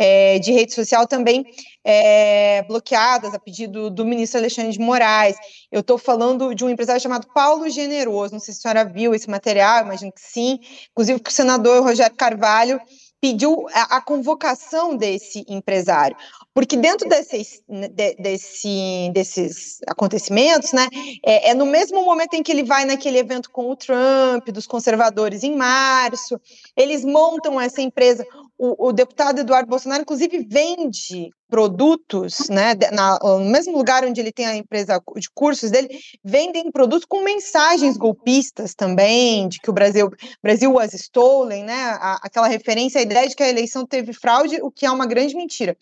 é, 0.03 0.39
de 0.39 0.51
rede 0.51 0.73
social 0.73 1.07
também 1.07 1.45
é, 1.85 2.63
bloqueadas 2.63 3.35
a 3.35 3.39
pedido 3.39 3.91
do 3.91 4.03
ministro 4.03 4.41
Alexandre 4.41 4.73
de 4.73 4.81
Moraes. 4.81 5.37
Eu 5.71 5.81
estou 5.81 5.99
falando 5.99 6.55
de 6.55 6.65
um 6.65 6.71
empresário 6.71 7.03
chamado 7.03 7.29
Paulo 7.35 7.69
Generoso. 7.69 8.33
Não 8.33 8.41
sei 8.41 8.55
se 8.55 8.61
a 8.61 8.63
senhora 8.63 8.91
viu 8.91 9.15
esse 9.15 9.29
material, 9.29 9.85
imagino 9.85 10.11
que 10.11 10.23
sim. 10.23 10.59
Inclusive, 10.93 11.21
que 11.21 11.29
o 11.29 11.33
senador 11.33 11.83
Rogério 11.83 12.17
Carvalho 12.17 12.81
pediu 13.21 13.67
a, 13.75 13.97
a, 13.97 14.01
convocação 14.01 14.97
desse 14.97 15.45
empresário, 15.47 16.17
porque 16.55 16.77
dentro 16.77 17.07
desses, 17.07 17.63
de, 17.69 18.15
desse, 18.15 19.11
desses 19.13 19.79
acontecimentos, 19.87 20.73
né, 20.73 20.89
é, 21.25 21.51
é, 21.51 21.55
no 21.55 21.67
mesmo 21.67 22.03
momento 22.03 22.35
em 22.35 22.43
que 22.43 22.51
ele 22.51 22.65
vai 22.65 22.87
naquele 22.87 23.19
evento 23.19 23.51
com 23.51 23.71
o 23.71 23.77
Trump, 23.77 24.49
dos 24.49 24.67
conservadores 24.67 25.45
em 25.45 25.55
março, 25.55 26.41
eles 26.75 27.05
montam 27.05 27.61
essa 27.61 27.83
empresa. 27.83 28.27
O, 28.63 28.89
o 28.89 28.93
deputado 28.93 29.39
Eduardo 29.41 29.71
Bolsonaro, 29.71 30.03
inclusive, 30.03 30.47
vende 30.47 31.31
produtos, 31.49 32.51
né, 32.51 32.75
na, 32.93 33.19
no 33.19 33.47
mesmo 33.47 33.75
lugar 33.75 34.05
onde 34.05 34.21
ele 34.21 34.31
tem 34.31 34.45
a 34.45 34.55
empresa 34.55 35.03
de 35.17 35.31
cursos 35.33 35.71
dele, 35.71 35.99
vendem 36.23 36.71
produtos 36.71 37.07
com 37.07 37.25
mensagens 37.25 37.97
golpistas 37.97 38.75
também, 38.75 39.49
de 39.49 39.59
que 39.61 39.71
o 39.71 39.73
Brasil, 39.73 40.11
Brasil 40.43 40.75
was 40.75 40.93
stolen, 40.93 41.65
né, 41.65 41.73
a, 41.73 42.21
aquela 42.23 42.49
referência 42.49 42.99
à 42.99 43.03
ideia 43.03 43.27
de 43.27 43.35
que 43.35 43.43
a 43.43 43.49
eleição 43.49 43.87
teve 43.87 44.13
fraude, 44.13 44.61
o 44.61 44.71
que 44.71 44.85
é 44.85 44.91
uma 44.91 45.07
grande 45.07 45.35
mentira. 45.35 45.75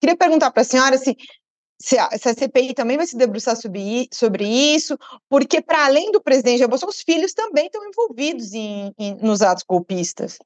Queria 0.00 0.16
perguntar 0.16 0.50
para 0.50 0.62
a 0.62 0.64
senhora 0.64 0.96
se 0.96 1.14
se 1.78 1.98
a, 1.98 2.08
se 2.16 2.28
a, 2.28 2.34
CPI 2.34 2.72
também 2.72 2.96
vai 2.96 3.06
se 3.06 3.16
debruçar 3.16 3.56
sobre, 3.56 4.08
sobre 4.10 4.46
isso, 4.46 4.96
porque 5.28 5.60
para 5.60 5.84
além 5.84 6.10
do 6.10 6.22
presidente 6.22 6.60
Jair 6.60 6.70
Bolsonaro, 6.70 6.96
os 6.96 7.02
filhos 7.02 7.34
também 7.34 7.66
estão 7.66 7.84
envolvidos 7.86 8.54
em, 8.54 8.92
em, 8.98 9.16
nos 9.16 9.42
atos 9.42 9.64
golpistas. 9.68 10.38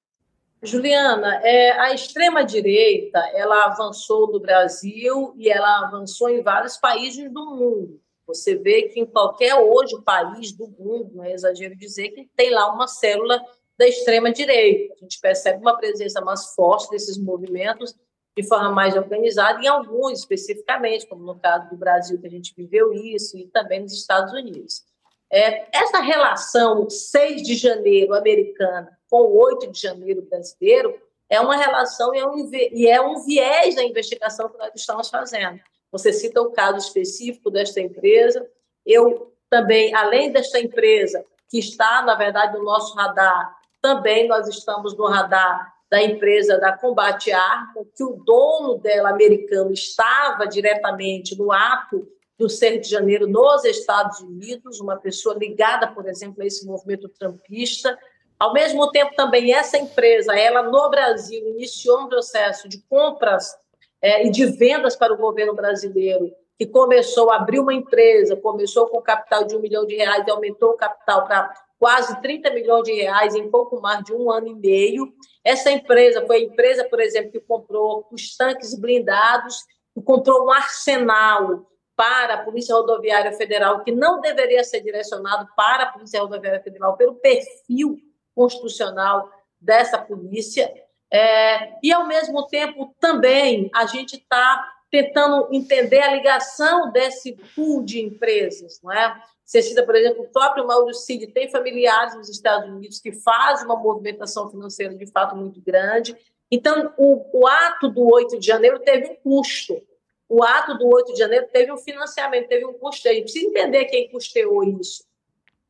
Juliana, 0.63 1.37
é, 1.45 1.71
a 1.79 1.95
extrema-direita 1.95 3.19
ela 3.35 3.67
avançou 3.67 4.33
no 4.33 4.41
Brasil 4.41 5.33
e 5.37 5.49
ela 5.49 5.87
avançou 5.87 6.29
em 6.29 6.43
vários 6.43 6.77
países 6.77 7.33
do 7.33 7.45
mundo. 7.55 8.01
Você 8.27 8.57
vê 8.57 8.83
que 8.83 9.01
em 9.01 9.07
qualquer 9.07 9.55
hoje 9.55 10.01
país 10.03 10.53
do 10.53 10.69
mundo, 10.69 11.13
não 11.15 11.25
é 11.25 11.33
exagero 11.33 11.77
dizer, 11.77 12.11
que 12.11 12.29
tem 12.37 12.51
lá 12.51 12.73
uma 12.73 12.87
célula 12.87 13.41
da 13.79 13.87
extrema-direita. 13.87 14.95
A 14.95 14.99
gente 14.99 15.21
percebe 15.21 15.61
uma 15.61 15.79
presença 15.79 16.21
mais 16.21 16.53
forte 16.55 16.91
desses 16.91 17.17
movimentos 17.17 17.95
de 18.37 18.47
forma 18.47 18.71
mais 18.71 18.97
organizada, 18.97 19.61
em 19.61 19.67
alguns 19.67 20.21
especificamente, 20.21 21.07
como 21.07 21.25
no 21.25 21.39
caso 21.39 21.71
do 21.71 21.77
Brasil, 21.77 22.21
que 22.21 22.27
a 22.27 22.31
gente 22.31 22.55
viveu 22.57 22.93
isso, 22.93 23.37
e 23.37 23.47
também 23.49 23.81
nos 23.81 23.93
Estados 23.93 24.33
Unidos. 24.33 24.85
É, 25.31 25.66
essa 25.76 26.01
relação 26.01 26.89
6 26.89 27.43
de 27.43 27.55
janeiro 27.55 28.14
americana 28.14 28.99
com 29.11 29.20
o 29.20 29.39
8 29.39 29.70
de 29.70 29.81
janeiro 29.81 30.22
brasileiro 30.22 30.99
é 31.29 31.41
uma 31.41 31.57
relação 31.57 32.14
e 32.14 32.18
é 32.18 32.26
um, 32.26 32.51
e 32.53 32.87
é 32.87 33.01
um 33.01 33.24
viés 33.24 33.74
da 33.74 33.85
investigação 33.85 34.49
que 34.49 34.57
nós 34.57 34.70
estamos 34.74 35.09
fazendo. 35.11 35.61
Você 35.93 36.12
cita 36.12 36.41
o 36.41 36.51
caso 36.51 36.79
específico 36.79 37.51
desta 37.51 37.81
empresa. 37.81 38.47
Eu 38.85 39.33
também, 39.51 39.95
além 39.95 40.33
desta 40.33 40.59
empresa, 40.59 41.24
que 41.49 41.59
está, 41.59 42.03
na 42.03 42.14
verdade, 42.14 42.57
no 42.57 42.64
nosso 42.64 42.95
radar, 42.95 43.57
também 43.81 44.26
nós 44.26 44.49
estamos 44.49 44.97
no 44.97 45.07
radar 45.07 45.74
da 45.91 46.03
empresa 46.03 46.59
da 46.59 46.76
Combate 46.76 47.33
Arma, 47.33 47.85
que 47.97 48.05
o 48.05 48.22
dono 48.24 48.79
dela, 48.79 49.11
americano, 49.11 49.72
estava 49.72 50.47
diretamente 50.47 51.37
no 51.37 51.51
ato 51.51 52.07
do 52.39 52.49
6 52.49 52.82
de 52.82 52.89
janeiro 52.89 53.26
nos 53.26 53.64
Estados 53.64 54.20
Unidos, 54.20 54.78
uma 54.80 54.97
pessoa 54.97 55.34
ligada, 55.36 55.89
por 55.89 56.09
exemplo, 56.09 56.43
a 56.43 56.47
esse 56.47 56.64
movimento 56.64 57.09
trampista. 57.09 57.99
Ao 58.39 58.53
mesmo 58.53 58.91
tempo, 58.93 59.16
também 59.16 59.53
essa 59.53 59.76
empresa, 59.76 60.39
ela 60.39 60.62
no 60.62 60.89
Brasil, 60.89 61.49
iniciou 61.49 62.03
um 62.03 62.09
processo 62.09 62.68
de 62.68 62.78
compras 62.89 63.57
é, 64.01 64.24
e 64.24 64.30
de 64.30 64.47
vendas 64.47 64.95
para 64.95 65.12
o 65.12 65.16
governo 65.16 65.55
brasileiro, 65.55 66.32
que 66.57 66.64
começou 66.64 67.30
a 67.32 67.36
abrir 67.36 67.59
uma 67.59 67.74
empresa, 67.74 68.36
começou 68.36 68.86
com 68.86 69.03
capital 69.03 69.45
de 69.45 69.57
um 69.57 69.61
milhão 69.61 69.84
de 69.84 69.97
reais 69.97 70.24
e 70.24 70.30
aumentou 70.30 70.70
o 70.70 70.76
capital 70.76 71.26
para 71.26 71.53
quase 71.76 72.20
30 72.22 72.53
milhões 72.53 72.84
de 72.84 72.93
reais 72.93 73.34
em 73.34 73.51
pouco 73.51 73.80
mais 73.80 74.05
de 74.05 74.12
um 74.12 74.30
ano 74.30 74.47
e 74.47 74.55
meio. 74.55 75.12
Essa 75.45 75.72
empresa 75.72 76.24
foi 76.24 76.36
a 76.36 76.45
empresa, 76.45 76.84
por 76.89 77.01
exemplo, 77.01 77.32
que 77.32 77.41
comprou 77.41 78.07
os 78.12 78.36
tanques 78.36 78.78
blindados, 78.78 79.57
que 79.93 80.03
comprou 80.03 80.47
um 80.47 80.51
arsenal 80.53 81.66
para 81.99 82.34
a 82.34 82.44
Polícia 82.44 82.76
Rodoviária 82.76 83.32
Federal, 83.32 83.82
que 83.82 83.90
não 83.90 84.20
deveria 84.20 84.62
ser 84.62 84.80
direcionado 84.82 85.49
para 85.57 85.82
a 85.82 85.86
Polícia 85.86 86.20
Rodoviária 86.20 86.62
Federal 86.62 86.96
pelo 86.96 87.16
perfil 87.16 87.99
constitucional 88.32 89.28
dessa 89.61 89.99
polícia. 89.99 90.72
É, 91.12 91.72
e, 91.82 91.92
ao 91.92 92.07
mesmo 92.07 92.46
tempo, 92.46 92.94
também 93.01 93.68
a 93.74 93.84
gente 93.86 94.14
está 94.14 94.64
tentando 94.88 95.49
entender 95.51 95.99
a 96.01 96.14
ligação 96.14 96.92
desse 96.92 97.32
pool 97.57 97.82
de 97.82 98.01
empresas. 98.01 98.80
Não 98.80 98.92
é? 98.92 99.20
Você 99.44 99.61
cita, 99.61 99.82
por 99.82 99.96
exemplo, 99.96 100.22
o 100.22 100.28
próprio 100.28 100.68
Mauro 100.68 100.94
Cid 100.94 101.26
tem 101.32 101.51
familiares 101.51 102.14
nos 102.14 102.28
Estados 102.28 102.70
Unidos 102.70 103.01
que 103.01 103.11
fazem 103.11 103.66
uma 103.66 103.76
movimentação 103.76 104.49
financeira 104.49 104.94
de 104.94 105.11
fato 105.11 105.34
muito 105.34 105.61
grande. 105.61 106.16
Então, 106.49 106.94
o, 106.96 107.40
o 107.40 107.49
ato 107.49 107.88
do 107.88 108.09
8 108.09 108.38
de 108.38 108.46
janeiro 108.46 108.78
teve 108.78 109.09
um 109.09 109.16
custo. 109.16 109.82
O 110.29 110.43
ato 110.43 110.76
do 110.76 110.87
8 110.87 111.12
de 111.12 111.18
janeiro 111.18 111.49
teve 111.51 111.72
um 111.72 111.79
financiamento, 111.79 112.49
teve 112.49 112.66
um 112.66 112.74
custeio. 112.74 113.14
A 113.14 113.16
gente 113.18 113.33
precisa 113.33 113.47
entender 113.49 113.87
quem 113.87 114.11
custeou 114.11 114.62
isso. 114.62 115.05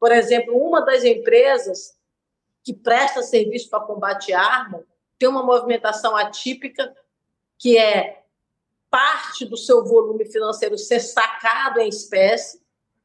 Por 0.00 0.10
exemplo, 0.10 0.56
uma 0.56 0.84
das 0.84 1.04
empresas 1.04 1.96
que 2.64 2.74
presta 2.74 3.22
serviço 3.22 3.70
para 3.70 3.84
combate 3.84 4.32
à 4.32 4.40
arma 4.40 4.84
tem 5.18 5.28
uma 5.28 5.42
movimentação 5.42 6.16
atípica 6.16 6.94
que 7.58 7.76
é 7.76 8.22
parte 8.90 9.44
do 9.44 9.56
seu 9.56 9.84
volume 9.84 10.24
financeiro 10.24 10.78
ser 10.78 11.00
sacado 11.00 11.80
em 11.80 11.88
espécie. 11.88 12.62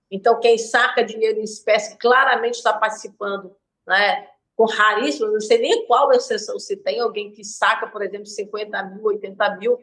Então, 0.10 0.39
quem 0.39 0.58
saca 0.58 1.04
dinheiro 1.04 1.39
em 1.39 1.43
espécie 1.43 1.97
claramente 1.97 2.56
está 2.56 2.74
participando, 2.74 3.56
né? 3.86 4.30
Com 4.56 4.66
raríssimo, 4.66 5.32
não 5.32 5.41
sei 5.41 5.58
nem 5.58 5.88
qual 5.88 6.12
exceção 6.12 6.60
se 6.60 6.78
tem 6.78 6.99
alguém 6.99 7.32
que 7.32 7.43
saca, 7.43 7.88
por 7.88 8.04
exemplo, 8.04 8.28
50 8.28 8.84
mil, 8.84 9.04
80 9.04 9.56
mil. 9.58 9.80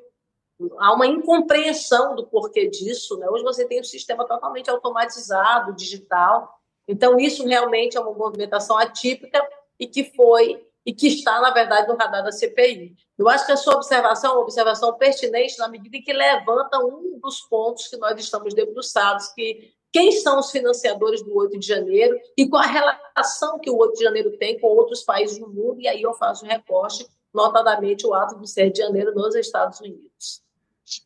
Há 0.78 0.92
uma 0.92 1.06
incompreensão 1.06 2.14
do 2.14 2.26
porquê 2.26 2.68
disso. 2.68 3.16
Né? 3.18 3.28
Hoje 3.28 3.42
você 3.42 3.66
tem 3.66 3.80
um 3.80 3.84
sistema 3.84 4.26
totalmente 4.26 4.70
automatizado, 4.70 5.74
digital. 5.74 6.60
Então, 6.86 7.18
isso 7.18 7.46
realmente 7.46 7.96
é 7.96 8.00
uma 8.00 8.12
movimentação 8.12 8.76
atípica 8.76 9.46
e 9.78 9.86
que 9.86 10.04
foi 10.14 10.66
e 10.84 10.92
que 10.94 11.08
está, 11.08 11.40
na 11.40 11.50
verdade, 11.50 11.88
no 11.88 11.96
radar 11.96 12.24
da 12.24 12.32
CPI. 12.32 12.96
Eu 13.18 13.28
acho 13.28 13.44
que 13.44 13.52
a 13.52 13.56
sua 13.56 13.74
observação 13.74 14.30
é 14.30 14.34
uma 14.34 14.42
observação 14.42 14.96
pertinente 14.96 15.58
na 15.58 15.68
medida 15.68 15.96
em 15.96 16.02
que 16.02 16.12
levanta 16.12 16.78
um 16.78 17.18
dos 17.20 17.42
pontos 17.42 17.88
que 17.88 17.96
nós 17.98 18.18
estamos 18.18 18.54
debruçados, 18.54 19.28
que 19.28 19.72
quem 19.92 20.12
são 20.12 20.38
os 20.38 20.50
financiadores 20.50 21.22
do 21.22 21.36
8 21.36 21.58
de 21.58 21.66
janeiro 21.66 22.18
e 22.36 22.48
qual 22.48 22.62
a 22.62 22.66
relação 22.66 23.58
que 23.58 23.70
o 23.70 23.76
8 23.76 23.94
de 23.94 24.04
janeiro 24.04 24.38
tem 24.38 24.58
com 24.58 24.68
outros 24.68 25.02
países 25.02 25.38
do 25.38 25.48
mundo, 25.48 25.80
e 25.80 25.88
aí 25.88 26.00
eu 26.00 26.14
faço 26.14 26.44
um 26.44 26.48
recorte, 26.48 27.06
notadamente 27.32 28.06
o 28.06 28.14
ato 28.14 28.36
do 28.36 28.46
7 28.46 28.72
de 28.72 28.78
janeiro 28.78 29.14
nos 29.14 29.34
Estados 29.34 29.80
Unidos. 29.80 30.42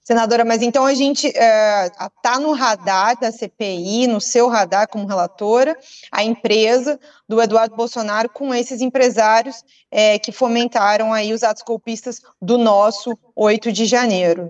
Senadora, 0.02 0.44
mas 0.44 0.62
então 0.62 0.86
a 0.86 0.94
gente 0.94 1.26
está 1.26 2.36
é, 2.36 2.38
no 2.38 2.52
radar 2.52 3.18
da 3.20 3.30
CPI, 3.30 4.06
no 4.06 4.20
seu 4.20 4.48
radar 4.48 4.88
como 4.88 5.06
relatora, 5.06 5.78
a 6.10 6.24
empresa 6.24 6.98
do 7.28 7.40
Eduardo 7.40 7.76
Bolsonaro 7.76 8.28
com 8.28 8.54
esses 8.54 8.80
empresários 8.80 9.62
é, 9.90 10.18
que 10.18 10.32
fomentaram 10.32 11.12
aí 11.12 11.32
os 11.32 11.42
atos 11.42 11.62
golpistas 11.62 12.22
do 12.40 12.56
nosso 12.56 13.18
8 13.36 13.70
de 13.72 13.84
janeiro. 13.84 14.48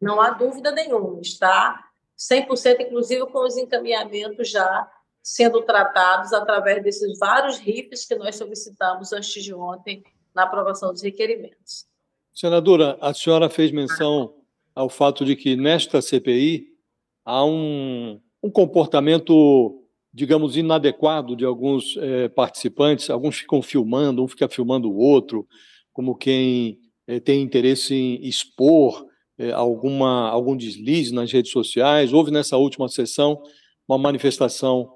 Não 0.00 0.20
há 0.20 0.30
dúvida 0.30 0.70
nenhuma, 0.70 1.20
está 1.20 1.82
100% 2.18 2.80
inclusive 2.80 3.26
com 3.26 3.44
os 3.44 3.56
encaminhamentos 3.56 4.50
já 4.50 4.88
sendo 5.22 5.62
tratados 5.62 6.34
através 6.34 6.82
desses 6.82 7.18
vários 7.18 7.58
RIFs 7.58 8.04
que 8.04 8.14
nós 8.14 8.36
solicitamos 8.36 9.12
antes 9.12 9.42
de 9.42 9.54
ontem 9.54 10.04
na 10.34 10.42
aprovação 10.42 10.92
dos 10.92 11.02
requerimentos. 11.02 11.86
Senadora, 12.34 12.98
a 13.00 13.14
senhora 13.14 13.48
fez 13.48 13.70
menção 13.70 14.34
ao 14.74 14.88
fato 14.88 15.24
de 15.24 15.36
que 15.36 15.56
nesta 15.56 16.02
CPI 16.02 16.66
há 17.24 17.44
um, 17.44 18.20
um 18.42 18.50
comportamento, 18.50 19.82
digamos, 20.12 20.56
inadequado 20.56 21.36
de 21.36 21.44
alguns 21.44 21.96
é, 21.98 22.28
participantes. 22.28 23.08
Alguns 23.08 23.36
ficam 23.36 23.62
filmando, 23.62 24.22
um 24.22 24.28
fica 24.28 24.48
filmando 24.48 24.90
o 24.90 24.96
outro, 24.96 25.46
como 25.92 26.16
quem 26.16 26.78
é, 27.06 27.20
tem 27.20 27.40
interesse 27.40 27.94
em 27.94 28.26
expor 28.26 29.06
é, 29.38 29.52
alguma, 29.52 30.28
algum 30.28 30.56
deslize 30.56 31.14
nas 31.14 31.30
redes 31.30 31.52
sociais. 31.52 32.12
Houve 32.12 32.30
nessa 32.30 32.56
última 32.56 32.88
sessão 32.88 33.40
uma 33.88 33.98
manifestação 33.98 34.90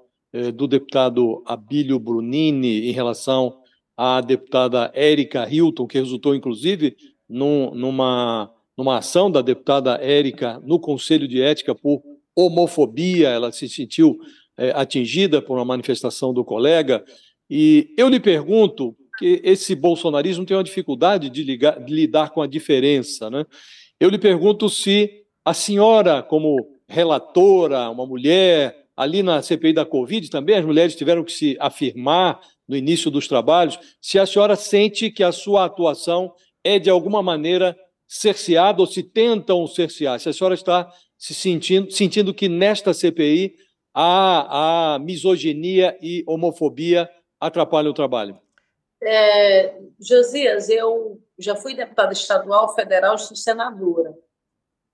do 0.53 0.67
deputado 0.67 1.41
Abílio 1.43 1.97
Brunini 1.97 2.87
em 2.87 2.91
relação 2.91 3.57
à 3.97 4.21
deputada 4.21 4.91
Érica 4.93 5.51
Hilton, 5.51 5.87
que 5.87 5.97
resultou, 5.97 6.35
inclusive, 6.35 6.95
num, 7.27 7.73
numa 7.73 8.53
numa 8.79 8.99
ação 8.99 9.29
da 9.29 9.41
deputada 9.41 9.99
Érica 10.01 10.57
no 10.63 10.79
Conselho 10.79 11.27
de 11.27 11.41
Ética 11.41 11.75
por 11.75 12.01
homofobia, 12.33 13.27
ela 13.27 13.51
se 13.51 13.67
sentiu 13.67 14.17
é, 14.57 14.71
atingida 14.71 15.41
por 15.41 15.57
uma 15.57 15.65
manifestação 15.65 16.33
do 16.33 16.45
colega. 16.45 17.03
E 17.49 17.93
eu 17.97 18.07
lhe 18.07 18.21
pergunto 18.21 18.95
que 19.17 19.41
esse 19.43 19.75
bolsonarismo 19.75 20.45
tem 20.45 20.55
uma 20.55 20.63
dificuldade 20.63 21.29
de, 21.29 21.43
ligar, 21.43 21.77
de 21.83 21.93
lidar 21.93 22.29
com 22.29 22.41
a 22.41 22.47
diferença. 22.47 23.29
Né? 23.29 23.45
Eu 23.99 24.09
lhe 24.09 24.17
pergunto 24.17 24.69
se 24.69 25.25
a 25.43 25.53
senhora, 25.53 26.23
como 26.23 26.55
relatora, 26.87 27.89
uma 27.89 28.05
mulher, 28.05 28.85
ali 28.95 29.21
na 29.21 29.41
CPI 29.41 29.73
da 29.73 29.85
Covid 29.85 30.29
também, 30.29 30.55
as 30.55 30.63
mulheres 30.63 30.95
tiveram 30.95 31.21
que 31.21 31.33
se 31.33 31.57
afirmar 31.59 32.39
no 32.65 32.77
início 32.77 33.11
dos 33.11 33.27
trabalhos, 33.27 33.77
se 33.99 34.17
a 34.17 34.25
senhora 34.25 34.55
sente 34.55 35.11
que 35.11 35.21
a 35.21 35.33
sua 35.33 35.65
atuação 35.65 36.31
é, 36.63 36.79
de 36.79 36.89
alguma 36.89 37.21
maneira, 37.21 37.75
cerceado 38.09 38.81
ou 38.81 38.87
se 38.87 39.03
tentam 39.03 39.67
cercear? 39.67 40.19
Se 40.19 40.27
a 40.27 40.33
senhora 40.33 40.55
está 40.55 40.91
se 41.15 41.35
sentindo, 41.35 41.91
sentindo 41.91 42.33
que 42.33 42.49
nesta 42.49 42.91
CPI 42.91 43.55
a, 43.93 44.95
a 44.95 44.99
misoginia 44.99 45.95
e 46.01 46.23
homofobia 46.27 47.07
atrapalham 47.39 47.91
o 47.91 47.93
trabalho? 47.93 48.39
É, 49.01 49.79
Josias, 49.99 50.69
eu 50.69 51.21
já 51.37 51.55
fui 51.55 51.75
deputada 51.75 52.11
estadual, 52.11 52.73
federal 52.73 53.15
e 53.15 53.37
senadora. 53.37 54.13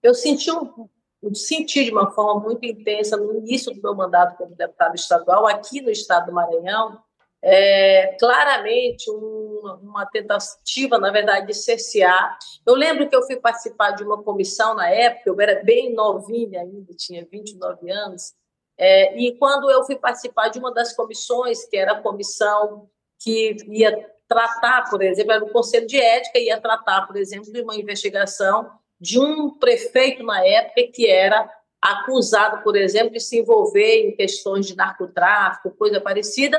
Eu 0.03 0.13
senti, 0.13 0.51
um, 0.51 0.89
senti 1.33 1.85
de 1.85 1.91
uma 1.91 2.11
forma 2.11 2.41
muito 2.41 2.65
intensa 2.65 3.17
no 3.17 3.37
início 3.37 3.73
do 3.73 3.81
meu 3.81 3.95
mandato 3.95 4.37
como 4.37 4.55
deputada 4.55 4.93
estadual, 4.93 5.47
aqui 5.47 5.81
no 5.81 5.89
estado 5.89 6.27
do 6.27 6.33
Maranhão, 6.33 6.99
é, 7.47 8.17
claramente 8.19 9.07
uma, 9.11 10.03
tentativa, 10.07 10.97
na 10.97 11.11
verdade, 11.11 11.45
de 11.45 11.53
cercear. 11.53 12.39
Eu 12.65 12.73
lembro 12.73 13.07
que 13.07 13.15
eu 13.15 13.21
fui 13.21 13.35
participar 13.35 13.91
de 13.91 14.03
uma 14.03 14.23
comissão 14.23 14.73
na 14.73 14.89
época, 14.89 15.29
eu 15.29 15.39
era 15.39 15.63
bem 15.63 15.93
novinha 15.93 16.61
ainda, 16.61 16.91
tinha 16.95 17.23
29 17.31 17.91
anos, 17.91 18.33
é, 18.75 19.15
e 19.15 19.37
quando 19.37 19.69
eu 19.69 19.83
fui 19.83 19.95
participar 19.95 20.49
de 20.49 20.57
uma 20.57 20.73
das 20.73 20.93
comissões, 20.95 21.65
que 21.65 21.77
era 21.77 21.91
a 21.93 22.01
comissão 22.01 22.89
que 23.19 23.55
ia 23.67 24.09
tratar, 24.27 24.89
por 24.89 25.03
exemplo, 25.03 25.31
era 25.31 25.45
o 25.45 25.51
Conselho 25.51 25.85
de 25.85 26.01
Ética, 26.01 26.39
ia 26.39 26.59
tratar, 26.59 27.05
por 27.05 27.15
exemplo, 27.15 27.53
de 27.53 27.61
uma 27.61 27.75
investigação 27.75 28.71
de 28.99 29.19
um 29.19 29.51
prefeito 29.59 30.23
na 30.23 30.43
época 30.43 30.81
que 30.91 31.07
era 31.07 31.47
acusado, 31.79 32.63
por 32.63 32.75
exemplo, 32.75 33.11
de 33.11 33.19
se 33.19 33.37
envolver 33.37 34.07
em 34.07 34.15
questões 34.15 34.65
de 34.65 34.75
narcotráfico, 34.75 35.77
coisa 35.77 36.01
parecida, 36.01 36.57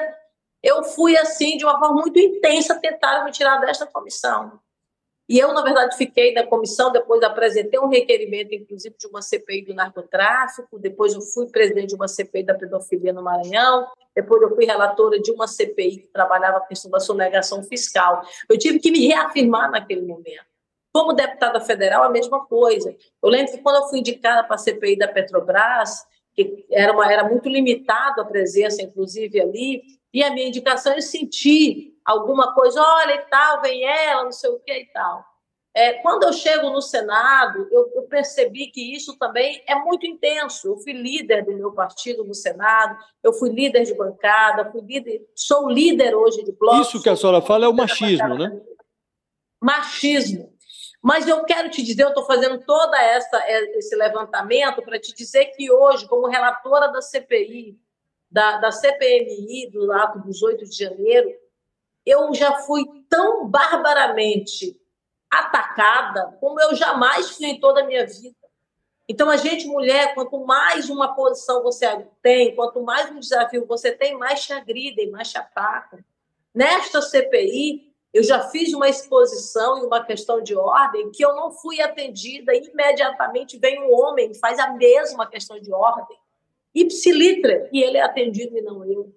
eu 0.67 0.83
fui 0.83 1.17
assim, 1.17 1.57
de 1.57 1.65
uma 1.65 1.79
forma 1.79 2.01
muito 2.03 2.19
intensa, 2.19 2.75
tentar 2.81 3.25
me 3.25 3.31
tirar 3.31 3.59
desta 3.59 3.87
comissão. 3.87 4.59
E 5.29 5.39
eu, 5.39 5.53
na 5.53 5.63
verdade, 5.63 5.97
fiquei 5.97 6.33
na 6.33 6.45
comissão, 6.45 6.91
depois 6.93 7.23
apresentei 7.23 7.79
um 7.79 7.89
requerimento, 7.89 8.53
inclusive, 8.53 8.95
de 8.99 9.07
uma 9.07 9.23
CPI 9.23 9.67
do 9.67 9.75
narcotráfico, 9.75 10.79
depois 10.79 11.15
eu 11.15 11.21
fui 11.21 11.49
presidente 11.49 11.89
de 11.89 11.95
uma 11.95 12.09
CPI 12.09 12.45
da 12.45 12.55
pedofilia 12.55 13.13
no 13.13 13.23
Maranhão, 13.23 13.87
depois 14.15 14.43
eu 14.43 14.55
fui 14.55 14.65
relatora 14.65 15.21
de 15.21 15.31
uma 15.31 15.47
CPI 15.47 15.99
que 15.99 16.09
trabalhava 16.09 16.59
a 16.59 16.67
questão 16.67 16.91
da 16.91 17.01
sonegação 17.01 17.63
fiscal. 17.63 18.23
Eu 18.49 18.59
tive 18.59 18.81
que 18.81 18.91
me 18.91 19.07
reafirmar 19.07 19.71
naquele 19.71 20.03
momento. 20.03 20.47
Como 20.93 21.13
deputada 21.13 21.61
federal, 21.61 22.05
a 22.05 22.11
mesma 22.11 22.45
coisa. 22.47 22.95
Eu 23.23 23.29
lembro 23.29 23.53
que 23.53 23.59
quando 23.59 23.83
eu 23.83 23.89
fui 23.89 23.99
indicada 24.01 24.45
para 24.45 24.55
a 24.55 24.59
CPI 24.59 24.97
da 24.97 25.09
Petrobras, 25.09 26.07
que 26.35 26.67
era, 26.71 26.93
uma, 26.93 27.11
era 27.11 27.25
muito 27.25 27.49
limitado 27.49 28.21
a 28.21 28.25
presença, 28.25 28.83
inclusive, 28.83 29.41
ali, 29.41 29.83
e 30.17 30.25
a 30.25 30.31
minha 30.31 30.49
indicação 30.49 30.95
é 30.95 31.01
sentir 31.03 31.95
alguma 32.03 32.55
coisa, 32.55 32.81
olha 32.81 33.17
e 33.17 33.27
tal, 33.27 33.61
vem 33.61 33.85
ela, 33.85 34.25
não 34.25 34.33
sei 34.33 34.49
o 34.49 34.59
que 34.61 34.73
e 34.73 34.87
tal. 34.87 35.23
É, 35.75 35.93
quando 36.01 36.23
eu 36.23 36.33
chego 36.33 36.71
no 36.71 36.81
Senado, 36.81 37.69
eu, 37.71 37.93
eu, 37.95 38.03
percebi 38.05 38.69
que 38.69 38.97
isso 38.97 39.19
também 39.19 39.63
é 39.67 39.75
muito 39.75 40.07
intenso. 40.07 40.69
Eu 40.69 40.79
fui 40.79 40.95
líder 40.95 41.45
do 41.45 41.53
meu 41.53 41.71
partido 41.73 42.25
no 42.25 42.33
Senado, 42.33 42.97
eu 43.23 43.35
fui 43.35 43.51
líder 43.51 43.85
de 43.85 43.93
bancada, 43.93 44.73
fui 44.73 44.81
líder, 44.81 45.21
sou 45.35 45.69
líder 45.69 46.15
hoje 46.15 46.43
de 46.45 46.53
bloco. 46.53 46.81
Isso 46.81 47.03
que 47.03 47.11
a 47.11 47.17
senhora 47.17 47.43
fala 47.43 47.67
é 47.67 47.69
o 47.69 47.75
machismo, 47.75 48.39
né? 48.39 48.59
Machismo. 49.63 50.51
Mas 51.03 51.29
eu 51.29 51.45
quero 51.45 51.69
te 51.69 51.83
dizer, 51.83 52.05
eu 52.05 52.09
estou 52.09 52.25
fazendo 52.25 52.59
todo 52.65 52.95
esse 53.75 53.95
levantamento 53.95 54.81
para 54.81 54.99
te 54.99 55.15
dizer 55.15 55.45
que 55.55 55.71
hoje, 55.71 56.09
como 56.09 56.27
relatora 56.27 56.89
da 56.89 57.03
CPI, 57.03 57.79
da, 58.37 58.59
da 58.59 58.71
CPMI, 58.71 59.71
do 59.71 59.91
ato 59.93 60.19
dos 60.19 60.43
8 60.43 60.67
de 60.67 60.77
janeiro, 60.77 61.35
eu 62.05 62.35
já 62.35 62.53
fui 62.59 62.85
tão 63.09 63.49
barbaramente 63.49 64.79
atacada 65.31 66.37
como 66.39 66.61
eu 66.61 66.75
jamais 66.75 67.31
fui 67.31 67.47
em 67.47 67.59
toda 67.59 67.81
a 67.81 67.87
minha 67.87 68.07
vida. 68.07 68.37
Então, 69.09 69.31
a 69.31 69.39
gente, 69.39 69.67
mulher, 69.67 70.15
quanto 70.15 70.39
mais 70.45 70.91
uma 70.91 71.15
posição 71.15 71.63
você 71.63 71.87
tem, 72.21 72.55
quanto 72.55 72.83
mais 72.83 73.11
um 73.11 73.19
desafio 73.19 73.65
você 73.65 73.91
tem, 73.91 74.19
mais 74.19 74.45
te 74.45 74.53
agridem, 74.53 75.11
mais 75.11 75.31
te 75.31 75.39
atacam. 75.39 76.01
Nesta 76.55 77.01
CPI, 77.01 77.91
eu 78.13 78.23
já 78.23 78.51
fiz 78.51 78.75
uma 78.75 78.87
exposição 78.87 79.79
e 79.79 79.87
uma 79.87 80.05
questão 80.05 80.43
de 80.43 80.55
ordem 80.55 81.11
que 81.11 81.25
eu 81.25 81.35
não 81.35 81.51
fui 81.53 81.81
atendida, 81.81 82.55
imediatamente 82.55 83.59
vem 83.59 83.83
um 83.83 83.95
homem 83.95 84.33
e 84.33 84.39
faz 84.39 84.59
a 84.59 84.75
mesma 84.75 85.27
questão 85.27 85.59
de 85.59 85.73
ordem, 85.73 86.19
ipsilitra, 86.81 87.69
e 87.73 87.83
ele 87.83 87.97
é 87.97 88.03
atendido 88.03 88.57
e 88.57 88.63
não 88.63 88.85
eu. 88.85 89.13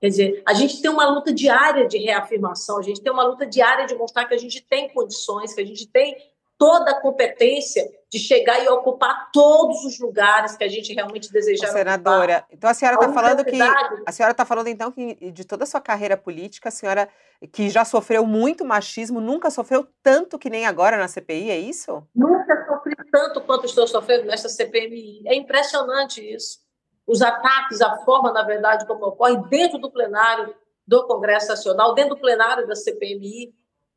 Quer 0.00 0.08
dizer, 0.08 0.42
a 0.46 0.52
gente 0.52 0.82
tem 0.82 0.90
uma 0.90 1.08
luta 1.08 1.32
diária 1.32 1.86
de 1.86 1.96
reafirmação, 1.96 2.78
a 2.78 2.82
gente 2.82 3.00
tem 3.00 3.12
uma 3.12 3.24
luta 3.24 3.46
diária 3.46 3.86
de 3.86 3.94
mostrar 3.94 4.24
que 4.24 4.34
a 4.34 4.38
gente 4.38 4.60
tem 4.60 4.88
condições, 4.92 5.54
que 5.54 5.60
a 5.60 5.64
gente 5.64 5.86
tem 5.86 6.16
toda 6.58 6.92
a 6.92 7.00
competência 7.00 7.88
de 8.08 8.18
chegar 8.20 8.62
e 8.62 8.68
ocupar 8.68 9.30
todos 9.32 9.84
os 9.84 9.98
lugares 9.98 10.56
que 10.56 10.62
a 10.62 10.68
gente 10.68 10.92
realmente 10.92 11.32
desejava. 11.32 11.72
Senadora, 11.72 12.38
ocupar. 12.38 12.48
então 12.52 12.70
a 12.70 12.74
senhora 12.74 12.94
está 12.96 13.12
falando 13.12 13.44
que 13.44 13.58
a 14.06 14.12
senhora 14.12 14.30
está 14.32 14.44
falando 14.44 14.68
então 14.68 14.92
que 14.92 15.32
de 15.32 15.44
toda 15.44 15.64
a 15.64 15.66
sua 15.66 15.80
carreira 15.80 16.16
política, 16.16 16.68
a 16.68 16.72
senhora 16.72 17.08
que 17.52 17.68
já 17.68 17.84
sofreu 17.84 18.24
muito 18.24 18.64
machismo, 18.64 19.20
nunca 19.20 19.50
sofreu 19.50 19.86
tanto 20.02 20.38
que 20.38 20.48
nem 20.48 20.64
agora 20.64 20.96
na 20.96 21.08
CPI, 21.08 21.50
é 21.50 21.58
isso? 21.58 22.06
Nunca 22.14 22.64
sofri 22.66 22.94
tanto 23.10 23.40
quanto 23.40 23.66
estou 23.66 23.86
sofrendo 23.88 24.26
nesta 24.26 24.48
CPMI. 24.48 25.22
É 25.26 25.34
impressionante 25.34 26.20
isso. 26.20 26.61
Os 27.06 27.22
ataques, 27.22 27.80
a 27.80 27.96
forma, 28.04 28.32
na 28.32 28.42
verdade, 28.42 28.86
como 28.86 29.06
ocorre 29.06 29.36
dentro 29.48 29.78
do 29.78 29.90
plenário 29.90 30.54
do 30.86 31.06
Congresso 31.06 31.48
Nacional, 31.48 31.94
dentro 31.94 32.14
do 32.14 32.20
plenário 32.20 32.66
da 32.66 32.74
CPMI, 32.74 33.54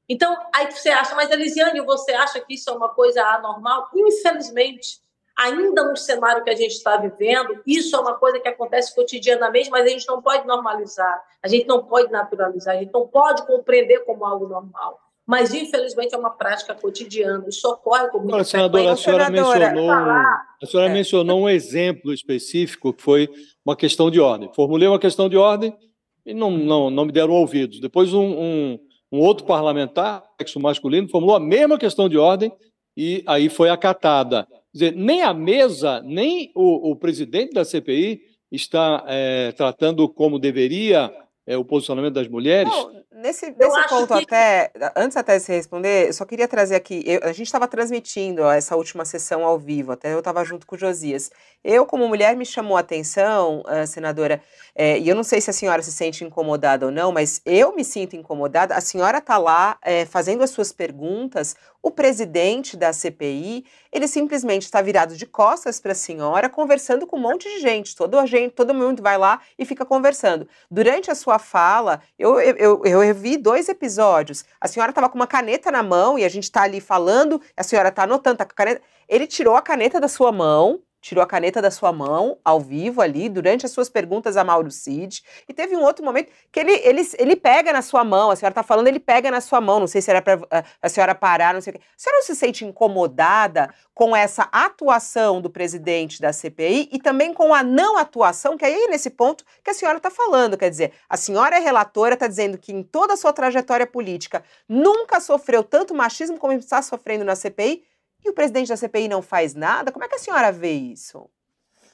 então, 0.07 0.37
aí 0.53 0.71
você 0.71 0.89
acha, 0.89 1.15
mas 1.15 1.31
Elisiane, 1.31 1.81
você 1.81 2.13
acha 2.13 2.39
que 2.39 2.53
isso 2.53 2.69
é 2.69 2.73
uma 2.73 2.89
coisa 2.89 3.23
anormal? 3.23 3.89
Infelizmente, 3.95 5.01
ainda 5.35 5.83
no 5.83 5.97
cenário 5.97 6.43
que 6.43 6.49
a 6.49 6.55
gente 6.55 6.73
está 6.73 6.95
vivendo, 6.97 7.61
isso 7.65 7.95
é 7.95 7.99
uma 7.99 8.15
coisa 8.15 8.39
que 8.39 8.47
acontece 8.47 8.93
cotidianamente, 8.93 9.69
mas 9.69 9.85
a 9.85 9.89
gente 9.89 10.07
não 10.07 10.21
pode 10.21 10.45
normalizar, 10.45 11.23
a 11.41 11.47
gente 11.47 11.65
não 11.65 11.83
pode 11.83 12.11
naturalizar, 12.11 12.75
a 12.75 12.79
gente 12.79 12.93
não 12.93 13.07
pode 13.07 13.45
compreender 13.47 14.05
como 14.05 14.23
algo 14.25 14.47
normal. 14.47 14.99
Mas, 15.25 15.53
infelizmente, 15.53 16.13
é 16.13 16.17
uma 16.17 16.29
prática 16.29 16.75
cotidiana, 16.75 17.43
isso 17.47 17.67
ocorre 17.67 18.09
com 18.09 18.19
muita 18.19 18.43
senadora, 18.43 18.91
a 18.91 18.95
senhora, 18.95 19.29
mencionou, 19.29 19.91
a 19.91 20.65
senhora 20.67 20.89
é. 20.89 20.93
mencionou 20.93 21.41
um 21.41 21.49
exemplo 21.49 22.13
específico, 22.13 22.93
que 22.93 23.01
foi 23.01 23.29
uma 23.65 23.75
questão 23.75 24.11
de 24.11 24.19
ordem. 24.19 24.51
Formulei 24.53 24.87
uma 24.87 24.99
questão 24.99 25.27
de 25.27 25.35
ordem 25.35 25.75
e 26.23 26.33
não, 26.33 26.51
não, 26.51 26.89
não 26.91 27.05
me 27.05 27.11
deram 27.11 27.33
ouvidos. 27.33 27.79
Depois, 27.79 28.13
um, 28.13 28.23
um 28.23 28.79
um 29.15 29.19
outro 29.19 29.45
parlamentar, 29.45 30.23
sexo 30.37 30.59
masculino, 30.59 31.07
formulou 31.07 31.35
a 31.35 31.39
mesma 31.39 31.77
questão 31.77 32.09
de 32.09 32.17
ordem 32.17 32.51
e 32.97 33.23
aí 33.25 33.49
foi 33.49 33.69
acatada. 33.69 34.45
Quer 34.45 34.61
dizer, 34.73 34.95
nem 34.95 35.21
a 35.21 35.33
mesa, 35.33 36.01
nem 36.01 36.51
o, 36.53 36.91
o 36.91 36.95
presidente 36.95 37.53
da 37.53 37.63
CPI 37.63 38.21
está 38.51 39.03
é, 39.07 39.51
tratando 39.53 40.07
como 40.09 40.39
deveria 40.39 41.13
é, 41.47 41.57
o 41.57 41.63
posicionamento 41.63 42.13
das 42.13 42.27
mulheres. 42.27 42.71
Não, 42.71 43.03
nesse, 43.11 43.51
nesse 43.51 43.87
ponto 43.87 44.15
que... 44.15 44.23
até, 44.23 44.71
antes 44.95 45.15
até 45.15 45.37
de 45.37 45.43
você 45.43 45.53
responder, 45.53 46.07
eu 46.07 46.13
só 46.13 46.25
queria 46.25 46.47
trazer 46.47 46.75
aqui, 46.75 47.03
eu, 47.05 47.19
a 47.23 47.31
gente 47.31 47.43
estava 47.43 47.67
transmitindo 47.67 48.43
essa 48.45 48.75
última 48.75 49.05
sessão 49.05 49.43
ao 49.43 49.59
vivo, 49.59 49.91
até 49.91 50.13
eu 50.13 50.19
estava 50.19 50.43
junto 50.43 50.65
com 50.65 50.75
o 50.75 50.79
Josias. 50.79 51.29
Eu, 51.63 51.85
como 51.85 52.07
mulher, 52.07 52.35
me 52.35 52.45
chamou 52.45 52.77
a 52.77 52.81
atenção, 52.81 53.61
uh, 53.61 53.87
senadora, 53.87 54.41
é, 54.75 54.99
e 54.99 55.07
eu 55.07 55.15
não 55.15 55.23
sei 55.23 55.41
se 55.41 55.49
a 55.49 55.53
senhora 55.53 55.81
se 55.81 55.91
sente 55.91 56.23
incomodada 56.23 56.85
ou 56.85 56.91
não, 56.91 57.11
mas 57.11 57.41
eu 57.45 57.75
me 57.75 57.83
sinto 57.83 58.15
incomodada. 58.15 58.75
A 58.75 58.81
senhora 58.81 59.19
está 59.19 59.37
lá 59.37 59.77
é, 59.81 60.05
fazendo 60.05 60.43
as 60.43 60.49
suas 60.49 60.71
perguntas, 60.71 61.55
o 61.85 61.91
presidente 61.91 62.75
da 62.75 62.91
CPI, 62.91 63.63
ele 63.91 64.07
simplesmente 64.07 64.63
está 64.63 64.81
virado 64.81 65.15
de 65.15 65.23
costas 65.23 65.79
para 65.79 65.91
a 65.91 65.95
senhora, 65.95 66.49
conversando 66.49 67.05
com 67.05 67.15
um 67.15 67.21
monte 67.21 67.47
de 67.47 67.59
gente. 67.59 67.95
Todo, 67.95 68.25
gente. 68.25 68.53
todo 68.53 68.73
mundo 68.73 69.03
vai 69.03 69.19
lá 69.19 69.39
e 69.55 69.63
fica 69.65 69.85
conversando. 69.85 70.47
Durante 70.69 71.11
a 71.11 71.15
sua 71.15 71.37
fala, 71.37 72.01
eu, 72.17 72.39
eu, 72.41 72.83
eu, 72.83 73.13
vi 73.13 73.37
dois 73.37 73.69
episódios. 73.69 74.43
A 74.59 74.67
senhora 74.67 74.89
estava 74.89 75.07
com 75.07 75.15
uma 75.15 75.27
caneta 75.27 75.69
na 75.69 75.83
mão 75.83 76.17
e 76.17 76.25
a 76.25 76.29
gente 76.29 76.45
está 76.45 76.63
ali 76.63 76.81
falando, 76.81 77.39
a 77.55 77.61
senhora 77.61 77.89
está 77.89 78.01
anotando, 78.01 78.37
tá 78.37 78.45
com 78.45 78.53
a 78.53 78.55
caneta. 78.55 78.81
Ele 79.07 79.27
tirou 79.27 79.55
a 79.55 79.61
caneta 79.61 79.99
da 79.99 80.07
sua 80.07 80.31
mão 80.31 80.81
tirou 81.05 81.23
a 81.23 81.27
caneta 81.27 81.61
da 81.61 81.69
sua 81.69 81.93
mão, 81.93 82.39
ao 82.43 82.59
vivo 82.59 82.99
ali, 82.99 83.29
durante 83.29 83.63
as 83.63 83.71
suas 83.71 83.87
perguntas 83.87 84.35
a 84.35 84.43
Mauro 84.43 84.71
Cid. 84.71 85.23
E 85.47 85.53
teve 85.53 85.75
um 85.75 85.83
outro 85.83 86.03
momento 86.03 86.31
que 86.51 86.59
ele, 86.59 86.71
ele, 86.83 87.07
ele 87.19 87.35
pega 87.35 87.71
na 87.71 87.83
sua 87.83 88.03
mão, 88.03 88.31
a 88.31 88.35
senhora 88.35 88.51
está 88.51 88.63
falando, 88.63 88.87
ele 88.87 88.99
pega 88.99 89.29
na 89.29 89.39
sua 89.39 89.61
mão, 89.61 89.79
não 89.79 89.85
sei 89.85 90.01
se 90.01 90.09
era 90.09 90.19
para 90.19 90.39
a 90.81 90.89
senhora 90.89 91.13
parar, 91.13 91.53
não 91.53 91.61
sei 91.61 91.73
o 91.73 91.75
quê. 91.75 91.81
A 91.83 91.93
senhora 91.95 92.17
não 92.17 92.25
se 92.25 92.35
sente 92.35 92.65
incomodada 92.65 93.71
com 93.93 94.15
essa 94.15 94.49
atuação 94.51 95.39
do 95.39 95.47
presidente 95.47 96.19
da 96.19 96.33
CPI 96.33 96.89
e 96.91 96.97
também 96.97 97.35
com 97.35 97.53
a 97.53 97.61
não 97.61 97.99
atuação, 97.99 98.57
que 98.57 98.65
aí 98.65 98.73
é 98.73 98.87
nesse 98.87 99.11
ponto 99.11 99.45
que 99.63 99.69
a 99.69 99.75
senhora 99.75 99.97
está 99.97 100.09
falando, 100.09 100.57
quer 100.57 100.71
dizer, 100.71 100.91
a 101.07 101.15
senhora 101.15 101.55
é 101.55 101.59
relatora, 101.59 102.15
está 102.15 102.25
dizendo 102.25 102.57
que 102.57 102.73
em 102.73 102.81
toda 102.81 103.13
a 103.13 103.17
sua 103.17 103.31
trajetória 103.31 103.85
política 103.85 104.43
nunca 104.67 105.19
sofreu 105.19 105.63
tanto 105.63 105.93
machismo 105.93 106.39
como 106.39 106.53
está 106.53 106.81
sofrendo 106.81 107.23
na 107.23 107.35
CPI, 107.35 107.83
e 108.25 108.29
o 108.29 108.33
presidente 108.33 108.69
da 108.69 108.77
CPI 108.77 109.07
não 109.07 109.21
faz 109.21 109.53
nada? 109.53 109.91
Como 109.91 110.03
é 110.03 110.07
que 110.07 110.15
a 110.15 110.19
senhora 110.19 110.51
vê 110.51 110.71
isso? 110.71 111.29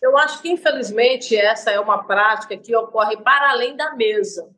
Eu 0.02 0.18
acho 0.18 0.42
que, 0.42 0.50
infelizmente, 0.50 1.36
essa 1.36 1.70
é 1.70 1.80
uma 1.80 2.04
prática 2.06 2.58
que 2.58 2.76
ocorre 2.76 3.18
para 3.18 3.52
além 3.52 3.76
da 3.76 3.94
mesa. 3.96 4.50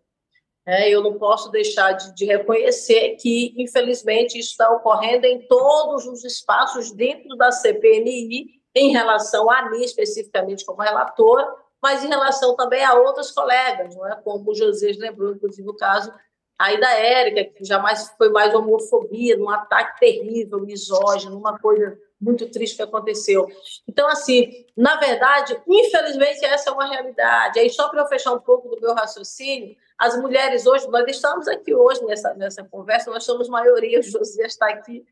É, 0.65 0.89
eu 0.89 1.03
não 1.03 1.17
posso 1.17 1.51
deixar 1.51 1.91
de, 1.91 2.15
de, 2.15 2.25
reconhecer 2.25 3.17
que, 3.17 3.53
infelizmente, 3.57 4.39
isso 4.39 4.51
está 4.51 4.71
ocorrendo 4.71 5.25
em 5.25 5.45
todos 5.45 6.05
os 6.05 6.23
espaços 6.23 6.91
dentro 6.93 7.35
da 7.35 7.51
CPMI, 7.51 8.61
em 8.73 8.91
relação 8.91 9.51
a 9.51 9.69
mim, 9.69 9.83
especificamente 9.83 10.65
como 10.65 10.81
relatora, 10.81 11.45
mas 11.81 12.05
em 12.05 12.07
relação 12.07 12.55
também 12.55 12.81
a 12.81 12.93
outras 12.93 13.29
colegas, 13.31 13.93
não 13.93 14.07
é? 14.07 14.15
como 14.23 14.49
o 14.49 14.55
José 14.55 14.93
lembrou, 14.97 15.33
inclusive, 15.33 15.67
o 15.67 15.75
caso 15.75 16.13
Aí 16.57 16.79
da 16.79 16.91
Érica, 16.91 17.51
que 17.51 17.65
jamais 17.65 18.13
foi 18.17 18.29
mais 18.29 18.53
homofobia, 18.53 19.37
num 19.37 19.49
ataque 19.49 19.99
terrível, 19.99 20.59
misógino, 20.59 21.37
uma 21.37 21.57
coisa 21.59 21.97
muito 22.21 22.49
triste 22.49 22.77
que 22.77 22.81
aconteceu. 22.81 23.47
Então, 23.87 24.07
assim, 24.07 24.65
na 24.77 24.95
verdade, 24.95 25.59
infelizmente, 25.67 26.45
essa 26.45 26.69
é 26.69 26.73
uma 26.73 26.87
realidade. 26.87 27.59
Aí, 27.59 27.69
só 27.69 27.89
para 27.89 28.01
eu 28.01 28.07
fechar 28.07 28.31
um 28.31 28.39
pouco 28.39 28.69
do 28.69 28.79
meu 28.79 28.93
raciocínio, 28.93 29.75
as 29.97 30.17
mulheres 30.17 30.65
hoje, 30.65 30.87
nós 30.87 31.05
estamos 31.07 31.47
aqui 31.47 31.73
hoje 31.75 32.03
nessa, 32.05 32.33
nessa 32.33 32.63
conversa, 32.63 33.11
nós 33.11 33.25
somos 33.25 33.49
maioria, 33.49 33.99
o 33.99 34.03
José 34.03 34.45
está 34.45 34.69
aqui, 34.69 35.05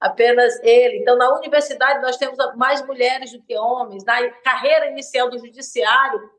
apenas 0.00 0.58
ele. 0.62 0.98
Então, 0.98 1.16
na 1.16 1.32
universidade, 1.36 2.02
nós 2.02 2.16
temos 2.16 2.36
mais 2.56 2.84
mulheres 2.84 3.32
do 3.32 3.42
que 3.42 3.56
homens. 3.56 4.04
Na 4.04 4.28
carreira 4.40 4.90
inicial 4.90 5.30
do 5.30 5.38
judiciário, 5.38 6.30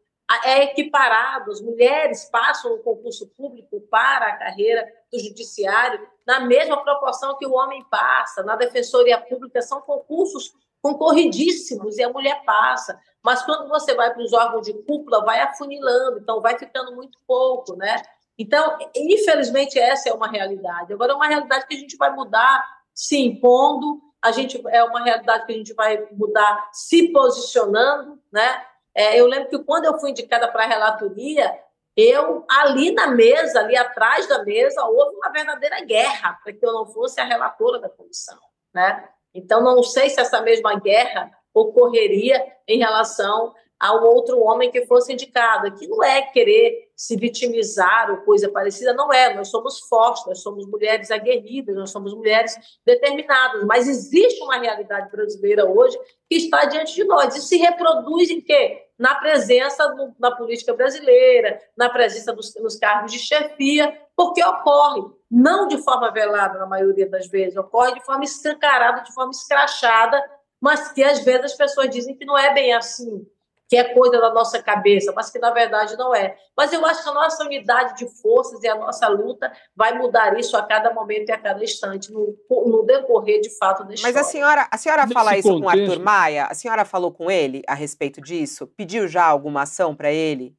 é 0.43 0.63
equiparado. 0.63 1.51
As 1.51 1.61
mulheres 1.61 2.25
passam 2.29 2.73
o 2.73 2.79
concurso 2.79 3.27
público 3.37 3.81
para 3.89 4.27
a 4.27 4.37
carreira 4.37 4.85
do 5.11 5.19
judiciário 5.19 6.05
na 6.25 6.41
mesma 6.41 6.83
proporção 6.83 7.37
que 7.37 7.45
o 7.45 7.53
homem 7.53 7.83
passa. 7.89 8.43
Na 8.43 8.55
defensoria 8.55 9.19
pública 9.19 9.61
são 9.61 9.81
concursos 9.81 10.53
concorridíssimos 10.81 11.97
e 11.97 12.03
a 12.03 12.09
mulher 12.09 12.43
passa. 12.45 12.99
Mas 13.23 13.41
quando 13.43 13.67
você 13.67 13.95
vai 13.95 14.13
para 14.13 14.23
os 14.23 14.33
órgãos 14.33 14.65
de 14.65 14.73
cúpula, 14.73 15.23
vai 15.23 15.41
afunilando, 15.41 16.19
então 16.19 16.41
vai 16.41 16.57
ficando 16.57 16.95
muito 16.95 17.17
pouco, 17.25 17.75
né? 17.75 18.01
Então, 18.37 18.77
infelizmente, 18.95 19.79
essa 19.79 20.09
é 20.09 20.13
uma 20.13 20.29
realidade. 20.29 20.93
Agora, 20.93 21.13
é 21.13 21.15
uma 21.15 21.27
realidade 21.27 21.65
que 21.67 21.75
a 21.75 21.79
gente 21.79 21.97
vai 21.97 22.13
mudar 22.13 22.63
se 22.93 23.17
impondo, 23.17 24.01
a 24.21 24.31
gente 24.31 24.61
é 24.67 24.83
uma 24.83 25.03
realidade 25.03 25.45
que 25.45 25.53
a 25.53 25.55
gente 25.55 25.73
vai 25.73 26.07
mudar 26.11 26.69
se 26.71 27.11
posicionando, 27.11 28.19
né? 28.31 28.63
É, 28.97 29.19
eu 29.19 29.27
lembro 29.27 29.47
que 29.47 29.59
quando 29.59 29.85
eu 29.85 29.99
fui 29.99 30.09
indicada 30.09 30.51
para 30.51 30.63
a 30.63 30.67
relatoria, 30.67 31.55
eu, 31.95 32.43
ali 32.49 32.91
na 32.91 33.05
mesa, 33.05 33.59
ali 33.59 33.77
atrás 33.77 34.27
da 34.27 34.43
mesa, 34.43 34.83
houve 34.85 35.15
uma 35.15 35.31
verdadeira 35.31 35.85
guerra 35.85 36.39
para 36.43 36.51
que 36.51 36.65
eu 36.65 36.73
não 36.73 36.87
fosse 36.87 37.21
a 37.21 37.23
relatora 37.23 37.77
da 37.77 37.89
comissão. 37.89 38.39
Né? 38.73 39.07
Então, 39.35 39.61
não 39.61 39.83
sei 39.83 40.09
se 40.09 40.19
essa 40.19 40.41
mesma 40.41 40.79
guerra 40.79 41.29
ocorreria 41.53 42.43
em 42.67 42.79
relação 42.79 43.53
ao 43.79 44.03
outro 44.03 44.39
homem 44.39 44.71
que 44.71 44.87
fosse 44.87 45.13
indicado. 45.13 45.75
Que 45.75 45.87
não 45.87 46.03
é 46.03 46.23
querer 46.23 46.89
se 46.95 47.15
vitimizar 47.15 48.09
ou 48.09 48.17
coisa 48.17 48.49
parecida, 48.49 48.93
não 48.93 49.13
é. 49.13 49.35
Nós 49.35 49.49
somos 49.49 49.79
fortes, 49.81 50.25
nós 50.25 50.41
somos 50.41 50.65
mulheres 50.65 51.11
aguerridas, 51.11 51.75
nós 51.75 51.91
somos 51.91 52.15
mulheres 52.15 52.55
determinadas. 52.83 53.63
Mas 53.65 53.87
existe 53.87 54.41
uma 54.41 54.57
realidade 54.57 55.11
brasileira 55.11 55.65
hoje 55.65 55.95
que 56.27 56.37
está 56.37 56.65
diante 56.65 56.95
de 56.95 57.03
nós 57.03 57.35
e 57.35 57.41
se 57.41 57.57
reproduz 57.57 58.31
em 58.31 58.41
quê? 58.41 58.86
Na 58.97 59.15
presença 59.15 59.87
no, 59.93 60.15
na 60.19 60.31
política 60.31 60.73
brasileira, 60.73 61.61
na 61.77 61.89
presença 61.89 62.33
dos, 62.33 62.53
nos 62.55 62.75
cargos 62.77 63.11
de 63.11 63.19
chefia, 63.19 64.01
porque 64.15 64.43
ocorre, 64.43 65.01
não 65.29 65.67
de 65.67 65.77
forma 65.83 66.11
velada 66.11 66.57
na 66.57 66.65
maioria 66.65 67.07
das 67.07 67.27
vezes, 67.27 67.55
ocorre 67.55 67.93
de 67.93 68.05
forma 68.05 68.23
escancarada, 68.23 69.01
de 69.01 69.13
forma 69.13 69.31
escrachada, 69.31 70.21
mas 70.59 70.91
que 70.91 71.03
às 71.03 71.19
vezes 71.19 71.51
as 71.51 71.53
pessoas 71.55 71.89
dizem 71.89 72.15
que 72.15 72.25
não 72.25 72.37
é 72.37 72.53
bem 72.53 72.73
assim 72.73 73.27
que 73.67 73.75
é 73.75 73.93
coisa 73.93 74.19
da 74.19 74.33
nossa 74.33 74.61
cabeça, 74.61 75.11
mas 75.15 75.29
que 75.29 75.39
na 75.39 75.51
verdade 75.51 75.97
não 75.97 76.15
é. 76.15 76.35
Mas 76.55 76.71
eu 76.71 76.85
acho 76.85 77.03
que 77.03 77.09
a 77.09 77.13
nossa 77.13 77.43
unidade 77.43 77.97
de 77.97 78.21
forças 78.21 78.63
e 78.63 78.67
a 78.67 78.75
nossa 78.75 79.07
luta 79.07 79.51
vai 79.75 79.97
mudar 79.97 80.37
isso 80.39 80.55
a 80.55 80.63
cada 80.63 80.93
momento 80.93 81.29
e 81.29 81.31
a 81.31 81.37
cada 81.37 81.63
instante, 81.63 82.11
no, 82.11 82.35
no 82.49 82.83
decorrer 82.83 83.41
de 83.41 83.55
fato 83.57 83.83
da 83.83 83.93
história. 83.93 84.15
Mas 84.15 84.27
a 84.27 84.29
senhora, 84.29 84.67
a 84.71 84.77
senhora 84.77 85.07
fala 85.07 85.37
isso 85.37 85.49
contexto... 85.49 85.61
com 85.61 85.65
o 85.65 85.69
Arthur 85.69 85.99
Maia? 85.99 86.45
A 86.45 86.53
senhora 86.53 86.85
falou 86.85 87.11
com 87.11 87.29
ele 87.29 87.61
a 87.67 87.75
respeito 87.75 88.21
disso? 88.21 88.67
Pediu 88.67 89.07
já 89.07 89.25
alguma 89.25 89.63
ação 89.63 89.95
para 89.95 90.11
ele? 90.11 90.56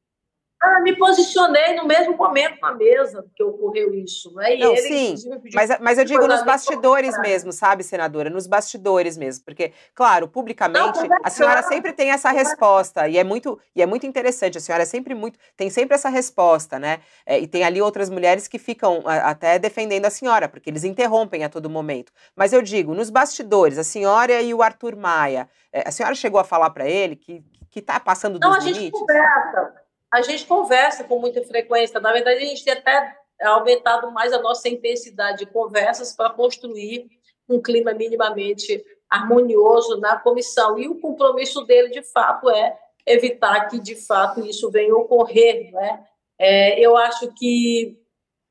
Ah, 0.61 0.81
me 0.81 0.93
posicionei 0.97 1.75
no 1.75 1.85
mesmo 1.85 2.17
momento 2.17 2.59
na 2.61 2.73
mesa 2.73 3.25
que 3.33 3.41
ocorreu 3.41 3.93
isso. 3.93 4.33
Né? 4.35 4.57
E 4.57 4.59
Não, 4.59 4.73
ele, 4.73 5.15
sim, 5.15 5.29
mas, 5.53 5.79
mas 5.79 5.97
eu 5.97 6.03
digo 6.03 6.27
nos 6.27 6.43
bastidores 6.43 7.17
mesmo, 7.19 7.53
sabe, 7.53 7.81
senadora? 7.81 8.29
Nos 8.29 8.45
bastidores 8.45 9.17
mesmo. 9.17 9.45
Porque, 9.45 9.71
claro, 9.95 10.27
publicamente, 10.27 10.99
Não, 11.07 11.17
a 11.23 11.29
senhora 11.29 11.63
sempre 11.63 11.93
tem 11.93 12.11
essa 12.11 12.29
resposta. 12.31 13.07
E 13.07 13.17
é 13.17 13.23
muito, 13.23 13.57
e 13.73 13.81
é 13.81 13.85
muito 13.85 14.05
interessante. 14.05 14.57
A 14.57 14.61
senhora 14.61 14.83
é 14.83 14.85
sempre 14.85 15.15
muito. 15.15 15.39
tem 15.55 15.69
sempre 15.69 15.95
essa 15.95 16.09
resposta, 16.09 16.77
né? 16.77 16.99
É, 17.25 17.39
e 17.39 17.47
tem 17.47 17.63
ali 17.63 17.81
outras 17.81 18.09
mulheres 18.09 18.45
que 18.45 18.59
ficam 18.59 19.01
a, 19.05 19.29
até 19.29 19.57
defendendo 19.57 20.05
a 20.05 20.09
senhora, 20.09 20.49
porque 20.49 20.69
eles 20.69 20.83
interrompem 20.83 21.45
a 21.45 21.49
todo 21.49 21.69
momento. 21.69 22.11
Mas 22.35 22.51
eu 22.51 22.61
digo, 22.61 22.93
nos 22.93 23.09
bastidores, 23.09 23.77
a 23.77 23.83
senhora 23.85 24.41
e 24.41 24.53
o 24.53 24.61
Arthur 24.61 24.97
Maia, 24.97 25.49
é, 25.71 25.87
a 25.87 25.91
senhora 25.91 26.15
chegou 26.15 26.39
a 26.41 26.43
falar 26.43 26.71
para 26.71 26.85
ele 26.85 27.15
que, 27.15 27.41
que 27.71 27.81
tá 27.81 27.97
passando 27.97 28.37
dos 28.37 28.49
Não, 28.49 28.59
limites? 28.59 28.77
a 28.77 28.81
gente 28.81 28.91
conversa 28.91 29.88
a 30.11 30.21
gente 30.21 30.45
conversa 30.45 31.03
com 31.03 31.19
muita 31.19 31.43
frequência. 31.43 31.99
Na 31.99 32.11
verdade, 32.11 32.37
a 32.37 32.45
gente 32.45 32.63
tem 32.63 32.73
até 32.73 33.15
aumentado 33.43 34.11
mais 34.11 34.33
a 34.33 34.41
nossa 34.41 34.67
intensidade 34.67 35.39
de 35.39 35.45
conversas 35.45 36.15
para 36.15 36.29
construir 36.31 37.07
um 37.47 37.61
clima 37.61 37.93
minimamente 37.93 38.83
harmonioso 39.09 39.99
na 39.99 40.17
comissão. 40.17 40.77
E 40.77 40.87
o 40.87 40.99
compromisso 40.99 41.63
dele, 41.63 41.89
de 41.89 42.03
fato, 42.03 42.49
é 42.49 42.77
evitar 43.05 43.67
que, 43.67 43.79
de 43.79 43.95
fato, 43.95 44.45
isso 44.45 44.69
venha 44.69 44.93
a 44.93 44.97
ocorrer. 44.97 45.71
Né? 45.71 46.05
É, 46.37 46.79
eu 46.79 46.95
acho 46.95 47.33
que 47.33 47.97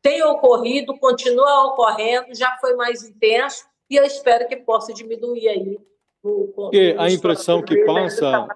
tem 0.03 0.23
ocorrido, 0.23 0.99
continua 0.99 1.67
ocorrendo, 1.67 2.35
já 2.35 2.57
foi 2.61 2.75
mais 2.75 3.03
intenso, 3.03 3.65
e 3.91 3.97
eu 3.97 4.05
espero 4.05 4.47
que 4.49 4.57
possa 4.57 4.93
diminuir 4.93 5.49
aí. 5.49 5.79
O, 6.23 6.49
Porque 6.55 6.95
a 6.99 7.11
impressão 7.11 7.63
que 7.63 7.85
passa, 7.85 8.49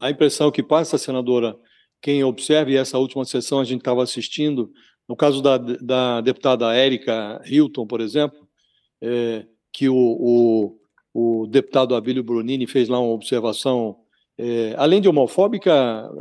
a 0.00 0.10
impressão 0.10 0.50
que 0.50 0.62
passa, 0.62 0.98
senadora, 0.98 1.56
quem 2.04 2.22
observe 2.22 2.76
essa 2.76 2.98
última 2.98 3.24
sessão 3.24 3.60
a 3.60 3.64
gente 3.64 3.80
estava 3.80 4.02
assistindo, 4.02 4.70
no 5.08 5.16
caso 5.16 5.40
da, 5.40 5.56
da 5.56 6.20
deputada 6.20 6.74
Érica 6.74 7.40
Hilton, 7.46 7.86
por 7.86 7.98
exemplo, 7.98 8.46
é, 9.00 9.46
que 9.72 9.88
o, 9.88 9.96
o, 9.96 10.78
o, 11.14 11.46
deputado 11.46 11.94
Abílio 11.94 12.22
Brunini 12.22 12.66
fez 12.66 12.90
lá 12.90 13.00
uma 13.00 13.14
observação, 13.14 13.96
é, 14.36 14.74
além 14.76 15.00
de 15.00 15.08
homofóbica, 15.08 15.72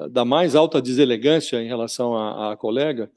da 0.09 0.23
mais 0.23 0.55
alta 0.55 0.81
deselegância 0.81 1.61
em 1.61 1.67
relação 1.67 2.15
à, 2.15 2.55
colega, 2.55 3.11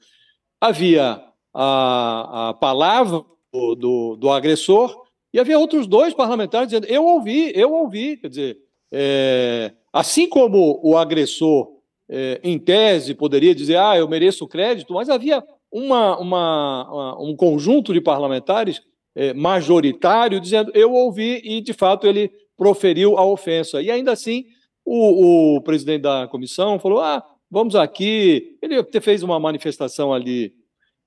havia 0.59 1.23
a, 1.53 2.49
a 2.49 2.53
palavra 2.53 3.23
do, 3.49 3.75
do, 3.75 4.15
do, 4.17 4.29
agressor 4.29 5.05
e 5.33 5.39
havia 5.39 5.57
outros 5.57 5.87
dois 5.87 6.13
parlamentares 6.13 6.67
dizendo: 6.67 6.87
eu 6.87 7.05
ouvi, 7.05 7.49
eu 7.55 7.71
ouvi. 7.71 8.17
Quer 8.17 8.27
dizer, 8.27 8.57
é, 8.91 9.71
assim 9.93 10.27
como 10.27 10.81
o 10.83 10.97
agressor 10.97 11.76
é, 12.09 12.39
em 12.43 12.57
tese, 12.57 13.13
poderia 13.13 13.53
dizer, 13.53 13.77
ah, 13.77 13.97
eu 13.97 14.07
mereço 14.07 14.47
crédito, 14.47 14.93
mas 14.93 15.09
havia 15.09 15.43
uma, 15.71 16.17
uma, 16.17 17.17
um 17.19 17.35
conjunto 17.35 17.93
de 17.93 18.01
parlamentares 18.01 18.81
é, 19.15 19.33
majoritário 19.33 20.39
dizendo, 20.39 20.71
eu 20.73 20.93
ouvi 20.93 21.41
e, 21.43 21.61
de 21.61 21.73
fato, 21.73 22.07
ele 22.07 22.31
proferiu 22.55 23.17
a 23.17 23.25
ofensa. 23.25 23.81
E 23.81 23.91
ainda 23.91 24.11
assim, 24.11 24.45
o, 24.85 25.57
o 25.57 25.61
presidente 25.61 26.03
da 26.03 26.27
comissão 26.27 26.79
falou, 26.79 26.99
ah, 26.99 27.23
vamos 27.49 27.75
aqui. 27.75 28.57
Ele 28.61 28.83
fez 29.01 29.23
uma 29.23 29.39
manifestação 29.39 30.13
ali 30.13 30.53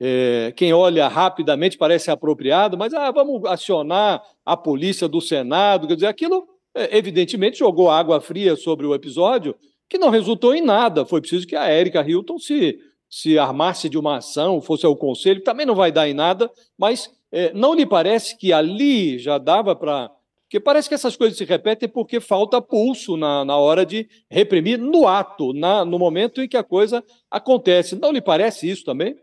é, 0.02 0.52
quem 0.56 0.72
olha 0.72 1.06
rapidamente 1.08 1.76
parece 1.76 2.10
apropriado, 2.10 2.78
mas 2.78 2.94
ah, 2.94 3.10
vamos 3.10 3.44
acionar 3.44 4.22
a 4.46 4.56
polícia 4.56 5.06
do 5.06 5.20
Senado. 5.20 5.86
Quer 5.86 5.94
dizer, 5.94 6.06
aquilo 6.06 6.48
é, 6.74 6.96
evidentemente 6.96 7.58
jogou 7.58 7.90
água 7.90 8.18
fria 8.20 8.56
sobre 8.56 8.86
o 8.86 8.94
episódio 8.94 9.54
que 9.90 9.98
não 9.98 10.08
resultou 10.08 10.54
em 10.54 10.62
nada. 10.62 11.04
Foi 11.04 11.20
preciso 11.20 11.46
que 11.46 11.56
a 11.56 11.64
Érica 11.64 12.08
Hilton 12.08 12.38
se, 12.38 12.78
se 13.10 13.36
armasse 13.36 13.88
de 13.88 13.98
uma 13.98 14.18
ação, 14.18 14.62
fosse 14.62 14.86
ao 14.86 14.96
conselho, 14.96 15.42
também 15.42 15.66
não 15.66 15.74
vai 15.74 15.90
dar 15.90 16.08
em 16.08 16.14
nada, 16.14 16.48
mas 16.78 17.10
é, 17.32 17.52
não 17.52 17.74
lhe 17.74 17.84
parece 17.84 18.38
que 18.38 18.52
ali 18.52 19.18
já 19.18 19.36
dava 19.36 19.74
para. 19.74 20.08
Porque 20.42 20.60
parece 20.60 20.88
que 20.88 20.94
essas 20.94 21.16
coisas 21.16 21.36
se 21.36 21.44
repetem 21.44 21.88
porque 21.88 22.20
falta 22.20 22.60
pulso 22.62 23.16
na, 23.16 23.44
na 23.44 23.56
hora 23.56 23.84
de 23.84 24.08
reprimir 24.28 24.78
no 24.78 25.06
ato, 25.06 25.52
na, 25.52 25.84
no 25.84 25.98
momento 25.98 26.40
em 26.40 26.48
que 26.48 26.56
a 26.56 26.64
coisa 26.64 27.04
acontece. 27.30 27.94
Não 27.96 28.10
lhe 28.10 28.20
parece 28.20 28.68
isso 28.68 28.84
também? 28.84 29.16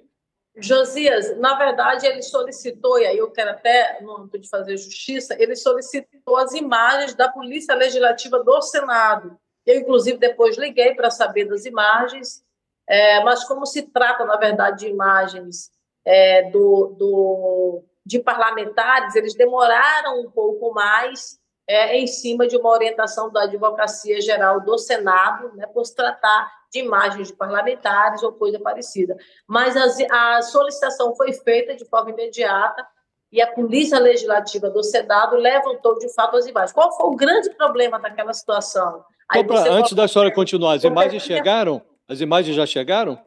Josias, 0.59 1.37
na 1.37 1.55
verdade, 1.55 2.07
ele 2.07 2.21
solicitou, 2.21 2.97
e 2.99 3.05
aí 3.05 3.17
eu 3.17 3.29
quero 3.29 3.51
até, 3.51 4.01
no 4.01 4.17
âmbito 4.17 4.39
de 4.39 4.49
fazer 4.49 4.75
justiça, 4.77 5.35
ele 5.37 5.55
solicitou 5.55 6.35
as 6.37 6.53
imagens 6.53 7.13
da 7.13 7.29
Polícia 7.29 7.75
Legislativa 7.75 8.43
do 8.43 8.61
Senado, 8.61 9.37
eu, 9.67 9.81
inclusive, 9.81 10.17
depois 10.17 10.57
liguei 10.57 10.95
para 10.95 11.11
saber 11.11 11.45
das 11.45 11.65
imagens, 11.65 12.41
é, 12.87 13.21
mas 13.23 13.43
como 13.43 13.65
se 13.65 13.83
trata, 13.83 14.23
na 14.23 14.37
verdade, 14.37 14.85
de 14.85 14.87
imagens 14.87 15.69
é, 16.05 16.49
do, 16.49 16.95
do, 16.97 17.83
de 18.05 18.17
parlamentares, 18.17 19.13
eles 19.13 19.35
demoraram 19.35 20.21
um 20.21 20.31
pouco 20.31 20.73
mais 20.73 21.37
é, 21.67 21.97
em 21.97 22.07
cima 22.07 22.47
de 22.47 22.55
uma 22.55 22.69
orientação 22.69 23.29
da 23.29 23.43
Advocacia 23.43 24.21
Geral 24.21 24.61
do 24.61 24.77
Senado, 24.77 25.53
né, 25.53 25.67
por 25.67 25.85
se 25.85 25.93
tratar 25.93 26.49
de 26.71 26.79
imagens 26.79 27.27
de 27.27 27.33
parlamentares 27.33 28.23
ou 28.23 28.31
coisa 28.31 28.57
parecida. 28.59 29.17
Mas 29.45 29.75
a, 29.75 30.37
a 30.37 30.41
solicitação 30.41 31.13
foi 31.13 31.33
feita 31.33 31.75
de 31.75 31.83
forma 31.83 32.11
imediata 32.11 32.87
e 33.29 33.41
a 33.41 33.51
Polícia 33.51 33.99
Legislativa 33.99 34.69
do 34.69 34.81
Senado 34.81 35.35
levantou, 35.35 35.97
de 35.97 36.13
fato, 36.13 36.37
as 36.37 36.45
imagens. 36.45 36.71
Qual 36.71 36.95
foi 36.95 37.07
o 37.07 37.15
grande 37.17 37.49
problema 37.55 37.99
daquela 37.99 38.31
situação? 38.31 39.03
Pra, 39.27 39.71
antes 39.71 39.93
da 39.93 40.07
senhora 40.07 40.33
continuar, 40.33 40.73
as 40.73 40.83
imagens 40.83 41.23
chegaram? 41.23 41.81
As 42.07 42.21
imagens 42.21 42.55
já 42.55 42.65
chegaram? 42.65 43.19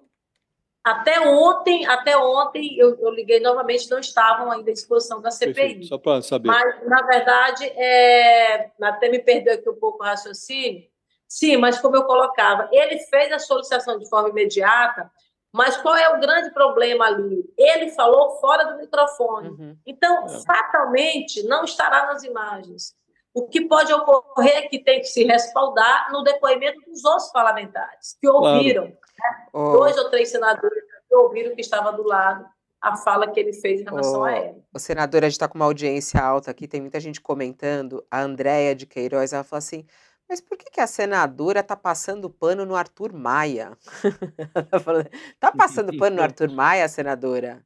Até 0.83 1.21
ontem, 1.21 1.87
até 1.87 2.17
ontem 2.17 2.75
eu, 2.79 2.99
eu, 2.99 3.11
liguei 3.11 3.39
novamente, 3.39 3.91
não 3.91 3.99
estavam 3.99 4.51
ainda 4.51 4.71
à 4.71 4.75
disposição 4.75 5.21
da 5.21 5.31
CPI. 5.31 5.55
Perfeito, 5.55 5.87
só 5.87 5.99
para 5.99 6.23
saber. 6.23 6.49
Mas, 6.49 6.89
na 6.89 7.03
verdade, 7.03 7.67
é, 7.67 8.71
até 8.81 9.11
me 9.11 9.19
perdeu 9.19 9.55
aqui 9.55 9.69
um 9.69 9.79
pouco 9.79 10.03
o 10.03 10.07
raciocínio. 10.07 10.89
Sim, 11.29 11.59
mas 11.59 11.79
como 11.79 11.97
eu 11.97 12.05
colocava, 12.05 12.69
ele 12.73 12.99
fez 12.99 13.31
a 13.31 13.39
solicitação 13.39 13.99
de 13.99 14.09
forma 14.09 14.31
imediata, 14.31 15.11
mas 15.53 15.77
qual 15.77 15.95
é 15.97 16.09
o 16.17 16.21
grande 16.21 16.51
problema 16.51 17.07
ali? 17.07 17.45
Ele 17.59 17.91
falou 17.91 18.41
fora 18.41 18.65
do 18.65 18.79
microfone. 18.79 19.51
Uhum. 19.51 19.77
Então, 19.87 20.25
é. 20.25 20.41
fatalmente, 20.41 21.43
não 21.43 21.65
estará 21.65 22.07
nas 22.07 22.25
imagens. 22.25 22.95
O 23.33 23.47
que 23.47 23.67
pode 23.69 23.93
ocorrer 23.93 24.57
é 24.57 24.63
que 24.63 24.83
tem 24.83 25.01
que 25.01 25.07
se 25.07 25.25
respaldar 25.25 26.11
no 26.13 26.23
depoimento 26.23 26.81
dos 26.91 27.05
outros 27.05 27.31
parlamentares, 27.31 28.17
que 28.21 28.29
ouviram, 28.29 28.85
claro. 28.85 28.99
né? 29.19 29.47
oh. 29.53 29.73
dois 29.73 29.97
ou 29.97 30.11
três 30.11 30.31
senadores 30.31 30.83
que 31.09 31.15
ouviram 31.15 31.55
que 31.55 31.61
estava 31.61 31.93
do 31.93 32.03
lado 32.03 32.45
a 32.81 32.97
fala 32.97 33.31
que 33.31 33.39
ele 33.39 33.53
fez 33.53 33.81
em 33.81 33.85
relação 33.85 34.21
oh, 34.21 34.25
a 34.25 34.33
ela. 34.33 34.57
O 34.73 34.79
senador, 34.79 35.23
a 35.23 35.27
gente 35.27 35.33
está 35.33 35.47
com 35.47 35.57
uma 35.57 35.67
audiência 35.67 36.21
alta 36.21 36.51
aqui, 36.51 36.67
tem 36.67 36.81
muita 36.81 36.99
gente 36.99 37.21
comentando. 37.21 38.05
A 38.11 38.23
Andréia 38.23 38.75
de 38.75 38.87
Queiroz, 38.87 39.33
ela 39.33 39.45
falou 39.45 39.59
assim, 39.59 39.87
mas 40.29 40.41
por 40.41 40.57
que, 40.57 40.71
que 40.71 40.81
a 40.81 40.87
senadora 40.87 41.61
está 41.61 41.77
passando 41.77 42.31
pano 42.31 42.65
no 42.65 42.75
Arthur 42.75 43.13
Maia? 43.13 43.77
Está 45.35 45.53
passando 45.53 45.97
pano 45.99 46.17
no 46.17 46.23
Arthur 46.23 46.51
Maia, 46.51 46.89
senadora? 46.89 47.65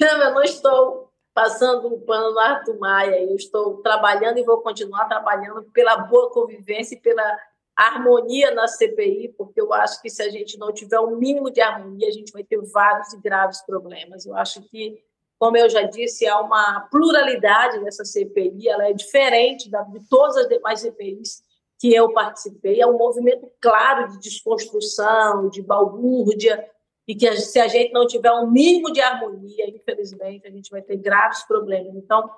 Não, 0.00 0.22
eu 0.22 0.34
não 0.34 0.42
estou 0.42 1.09
passando 1.34 1.92
o 1.92 2.00
pano 2.00 2.32
no 2.32 2.38
Arthur 2.38 2.78
Maia. 2.78 3.22
Eu 3.22 3.36
estou 3.36 3.78
trabalhando 3.82 4.38
e 4.38 4.44
vou 4.44 4.58
continuar 4.58 5.06
trabalhando 5.06 5.62
pela 5.72 5.96
boa 5.96 6.30
convivência 6.30 6.94
e 6.94 7.00
pela 7.00 7.38
harmonia 7.76 8.50
na 8.50 8.68
CPI, 8.68 9.34
porque 9.38 9.60
eu 9.60 9.72
acho 9.72 10.02
que 10.02 10.10
se 10.10 10.22
a 10.22 10.28
gente 10.28 10.58
não 10.58 10.72
tiver 10.72 10.98
o 11.00 11.08
um 11.08 11.16
mínimo 11.16 11.50
de 11.50 11.60
harmonia, 11.60 12.08
a 12.08 12.12
gente 12.12 12.32
vai 12.32 12.44
ter 12.44 12.60
vários 12.60 13.12
e 13.12 13.20
graves 13.20 13.62
problemas. 13.62 14.26
Eu 14.26 14.36
acho 14.36 14.60
que, 14.62 15.02
como 15.38 15.56
eu 15.56 15.68
já 15.68 15.82
disse, 15.82 16.26
há 16.26 16.38
uma 16.40 16.80
pluralidade 16.90 17.80
nessa 17.80 18.04
CPI, 18.04 18.68
ela 18.68 18.88
é 18.88 18.92
diferente 18.92 19.70
de 19.70 20.08
todas 20.10 20.36
as 20.36 20.48
demais 20.48 20.80
CPIs 20.80 21.42
que 21.78 21.94
eu 21.94 22.12
participei. 22.12 22.82
É 22.82 22.86
um 22.86 22.98
movimento 22.98 23.50
claro 23.58 24.10
de 24.10 24.18
desconstrução, 24.18 25.48
de 25.48 25.62
balbúrdia, 25.62 26.62
e 27.10 27.14
que 27.16 27.36
se 27.38 27.58
a 27.58 27.66
gente 27.66 27.92
não 27.92 28.06
tiver 28.06 28.30
um 28.30 28.48
mínimo 28.48 28.92
de 28.92 29.00
harmonia, 29.00 29.68
infelizmente, 29.68 30.46
a 30.46 30.50
gente 30.50 30.70
vai 30.70 30.80
ter 30.80 30.96
graves 30.96 31.42
problemas. 31.42 31.92
Então, 31.96 32.30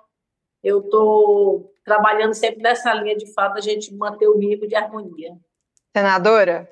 eu 0.65 0.81
estou 0.81 1.75
trabalhando 1.85 2.33
sempre 2.33 2.63
nessa 2.63 2.95
linha, 2.95 3.15
de 3.15 3.31
fato, 3.35 3.59
a 3.59 3.61
gente 3.61 3.95
manter 3.95 4.27
o 4.29 4.39
mínimo 4.39 4.67
de 4.67 4.75
harmonia. 4.75 5.37
Senadora, 5.95 6.67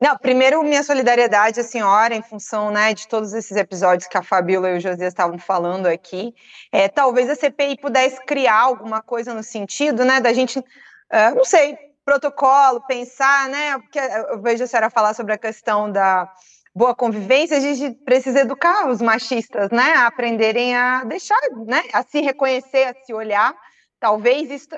não, 0.00 0.18
primeiro, 0.18 0.64
minha 0.64 0.82
solidariedade 0.82 1.60
à 1.60 1.62
senhora, 1.62 2.12
em 2.12 2.22
função 2.22 2.72
né, 2.72 2.92
de 2.92 3.06
todos 3.06 3.32
esses 3.32 3.56
episódios 3.56 4.08
que 4.08 4.18
a 4.18 4.22
Fabíola 4.22 4.70
e 4.70 4.78
o 4.78 4.80
José 4.80 5.06
estavam 5.06 5.38
falando 5.38 5.86
aqui. 5.86 6.34
É, 6.72 6.88
talvez 6.88 7.30
a 7.30 7.36
CPI 7.36 7.78
pudesse 7.80 8.20
criar 8.26 8.62
alguma 8.62 9.00
coisa 9.00 9.32
no 9.32 9.44
sentido 9.44 10.04
né, 10.04 10.20
da 10.20 10.32
gente, 10.32 10.58
uh, 10.58 11.36
não 11.36 11.44
sei, 11.44 11.78
protocolo, 12.04 12.84
pensar, 12.88 13.48
né? 13.48 13.78
Porque 13.78 14.00
eu 14.00 14.42
vejo 14.42 14.64
a 14.64 14.66
senhora 14.66 14.90
falar 14.90 15.14
sobre 15.14 15.34
a 15.34 15.38
questão 15.38 15.92
da 15.92 16.32
boa 16.74 16.94
convivência, 16.94 17.56
a 17.56 17.60
gente 17.60 17.90
precisa 18.04 18.40
educar 18.40 18.88
os 18.88 19.00
machistas, 19.00 19.70
né? 19.70 19.94
A 19.94 20.06
aprenderem 20.06 20.74
a 20.76 21.04
deixar, 21.04 21.38
né? 21.66 21.82
A 21.92 22.02
se 22.02 22.20
reconhecer, 22.20 22.84
a 22.84 22.94
se 23.04 23.12
olhar. 23.12 23.54
Talvez 24.00 24.50
isso 24.50 24.68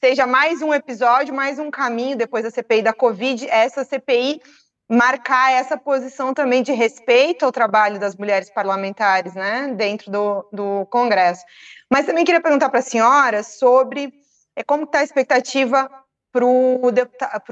seja 0.00 0.26
mais 0.26 0.62
um 0.62 0.72
episódio, 0.72 1.34
mais 1.34 1.58
um 1.58 1.70
caminho 1.70 2.16
depois 2.16 2.44
da 2.44 2.50
CPI 2.50 2.82
da 2.82 2.92
Covid, 2.92 3.48
essa 3.50 3.84
CPI 3.84 4.40
marcar 4.88 5.52
essa 5.52 5.76
posição 5.76 6.32
também 6.32 6.62
de 6.62 6.72
respeito 6.72 7.44
ao 7.44 7.52
trabalho 7.52 8.00
das 8.00 8.16
mulheres 8.16 8.48
parlamentares, 8.48 9.34
né, 9.34 9.74
dentro 9.76 10.10
do, 10.10 10.48
do 10.50 10.86
Congresso. 10.86 11.44
Mas 11.90 12.06
também 12.06 12.24
queria 12.24 12.40
perguntar 12.40 12.70
para 12.70 12.78
a 12.78 12.82
senhora 12.82 13.42
sobre 13.42 14.12
é, 14.56 14.64
como 14.64 14.84
está 14.84 15.00
a 15.00 15.04
expectativa 15.04 15.90
para 16.32 16.44
o 16.44 16.90
de, 16.90 17.06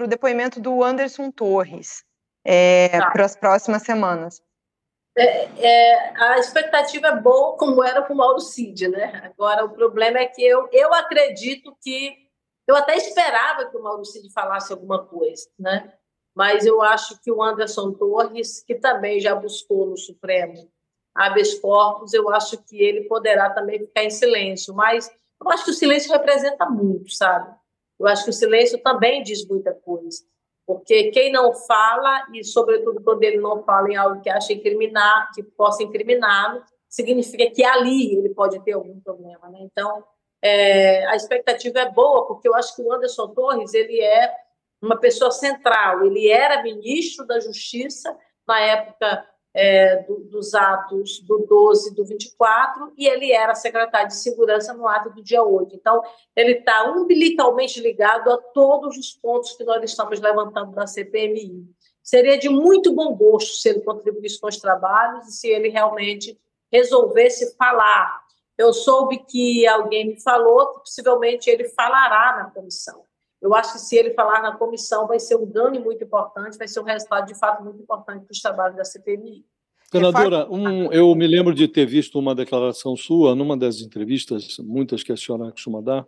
depoimento 0.08 0.60
do 0.60 0.82
Anderson 0.82 1.30
Torres 1.30 2.05
é, 2.46 3.00
tá. 3.00 3.10
para 3.10 3.24
as 3.24 3.36
próximas 3.36 3.82
semanas. 3.82 4.42
É, 5.16 5.48
é, 5.66 6.14
a 6.16 6.38
expectativa 6.38 7.08
é 7.08 7.20
boa, 7.20 7.56
como 7.56 7.82
era 7.82 8.02
com 8.02 8.14
o 8.14 8.16
Mauro 8.16 8.40
Cid, 8.40 8.88
né? 8.88 9.22
Agora, 9.24 9.64
o 9.64 9.70
problema 9.70 10.18
é 10.18 10.26
que 10.26 10.42
eu, 10.42 10.68
eu 10.72 10.92
acredito 10.94 11.76
que. 11.82 12.14
Eu 12.66 12.74
até 12.74 12.96
esperava 12.96 13.66
que 13.66 13.76
o 13.76 13.82
Mauro 13.82 14.04
Cid 14.04 14.32
falasse 14.32 14.72
alguma 14.72 15.06
coisa, 15.06 15.48
né? 15.58 15.92
mas 16.36 16.66
eu 16.66 16.82
acho 16.82 17.18
que 17.22 17.32
o 17.32 17.42
Anderson 17.42 17.92
Torres, 17.92 18.62
que 18.62 18.74
também 18.74 19.18
já 19.18 19.34
buscou 19.34 19.86
no 19.86 19.96
Supremo 19.96 20.70
habeas 21.14 21.54
corpus, 21.54 22.12
eu 22.12 22.28
acho 22.28 22.62
que 22.64 22.76
ele 22.76 23.04
poderá 23.04 23.48
também 23.48 23.78
ficar 23.78 24.04
em 24.04 24.10
silêncio, 24.10 24.74
mas 24.74 25.10
eu 25.42 25.48
acho 25.48 25.64
que 25.64 25.70
o 25.70 25.74
silêncio 25.74 26.12
representa 26.12 26.68
muito, 26.68 27.10
sabe? 27.10 27.56
Eu 27.98 28.06
acho 28.06 28.24
que 28.24 28.28
o 28.28 28.34
silêncio 28.34 28.78
também 28.82 29.22
diz 29.22 29.48
muita 29.48 29.72
coisa, 29.72 30.22
porque 30.66 31.10
quem 31.10 31.30
não 31.30 31.54
fala, 31.54 32.26
e 32.34 32.42
sobretudo 32.42 33.02
quando 33.02 33.22
ele 33.22 33.38
não 33.38 33.62
fala 33.62 33.88
em 33.88 33.96
algo 33.96 34.20
que 34.20 34.28
acha 34.28 34.52
incriminar, 34.52 35.30
que 35.32 35.42
possa 35.42 35.82
incriminá-lo, 35.82 36.62
significa 36.88 37.48
que 37.50 37.64
ali 37.64 38.16
ele 38.16 38.30
pode 38.30 38.58
ter 38.64 38.72
algum 38.72 38.98
problema, 39.00 39.48
né? 39.48 39.58
Então, 39.60 40.04
é, 40.42 41.06
a 41.06 41.14
expectativa 41.14 41.78
é 41.80 41.90
boa, 41.90 42.26
porque 42.26 42.48
eu 42.48 42.54
acho 42.54 42.74
que 42.74 42.82
o 42.82 42.92
Anderson 42.92 43.28
Torres, 43.28 43.74
ele 43.74 44.00
é 44.00 44.34
uma 44.82 44.96
pessoa 44.98 45.30
central. 45.30 46.04
Ele 46.04 46.28
era 46.28 46.62
ministro 46.62 47.26
da 47.26 47.40
Justiça 47.40 48.16
na 48.46 48.60
época 48.60 49.24
é, 49.58 50.02
do, 50.02 50.16
dos 50.24 50.54
atos 50.54 51.18
do 51.20 51.46
12 51.48 51.94
do 51.94 52.04
24 52.04 52.92
e 52.94 53.08
ele 53.08 53.32
era 53.32 53.54
secretário 53.54 54.08
de 54.08 54.16
Segurança 54.16 54.74
no 54.74 54.86
ato 54.86 55.08
do 55.14 55.22
dia 55.22 55.42
8. 55.42 55.74
Então, 55.74 56.02
ele 56.36 56.58
está 56.58 56.92
umbilicalmente 56.92 57.80
ligado 57.80 58.30
a 58.30 58.36
todos 58.36 58.98
os 58.98 59.12
pontos 59.12 59.52
que 59.52 59.64
nós 59.64 59.82
estamos 59.82 60.20
levantando 60.20 60.72
na 60.72 60.86
CPMI. 60.86 61.64
Seria 62.02 62.38
de 62.38 62.50
muito 62.50 62.94
bom 62.94 63.16
gosto 63.16 63.54
se 63.54 63.70
ele 63.70 63.80
contribuísse 63.80 64.38
com 64.38 64.46
os 64.46 64.58
trabalhos 64.58 65.26
e 65.26 65.32
se 65.32 65.48
ele 65.48 65.70
realmente 65.70 66.38
resolvesse 66.70 67.56
falar. 67.56 68.20
Eu 68.58 68.74
soube 68.74 69.24
que 69.24 69.66
alguém 69.66 70.08
me 70.08 70.20
falou 70.20 70.74
que 70.74 70.80
possivelmente 70.80 71.48
ele 71.48 71.64
falará 71.70 72.42
na 72.42 72.50
comissão. 72.50 73.05
Eu 73.40 73.54
acho 73.54 73.74
que 73.74 73.78
se 73.78 73.96
ele 73.96 74.12
falar 74.14 74.42
na 74.42 74.56
comissão, 74.56 75.06
vai 75.06 75.20
ser 75.20 75.36
um 75.36 75.46
dano 75.46 75.80
muito 75.80 76.02
importante, 76.02 76.56
vai 76.56 76.66
ser 76.66 76.80
um 76.80 76.84
resultado 76.84 77.26
de 77.26 77.38
fato 77.38 77.62
muito 77.62 77.82
importante 77.82 78.24
para 78.24 78.32
os 78.32 78.40
trabalhos 78.40 78.76
da 78.76 78.84
CPMI. 78.84 79.44
Senadora, 79.90 80.48
um, 80.50 80.90
eu 80.92 81.14
me 81.14 81.26
lembro 81.26 81.54
de 81.54 81.68
ter 81.68 81.86
visto 81.86 82.18
uma 82.18 82.34
declaração 82.34 82.96
sua, 82.96 83.34
numa 83.34 83.56
das 83.56 83.80
entrevistas, 83.80 84.56
muitas 84.58 85.02
que 85.02 85.12
a 85.12 85.16
senhora 85.16 85.52
costuma 85.52 85.80
dar, 85.80 86.06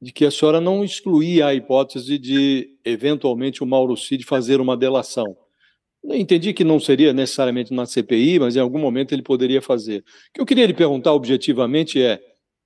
de 0.00 0.12
que 0.12 0.24
a 0.24 0.30
senhora 0.30 0.60
não 0.60 0.82
excluía 0.82 1.46
a 1.46 1.54
hipótese 1.54 2.18
de, 2.18 2.76
eventualmente, 2.84 3.62
o 3.62 3.66
Mauro 3.66 3.96
Cid 3.96 4.24
fazer 4.24 4.60
uma 4.60 4.76
delação. 4.76 5.36
Entendi 6.04 6.52
que 6.52 6.64
não 6.64 6.80
seria 6.80 7.12
necessariamente 7.12 7.72
na 7.72 7.86
CPI, 7.86 8.40
mas 8.40 8.56
em 8.56 8.60
algum 8.60 8.78
momento 8.78 9.12
ele 9.12 9.22
poderia 9.22 9.62
fazer. 9.62 10.00
O 10.00 10.32
que 10.34 10.40
eu 10.40 10.46
queria 10.46 10.66
lhe 10.66 10.74
perguntar 10.74 11.12
objetivamente 11.12 12.02
é: 12.02 12.20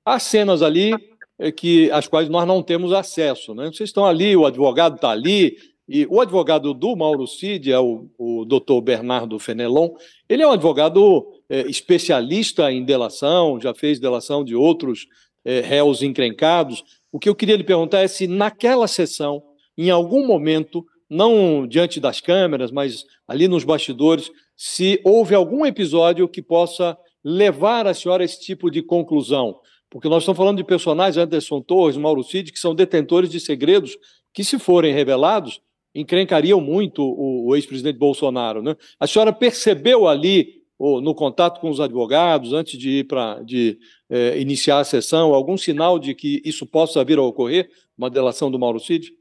há 0.05 0.19
cenas 0.19 0.63
ali 0.63 0.95
é 0.95 1.16
que 1.57 1.91
às 1.91 2.09
quais 2.09 2.29
nós 2.29 2.47
não 2.47 2.63
temos 2.63 2.93
acesso. 2.93 3.55
Né? 3.55 3.67
Vocês 3.67 3.91
estão 3.91 4.07
ali, 4.07 4.37
o 4.37 4.47
advogado 4.47 4.97
está 4.97 5.11
ali, 5.11 5.57
e 5.89 6.05
o 6.11 6.21
advogado 6.21 6.75
do 6.75 6.97
Mauro 6.97 7.27
Cid 7.27 7.71
é 7.71 7.79
o, 7.79 8.09
o 8.19 8.45
doutor 8.45 8.81
Bernardo 8.81 9.39
Fenelon. 9.39 9.91
Ele 10.29 10.43
é 10.43 10.47
um 10.47 10.53
advogado 10.53 11.27
é, 11.49 11.61
especialista 11.69 12.73
em 12.73 12.85
delação, 12.85 13.61
já 13.61 13.73
fez 13.73 14.01
delação 14.01 14.45
de 14.45 14.57
outros 14.57 15.07
é, 15.45 15.61
réus 15.61 16.03
encrencados. 16.03 16.83
O 17.13 17.21
que 17.21 17.29
eu 17.29 17.37
queria 17.37 17.57
lhe 17.57 17.63
perguntar 17.63 18.01
é 18.01 18.09
se 18.09 18.27
naquela 18.27 18.89
sessão, 18.89 19.43
em 19.79 19.89
algum 19.89 20.27
momento, 20.27 20.85
não 21.09 21.67
diante 21.69 22.01
das 22.01 22.21
câmeras, 22.21 22.73
mas 22.73 23.05
ali 23.29 23.47
nos 23.47 23.63
bastidores, 23.63 24.29
se 24.57 25.01
houve 25.05 25.37
algum 25.37 25.65
episódio 25.65 26.29
que 26.29 26.43
possa 26.43 26.99
levar 27.23 27.87
a 27.87 27.95
senhora 27.95 28.23
a 28.23 28.25
esse 28.25 28.41
tipo 28.41 28.71
de 28.71 28.83
conclusão. 28.83 29.61
Porque 29.91 30.09
nós 30.09 30.23
estamos 30.23 30.37
falando 30.37 30.57
de 30.57 30.65
personagens, 30.65 31.17
Anderson 31.17 31.61
Torres, 31.61 31.97
Mauro 31.97 32.23
Cid, 32.23 32.53
que 32.53 32.59
são 32.59 32.75
detentores 32.75 33.31
de 33.31 33.41
segredos 33.41 33.97
que, 34.33 34.43
se 34.45 34.59
forem 34.59 34.93
revelados, 34.93 35.61
encrencariam 35.95 36.61
muito 36.61 37.03
o, 37.03 37.49
o 37.49 37.57
ex-presidente 37.57 37.99
Bolsonaro. 37.99 38.63
Né? 38.63 38.77
A 39.01 39.07
senhora 39.07 39.33
percebeu 39.33 40.07
ali, 40.07 40.63
ou, 40.79 41.01
no 41.01 41.15
contato 41.15 41.61
com 41.61 41.71
os 41.71 41.81
advogados, 41.81 42.53
antes 42.53 42.79
de 42.79 42.99
ir 42.99 43.05
para 43.05 43.43
de 43.43 43.79
é, 44.11 44.39
iniciar 44.39 44.81
a 44.81 44.85
sessão, 44.85 45.33
algum 45.33 45.57
sinal 45.57 45.99
de 45.99 46.15
que 46.15 46.43
isso 46.45 46.67
possa 46.67 47.03
vir 47.05 47.19
a 47.19 47.23
ocorrer, 47.23 47.71
uma 47.97 48.11
delação 48.11 48.51
do 48.51 48.59
Mauro 48.59 48.81
Cid? 48.81 49.13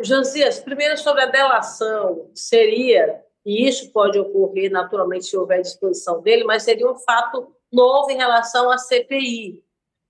Josias, 0.00 0.58
primeiro 0.60 0.96
sobre 0.98 1.22
a 1.22 1.26
delação, 1.26 2.30
seria, 2.34 3.20
e 3.44 3.68
isso 3.68 3.92
pode 3.92 4.18
ocorrer 4.18 4.70
naturalmente 4.70 5.26
se 5.26 5.36
houver 5.36 5.60
disposição 5.60 6.20
dele, 6.22 6.44
mas 6.44 6.62
seria 6.62 6.90
um 6.90 6.96
fato 6.96 7.54
novo 7.72 8.10
em 8.10 8.16
relação 8.16 8.70
à 8.70 8.78
CPI. 8.78 9.62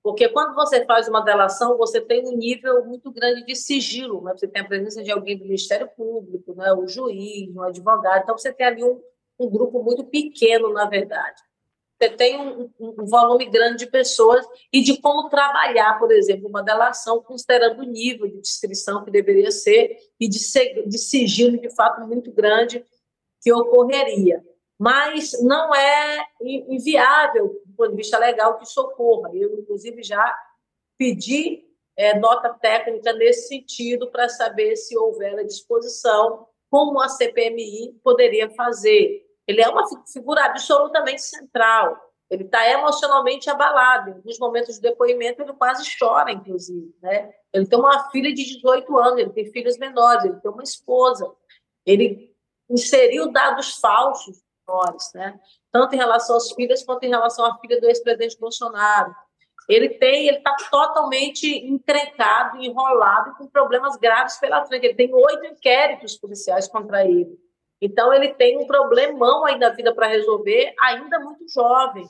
Porque 0.04 0.28
quando 0.28 0.54
você 0.54 0.84
faz 0.84 1.08
uma 1.08 1.22
delação, 1.22 1.78
você 1.78 1.98
tem 1.98 2.28
um 2.28 2.36
nível 2.36 2.84
muito 2.84 3.10
grande 3.10 3.42
de 3.46 3.56
sigilo, 3.56 4.22
né? 4.22 4.34
Você 4.36 4.46
tem 4.46 4.60
a 4.60 4.66
presença 4.66 5.02
de 5.02 5.10
alguém 5.10 5.38
do 5.38 5.44
Ministério 5.44 5.88
Público, 5.96 6.54
né? 6.54 6.74
o 6.74 6.86
juiz, 6.86 7.48
um 7.56 7.62
advogado. 7.62 8.22
Então, 8.22 8.36
você 8.36 8.52
tem 8.52 8.66
ali 8.66 8.84
um, 8.84 9.00
um 9.40 9.48
grupo 9.48 9.82
muito 9.82 10.04
pequeno, 10.04 10.70
na 10.74 10.84
verdade. 10.84 11.40
Você 11.98 12.10
tem 12.10 12.38
um, 12.38 12.70
um, 12.78 13.06
volume 13.06 13.46
grande 13.46 13.78
de 13.78 13.86
pessoas 13.86 14.44
e 14.70 14.82
de 14.82 15.00
como 15.00 15.30
trabalhar, 15.30 15.98
por 15.98 16.12
exemplo, 16.12 16.50
uma 16.50 16.62
delação, 16.62 17.22
considerando 17.22 17.80
o 17.80 17.86
nível 17.86 18.28
de 18.28 18.42
descrição 18.42 19.02
que 19.06 19.10
deveria 19.10 19.50
ser 19.50 19.96
e 20.20 20.28
de, 20.28 20.38
de 20.86 20.98
sigilo, 20.98 21.58
de 21.58 21.74
fato, 21.74 22.06
muito 22.06 22.30
grande 22.30 22.84
que 23.40 23.50
ocorreria 23.50 24.44
mas 24.78 25.32
não 25.42 25.74
é 25.74 26.26
inviável, 26.40 27.60
do 27.64 27.76
ponto 27.76 27.90
de 27.90 27.96
vista 27.96 28.18
legal, 28.18 28.58
que 28.58 28.66
socorra. 28.66 29.30
Eu, 29.34 29.58
inclusive, 29.58 30.02
já 30.02 30.36
pedi 30.98 31.64
é, 31.96 32.18
nota 32.18 32.50
técnica 32.50 33.12
nesse 33.12 33.48
sentido 33.48 34.10
para 34.10 34.28
saber 34.28 34.76
se 34.76 34.96
houver 34.96 35.38
a 35.38 35.44
disposição, 35.44 36.46
como 36.70 37.00
a 37.00 37.08
CPMI 37.08 38.00
poderia 38.02 38.50
fazer. 38.50 39.24
Ele 39.46 39.62
é 39.62 39.68
uma 39.68 39.84
figura 40.12 40.44
absolutamente 40.44 41.22
central. 41.22 41.96
Ele 42.28 42.44
está 42.44 42.68
emocionalmente 42.68 43.48
abalado. 43.48 44.20
Nos 44.24 44.38
momentos 44.38 44.76
de 44.76 44.80
depoimento, 44.80 45.42
ele 45.42 45.52
quase 45.52 45.84
chora, 45.96 46.32
inclusive. 46.32 46.92
Né? 47.00 47.32
Ele 47.52 47.66
tem 47.66 47.78
uma 47.78 48.10
filha 48.10 48.32
de 48.34 48.42
18 48.42 48.98
anos, 48.98 49.18
ele 49.20 49.30
tem 49.30 49.52
filhos 49.52 49.78
menores, 49.78 50.24
ele 50.24 50.40
tem 50.40 50.50
uma 50.50 50.62
esposa. 50.62 51.30
Ele 51.86 52.34
inseriu 52.68 53.30
dados 53.30 53.78
falsos 53.78 54.43
menores, 54.66 55.10
né? 55.14 55.38
tanto 55.70 55.94
em 55.94 55.98
relação 55.98 56.36
às 56.36 56.52
filhas 56.52 56.82
quanto 56.82 57.04
em 57.04 57.10
relação 57.10 57.44
à 57.44 57.58
filha 57.58 57.80
do 57.80 57.86
ex-presidente 57.86 58.38
Bolsonaro. 58.38 59.14
Ele 59.68 59.88
tem, 59.88 60.28
ele 60.28 60.38
está 60.38 60.54
totalmente 60.70 61.46
encrencado, 61.46 62.58
enrolado, 62.62 63.34
com 63.36 63.46
problemas 63.46 63.96
graves 63.96 64.36
pela 64.36 64.64
frente. 64.66 64.84
Ele 64.84 64.94
tem 64.94 65.14
oito 65.14 65.46
inquéritos 65.46 66.18
policiais 66.18 66.68
contra 66.68 67.04
ele. 67.06 67.38
Então, 67.80 68.12
ele 68.12 68.34
tem 68.34 68.58
um 68.58 68.66
problemão 68.66 69.44
aí 69.46 69.58
da 69.58 69.70
vida 69.70 69.94
para 69.94 70.06
resolver, 70.06 70.74
ainda 70.80 71.18
muito 71.18 71.48
jovem. 71.48 72.06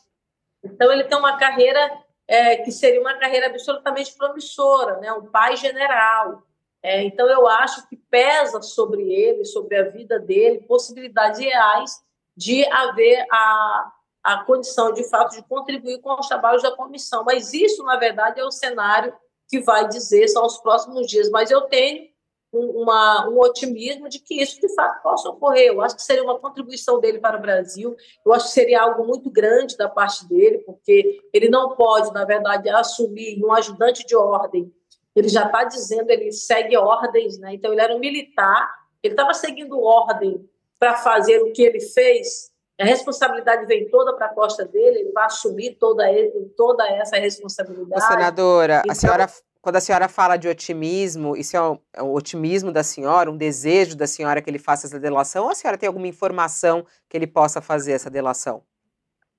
Então, 0.65 0.91
ele 0.91 1.05
tem 1.05 1.17
uma 1.17 1.37
carreira 1.37 1.91
é, 2.27 2.57
que 2.57 2.73
seria 2.73 3.01
uma 3.01 3.15
carreira 3.15 3.47
absolutamente 3.47 4.17
promissora, 4.17 4.99
né? 4.99 5.13
um 5.13 5.27
pai 5.27 5.57
general. 5.57 6.43
É, 6.83 7.03
então, 7.03 7.29
eu 7.29 7.47
acho 7.47 7.89
que 7.89 7.97
pesa 7.97 8.61
sobre 8.63 9.13
ele, 9.13 9.45
sobre 9.45 9.77
a 9.77 9.91
vida 9.91 10.19
dele, 10.19 10.65
possibilidades 10.67 11.39
reais 11.39 12.05
de 12.37 12.65
haver 12.67 13.27
a, 13.31 13.93
a 14.23 14.45
condição, 14.45 14.93
de 14.93 15.09
fato, 15.09 15.37
de 15.37 15.43
contribuir 15.43 16.01
com 16.01 16.15
os 16.19 16.29
trabalhos 16.29 16.63
da 16.63 16.75
comissão. 16.75 17.25
Mas 17.25 17.53
isso, 17.53 17.83
na 17.85 17.97
verdade, 17.97 18.41
é 18.41 18.45
o 18.45 18.51
cenário 18.51 19.15
que 19.49 19.61
vai 19.61 19.89
dizer, 19.89 20.29
são 20.29 20.45
os 20.45 20.59
próximos 20.59 21.07
dias. 21.07 21.31
Mas 21.31 21.51
eu 21.51 21.63
tenho 21.63 22.09
um, 22.53 22.83
uma, 22.83 23.29
um 23.29 23.39
otimismo 23.41 24.09
de 24.09 24.19
que 24.19 24.41
isso, 24.41 24.61
de 24.61 24.73
fato, 24.75 25.03
possa 25.03 25.29
ocorrer. 25.29 25.67
Eu 25.67 25.81
acho 25.81 25.97
que 25.97 26.03
seria 26.03 26.25
uma 26.25 26.39
contribuição 26.39 27.01
dele 27.01 27.19
para 27.19 27.39
o 27.39 27.43
Brasil, 27.43 27.95
eu 28.25 28.33
acho 28.33 28.47
que 28.47 28.53
seria 28.53 28.83
algo 28.83 29.07
muito 29.07 29.31
grande 29.31 29.77
da 29.77 29.89
parte 29.89 30.27
dele, 30.27 30.59
porque 30.59 31.21
ele 31.33 31.49
não 31.49 31.75
pode, 31.75 32.13
na 32.13 32.25
verdade, 32.25 32.69
assumir 32.69 33.45
um 33.45 33.53
ajudante 33.53 34.05
de 34.07 34.17
ordem 34.17 34.73
ele 35.15 35.29
já 35.29 35.47
está 35.47 35.65
dizendo, 35.65 36.11
ele 36.11 36.33
segue 36.33 36.77
ordens, 36.77 37.39
né? 37.39 37.55
Então 37.55 37.73
ele 37.73 37.81
era 37.81 37.95
um 37.95 38.01
militar, 38.01 38.69
ele 39.03 39.15
estava 39.15 39.33
seguindo 39.33 39.81
ordem 39.81 40.49
para 40.85 40.97
fazer 40.97 41.41
o 41.41 41.51
que 41.51 41.63
ele 41.63 41.81
fez. 41.81 42.51
A 42.79 42.85
responsabilidade 42.85 43.65
vem 43.65 43.89
toda 43.89 44.15
para 44.15 44.27
a 44.27 44.35
costa 44.35 44.67
dele, 44.67 44.99
ele 44.99 45.13
vai 45.13 45.25
assumir 45.25 45.79
toda, 45.81 46.11
ele, 46.11 46.31
toda 46.55 46.87
essa 46.87 47.17
responsabilidade. 47.17 48.07
Senadora, 48.07 48.81
então, 48.81 48.93
a 48.93 48.95
senhora, 48.95 49.27
quando 49.63 49.77
a 49.77 49.81
senhora 49.81 50.09
fala 50.09 50.37
de 50.37 50.47
otimismo, 50.47 51.35
isso 51.37 51.57
é 51.57 51.63
um, 51.63 51.79
é 51.95 52.03
otimismo 52.03 52.71
da 52.71 52.83
senhora, 52.83 53.31
um 53.31 53.37
desejo 53.37 53.97
da 53.97 54.07
senhora 54.07 54.43
que 54.43 54.51
ele 54.51 54.59
faça 54.59 54.87
essa 54.87 55.01
delação, 55.01 55.45
ou 55.45 55.51
a 55.51 55.55
senhora 55.55 55.79
tem 55.79 55.87
alguma 55.87 56.09
informação 56.09 56.85
que 57.09 57.17
ele 57.17 57.27
possa 57.27 57.63
fazer 57.63 57.93
essa 57.93 58.11
delação? 58.11 58.63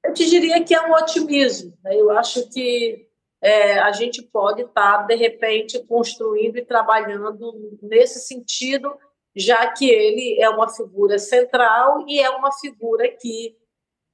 Eu 0.03 0.13
te 0.13 0.27
diria 0.27 0.63
que 0.63 0.73
é 0.73 0.81
um 0.81 0.93
otimismo. 0.93 1.77
Né? 1.83 1.95
Eu 1.95 2.09
acho 2.11 2.49
que 2.49 3.07
é, 3.39 3.77
a 3.77 3.91
gente 3.91 4.23
pode 4.23 4.63
estar, 4.63 4.99
tá, 4.99 5.03
de 5.03 5.15
repente, 5.15 5.77
construindo 5.85 6.57
e 6.57 6.65
trabalhando 6.65 7.77
nesse 7.83 8.19
sentido, 8.21 8.97
já 9.35 9.67
que 9.71 9.89
ele 9.89 10.41
é 10.41 10.49
uma 10.49 10.69
figura 10.69 11.19
central 11.19 12.05
e 12.07 12.19
é 12.19 12.29
uma 12.29 12.51
figura 12.53 13.07
que 13.09 13.55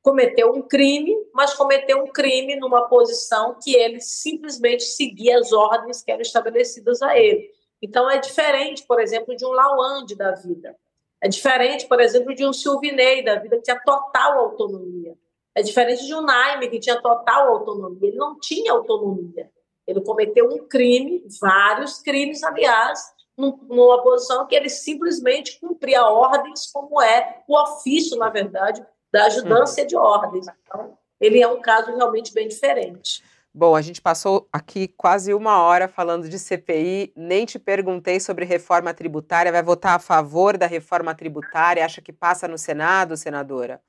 cometeu 0.01 0.51
um 0.51 0.63
crime, 0.63 1.15
mas 1.33 1.53
cometeu 1.53 2.03
um 2.03 2.07
crime 2.07 2.55
numa 2.55 2.87
posição 2.87 3.57
que 3.61 3.75
ele 3.75 4.01
simplesmente 4.01 4.83
seguia 4.83 5.37
as 5.37 5.53
ordens 5.53 6.03
que 6.03 6.11
eram 6.11 6.21
estabelecidas 6.21 7.01
a 7.03 7.17
ele. 7.17 7.51
Então 7.81 8.09
é 8.09 8.17
diferente, 8.17 8.83
por 8.87 8.99
exemplo, 8.99 9.35
de 9.35 9.45
um 9.45 9.51
Lawande 9.51 10.15
da 10.15 10.31
vida. 10.31 10.75
É 11.21 11.27
diferente, 11.27 11.87
por 11.87 12.01
exemplo, 12.01 12.33
de 12.33 12.43
um 12.45 12.51
Silvinei 12.51 13.23
da 13.23 13.35
vida 13.35 13.57
que 13.57 13.63
tinha 13.63 13.79
total 13.79 14.39
autonomia. 14.39 15.15
É 15.53 15.61
diferente 15.61 16.05
de 16.05 16.15
um 16.15 16.21
Naime, 16.21 16.69
que 16.69 16.79
tinha 16.79 16.99
total 16.99 17.49
autonomia. 17.49 18.09
Ele 18.09 18.17
não 18.17 18.39
tinha 18.39 18.71
autonomia. 18.71 19.51
Ele 19.85 20.01
cometeu 20.01 20.47
um 20.47 20.67
crime, 20.67 21.23
vários 21.39 21.99
crimes, 21.99 22.41
aliás, 22.43 22.99
numa 23.41 24.01
posição 24.03 24.45
que 24.45 24.55
ele 24.55 24.69
simplesmente 24.69 25.59
cumpria 25.59 26.03
ordens, 26.03 26.69
como 26.71 27.01
é 27.01 27.43
o 27.47 27.59
ofício, 27.59 28.17
na 28.17 28.29
verdade, 28.29 28.85
da 29.11 29.25
ajudância 29.25 29.85
de 29.85 29.95
ordens. 29.95 30.45
Então, 30.63 30.97
ele 31.19 31.41
é 31.41 31.47
um 31.47 31.61
caso 31.61 31.95
realmente 31.95 32.33
bem 32.33 32.47
diferente. 32.47 33.23
Bom, 33.53 33.75
a 33.75 33.81
gente 33.81 34.01
passou 34.01 34.47
aqui 34.51 34.87
quase 34.87 35.33
uma 35.33 35.61
hora 35.61 35.87
falando 35.87 36.29
de 36.29 36.39
CPI, 36.39 37.11
nem 37.17 37.45
te 37.45 37.59
perguntei 37.59 38.17
sobre 38.17 38.45
reforma 38.45 38.93
tributária. 38.93 39.51
Vai 39.51 39.61
votar 39.61 39.95
a 39.95 39.99
favor 39.99 40.57
da 40.57 40.67
reforma 40.67 41.13
tributária? 41.13 41.83
Acha 41.83 42.01
que 42.01 42.13
passa 42.13 42.47
no 42.47 42.57
Senado, 42.57 43.17
senadora? 43.17 43.81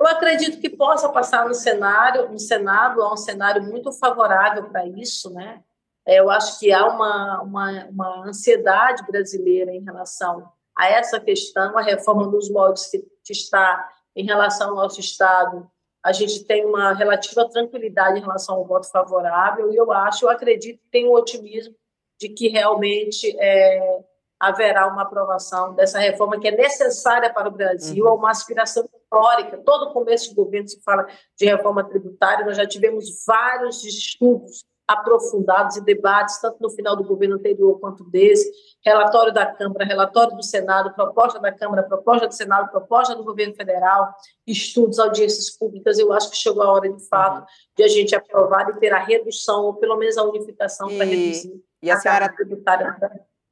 Eu 0.00 0.06
acredito 0.06 0.60
que 0.60 0.70
possa 0.70 1.08
passar 1.08 1.48
no 1.48 1.54
cenário, 1.54 2.30
no 2.30 2.38
Senado, 2.38 3.02
há 3.02 3.12
um 3.12 3.16
cenário 3.16 3.64
muito 3.64 3.90
favorável 3.90 4.70
para 4.70 4.86
isso, 4.86 5.34
né? 5.34 5.60
É, 6.08 6.20
eu 6.20 6.30
acho 6.30 6.58
que 6.58 6.72
há 6.72 6.86
uma, 6.86 7.42
uma, 7.42 7.84
uma 7.90 8.26
ansiedade 8.26 9.04
brasileira 9.06 9.70
em 9.70 9.84
relação 9.84 10.50
a 10.74 10.88
essa 10.88 11.20
questão, 11.20 11.76
a 11.76 11.82
reforma 11.82 12.26
dos 12.28 12.48
moldes 12.48 12.86
que, 12.86 13.04
que 13.22 13.32
está 13.34 13.86
em 14.16 14.24
relação 14.24 14.70
ao 14.70 14.76
nosso 14.76 14.98
Estado. 15.00 15.70
A 16.02 16.10
gente 16.12 16.44
tem 16.44 16.64
uma 16.64 16.94
relativa 16.94 17.46
tranquilidade 17.50 18.18
em 18.18 18.22
relação 18.22 18.54
ao 18.54 18.64
voto 18.64 18.90
favorável, 18.90 19.70
e 19.70 19.76
eu 19.76 19.92
acho, 19.92 20.24
eu 20.24 20.30
acredito, 20.30 20.80
tenho 20.90 21.10
um 21.10 21.14
otimismo 21.14 21.74
de 22.18 22.30
que 22.30 22.48
realmente 22.48 23.36
é, 23.38 24.00
haverá 24.40 24.86
uma 24.86 25.02
aprovação 25.02 25.74
dessa 25.74 25.98
reforma 25.98 26.40
que 26.40 26.48
é 26.48 26.52
necessária 26.52 27.30
para 27.30 27.48
o 27.48 27.52
Brasil, 27.52 28.06
uhum. 28.06 28.12
é 28.12 28.14
uma 28.14 28.30
aspiração 28.30 28.88
histórica. 28.96 29.58
Todo 29.58 29.92
começo 29.92 30.30
de 30.30 30.34
governo 30.34 30.68
se 30.68 30.80
fala 30.82 31.06
de 31.36 31.44
reforma 31.44 31.84
tributária, 31.84 32.46
nós 32.46 32.56
já 32.56 32.66
tivemos 32.66 33.26
vários 33.26 33.84
estudos 33.84 34.64
aprofundados 34.88 35.76
e 35.76 35.84
debates, 35.84 36.40
tanto 36.40 36.56
no 36.60 36.70
final 36.70 36.96
do 36.96 37.04
governo 37.04 37.36
anterior 37.36 37.78
quanto 37.78 38.02
desse, 38.04 38.50
relatório 38.82 39.32
da 39.34 39.44
Câmara, 39.44 39.84
relatório 39.84 40.34
do 40.34 40.42
Senado, 40.42 40.94
proposta 40.94 41.38
da 41.38 41.52
Câmara, 41.52 41.82
proposta 41.82 42.26
do 42.26 42.34
Senado, 42.34 42.70
proposta 42.70 43.14
do 43.14 43.22
governo 43.22 43.54
federal, 43.54 44.10
estudos, 44.46 44.98
audiências 44.98 45.50
públicas. 45.50 45.98
Eu 45.98 46.10
acho 46.12 46.30
que 46.30 46.36
chegou 46.36 46.62
a 46.62 46.72
hora, 46.72 46.90
de 46.90 47.06
fato, 47.06 47.46
de 47.76 47.84
a 47.84 47.88
gente 47.88 48.16
aprovar 48.16 48.70
e 48.70 48.80
ter 48.80 48.92
a 48.94 48.98
redução, 48.98 49.66
ou 49.66 49.74
pelo 49.74 49.96
menos 49.98 50.16
a 50.16 50.24
unificação, 50.24 50.88
para 50.88 51.04
reduzir 51.04 51.62
e 51.82 51.90
a, 51.90 51.94
a 51.94 51.98
senhora 51.98 52.28
tributária. 52.32 52.96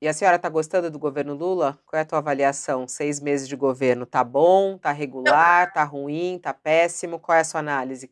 E 0.01 0.09
a 0.09 0.13
senhora 0.13 0.37
está 0.37 0.49
gostando 0.49 0.91
do 0.91 0.99
governo 0.99 1.35
Lula? 1.35 1.79
Qual 1.87 1.99
é 1.99 2.03
a 2.03 2.07
tua 2.07 2.19
avaliação? 2.19 2.87
Seis 2.87 3.19
meses 3.19 3.49
de 3.49 3.57
governo, 3.57 4.05
tá 4.05 4.23
bom, 4.23 4.77
tá 4.77 4.93
regular, 4.93 5.73
tá 5.73 5.85
ruim, 5.85 6.39
tá 6.39 6.53
péssimo? 6.53 7.19
Qual 7.19 7.37
é 7.37 7.41
a 7.41 7.45
sua 7.45 7.61
análise? 7.61 8.11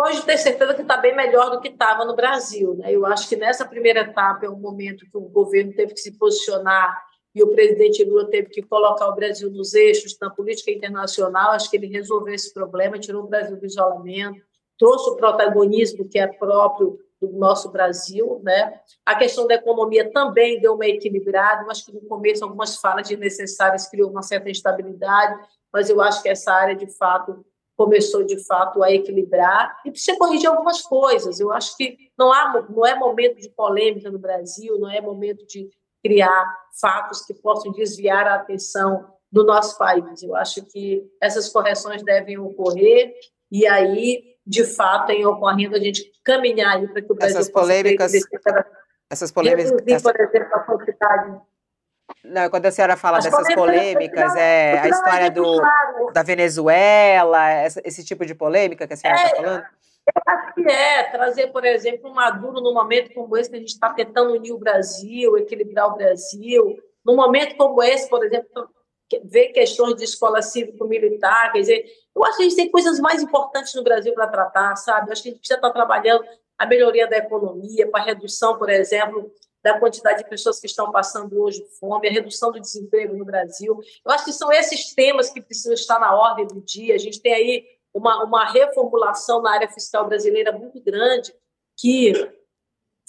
Pode 0.00 0.22
ter 0.24 0.38
certeza 0.38 0.72
que 0.72 0.80
está 0.80 0.96
bem 0.96 1.14
melhor 1.14 1.50
do 1.50 1.60
que 1.60 1.68
estava 1.68 2.06
no 2.06 2.16
Brasil. 2.16 2.74
Né? 2.74 2.90
Eu 2.90 3.04
acho 3.04 3.28
que 3.28 3.36
nessa 3.36 3.66
primeira 3.66 4.00
etapa 4.00 4.46
é 4.46 4.48
um 4.48 4.56
momento 4.56 5.04
que 5.04 5.14
o 5.14 5.28
governo 5.28 5.74
teve 5.74 5.92
que 5.92 6.00
se 6.00 6.16
posicionar 6.16 7.04
e 7.34 7.42
o 7.42 7.48
presidente 7.48 8.02
Lula 8.02 8.26
teve 8.30 8.48
que 8.48 8.62
colocar 8.62 9.06
o 9.08 9.14
Brasil 9.14 9.50
nos 9.50 9.74
eixos 9.74 10.16
na 10.18 10.30
política 10.30 10.70
internacional. 10.70 11.50
Acho 11.50 11.70
que 11.70 11.76
ele 11.76 11.86
resolveu 11.86 12.32
esse 12.32 12.50
problema, 12.54 12.98
tirou 12.98 13.24
o 13.24 13.28
Brasil 13.28 13.58
do 13.58 13.66
isolamento, 13.66 14.40
trouxe 14.78 15.10
o 15.10 15.16
protagonismo 15.16 16.08
que 16.08 16.18
é 16.18 16.26
próprio 16.26 16.98
do 17.20 17.28
nosso 17.32 17.70
Brasil, 17.70 18.40
né? 18.42 18.80
A 19.04 19.14
questão 19.14 19.46
da 19.46 19.56
economia 19.56 20.10
também 20.10 20.62
deu 20.62 20.76
uma 20.76 20.86
equilibrada, 20.86 21.66
mas 21.66 21.82
que 21.82 21.92
no 21.92 22.00
começo 22.06 22.42
algumas 22.42 22.76
falas 22.76 23.06
desnecessárias 23.06 23.86
criou 23.86 24.10
uma 24.10 24.22
certa 24.22 24.48
instabilidade, 24.48 25.38
mas 25.70 25.90
eu 25.90 26.00
acho 26.00 26.22
que 26.22 26.30
essa 26.30 26.54
área 26.54 26.74
de 26.74 26.86
fato 26.96 27.44
começou 27.80 28.22
de 28.22 28.36
fato 28.44 28.82
a 28.82 28.92
equilibrar 28.92 29.80
e 29.86 29.90
precisa 29.90 30.18
corrigir 30.18 30.46
algumas 30.46 30.82
coisas. 30.82 31.40
Eu 31.40 31.50
acho 31.50 31.74
que 31.78 31.96
não 32.18 32.30
há 32.30 32.62
não 32.68 32.84
é 32.84 32.94
momento 32.94 33.40
de 33.40 33.48
polêmica 33.48 34.10
no 34.10 34.18
Brasil, 34.18 34.78
não 34.78 34.90
é 34.90 35.00
momento 35.00 35.46
de 35.46 35.66
criar 36.04 36.44
fatos 36.78 37.24
que 37.24 37.32
possam 37.32 37.72
desviar 37.72 38.26
a 38.26 38.34
atenção 38.34 39.06
do 39.32 39.46
nosso 39.46 39.78
país. 39.78 40.22
Eu 40.22 40.36
acho 40.36 40.62
que 40.66 41.02
essas 41.22 41.48
correções 41.48 42.02
devem 42.02 42.36
ocorrer 42.36 43.14
e 43.50 43.66
aí 43.66 44.36
de 44.46 44.64
fato 44.64 45.12
em 45.12 45.24
ocorrendo 45.24 45.74
a 45.74 45.80
gente 45.80 46.04
caminhar 46.22 46.86
para 46.88 47.00
que 47.00 47.10
o 47.10 47.14
Brasil 47.14 47.38
essas 47.38 47.50
polêmicas 47.50 48.12
essas 49.08 49.32
polêmicas 49.32 49.70
reduzir, 49.70 49.92
essa... 49.94 50.12
por 50.12 50.20
exemplo, 50.20 50.54
a 50.54 50.60
quantidade 50.60 51.40
não, 52.24 52.50
quando 52.50 52.66
a 52.66 52.70
senhora 52.70 52.96
fala 52.96 53.18
As 53.18 53.24
dessas 53.24 53.54
polêmicas, 53.54 54.36
é 54.36 54.78
a 54.78 54.88
história 54.88 55.30
do, 55.30 55.60
da 56.12 56.22
Venezuela, 56.22 57.48
essa, 57.48 57.80
esse 57.84 58.04
tipo 58.04 58.26
de 58.26 58.34
polêmica 58.34 58.86
que 58.86 58.92
a 58.92 58.96
senhora 58.96 59.22
está 59.22 59.36
é, 59.36 59.42
falando? 59.42 59.64
Eu 60.06 60.22
acho 60.26 60.54
que 60.54 60.68
é 60.68 61.04
trazer, 61.04 61.46
por 61.48 61.64
exemplo, 61.64 62.10
um 62.10 62.14
Maduro 62.14 62.60
num 62.60 62.74
momento 62.74 63.12
como 63.14 63.36
esse 63.36 63.48
que 63.48 63.56
a 63.56 63.60
gente 63.60 63.68
está 63.68 63.92
tentando 63.92 64.32
unir 64.32 64.52
o 64.52 64.58
Brasil, 64.58 65.36
equilibrar 65.38 65.88
o 65.88 65.96
Brasil. 65.96 66.78
Num 67.04 67.16
momento 67.16 67.56
como 67.56 67.82
esse, 67.82 68.08
por 68.08 68.24
exemplo, 68.24 68.68
ver 69.24 69.48
questões 69.48 69.96
de 69.96 70.04
escola 70.04 70.42
cívico-militar, 70.42 71.52
quer 71.52 71.60
dizer, 71.60 71.84
eu 72.14 72.24
acho 72.24 72.36
que 72.36 72.42
a 72.42 72.48
gente 72.48 72.56
tem 72.56 72.70
coisas 72.70 73.00
mais 73.00 73.22
importantes 73.22 73.74
no 73.74 73.82
Brasil 73.82 74.12
para 74.14 74.26
tratar, 74.26 74.76
sabe? 74.76 75.08
Eu 75.08 75.12
acho 75.12 75.22
que 75.22 75.28
a 75.28 75.32
gente 75.32 75.40
precisa 75.40 75.58
estar 75.58 75.70
trabalhando 75.70 76.24
a 76.58 76.66
melhoria 76.66 77.08
da 77.08 77.16
economia, 77.16 77.90
para 77.90 78.02
a 78.02 78.04
redução, 78.04 78.58
por 78.58 78.68
exemplo, 78.68 79.32
da 79.62 79.78
quantidade 79.78 80.22
de 80.22 80.28
pessoas 80.28 80.58
que 80.58 80.66
estão 80.66 80.90
passando 80.90 81.40
hoje 81.40 81.64
fome, 81.78 82.08
a 82.08 82.12
redução 82.12 82.50
do 82.50 82.60
desemprego 82.60 83.16
no 83.16 83.24
Brasil. 83.24 83.78
Eu 84.04 84.12
acho 84.12 84.24
que 84.24 84.32
são 84.32 84.50
esses 84.52 84.94
temas 84.94 85.30
que 85.30 85.40
precisam 85.40 85.74
estar 85.74 85.98
na 85.98 86.14
ordem 86.14 86.46
do 86.46 86.60
dia. 86.60 86.94
A 86.94 86.98
gente 86.98 87.20
tem 87.20 87.34
aí 87.34 87.64
uma, 87.92 88.24
uma 88.24 88.44
reformulação 88.50 89.42
na 89.42 89.52
área 89.52 89.68
fiscal 89.68 90.06
brasileira 90.06 90.52
muito 90.52 90.80
grande, 90.80 91.34
que 91.78 92.12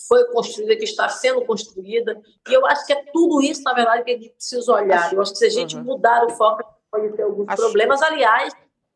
foi 0.08 0.26
construída, 0.32 0.76
que 0.76 0.84
está 0.84 1.08
sendo 1.08 1.45
construída. 1.45 2.20
E 2.49 2.54
eu 2.54 2.66
acho 2.66 2.86
que 2.86 2.93
é 2.93 3.04
tudo 3.14 3.41
isso, 3.41 3.64
na 3.64 3.74
verdade, 3.74 4.04
que 4.04 4.12
a 4.12 4.18
gente 4.18 4.32
precisa 4.32 4.74
olhar. 4.74 5.14
Eu 5.14 5.22
acho 5.22 5.32
que 5.32 5.38
se 5.38 5.45
a 5.45 5.49
gente 5.49 5.78
uhum. 5.78 5.84
mudar 5.84 6.26
o 6.26 6.32
foco, 6.32 6.64
pode 6.91 7.16
ter 7.16 7.24
alguns 7.24 7.47
acho... 7.47 7.62
problemas. 7.62 8.02
Aliás, 8.02 8.54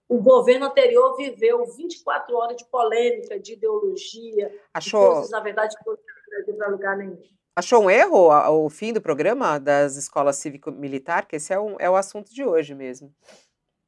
o 0.09 0.21
governo 0.21 0.65
anterior 0.65 1.15
viveu 1.15 1.65
24 1.65 2.35
horas 2.35 2.57
de 2.57 2.65
polêmica, 2.65 3.39
de 3.39 3.53
ideologia, 3.53 4.53
Achou... 4.73 5.01
de 5.01 5.13
coisas, 5.13 5.31
na 5.31 5.39
verdade, 5.39 5.75
que 5.77 5.89
não 6.51 6.57
para 6.57 6.67
lugar 6.67 6.97
nenhum. 6.97 7.21
Achou 7.57 7.83
um 7.83 7.89
erro 7.89 8.29
o 8.65 8.69
fim 8.69 8.91
do 8.91 8.99
programa 8.99 9.57
das 9.57 9.95
escolas 9.95 10.35
cívico-militar? 10.35 11.25
Que 11.25 11.37
esse 11.37 11.53
é, 11.53 11.59
um, 11.59 11.77
é 11.79 11.89
o 11.89 11.95
assunto 11.95 12.33
de 12.33 12.43
hoje 12.43 12.75
mesmo. 12.75 13.13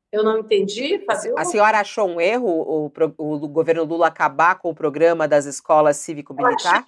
Eu 0.09 0.24
não 0.24 0.39
entendi, 0.39 1.03
Fabio. 1.05 1.38
A 1.38 1.43
senhora 1.43 1.80
achou 1.80 2.07
um 2.07 2.22
erro 2.22 2.47
o, 2.47 2.91
o, 3.18 3.34
o 3.34 3.47
governo 3.49 3.84
Lula 3.84 4.07
acabar 4.07 4.57
com 4.57 4.70
o 4.70 4.76
programa 4.76 5.28
das 5.28 5.45
escolas 5.45 5.97
cívico-militar? 5.97 6.88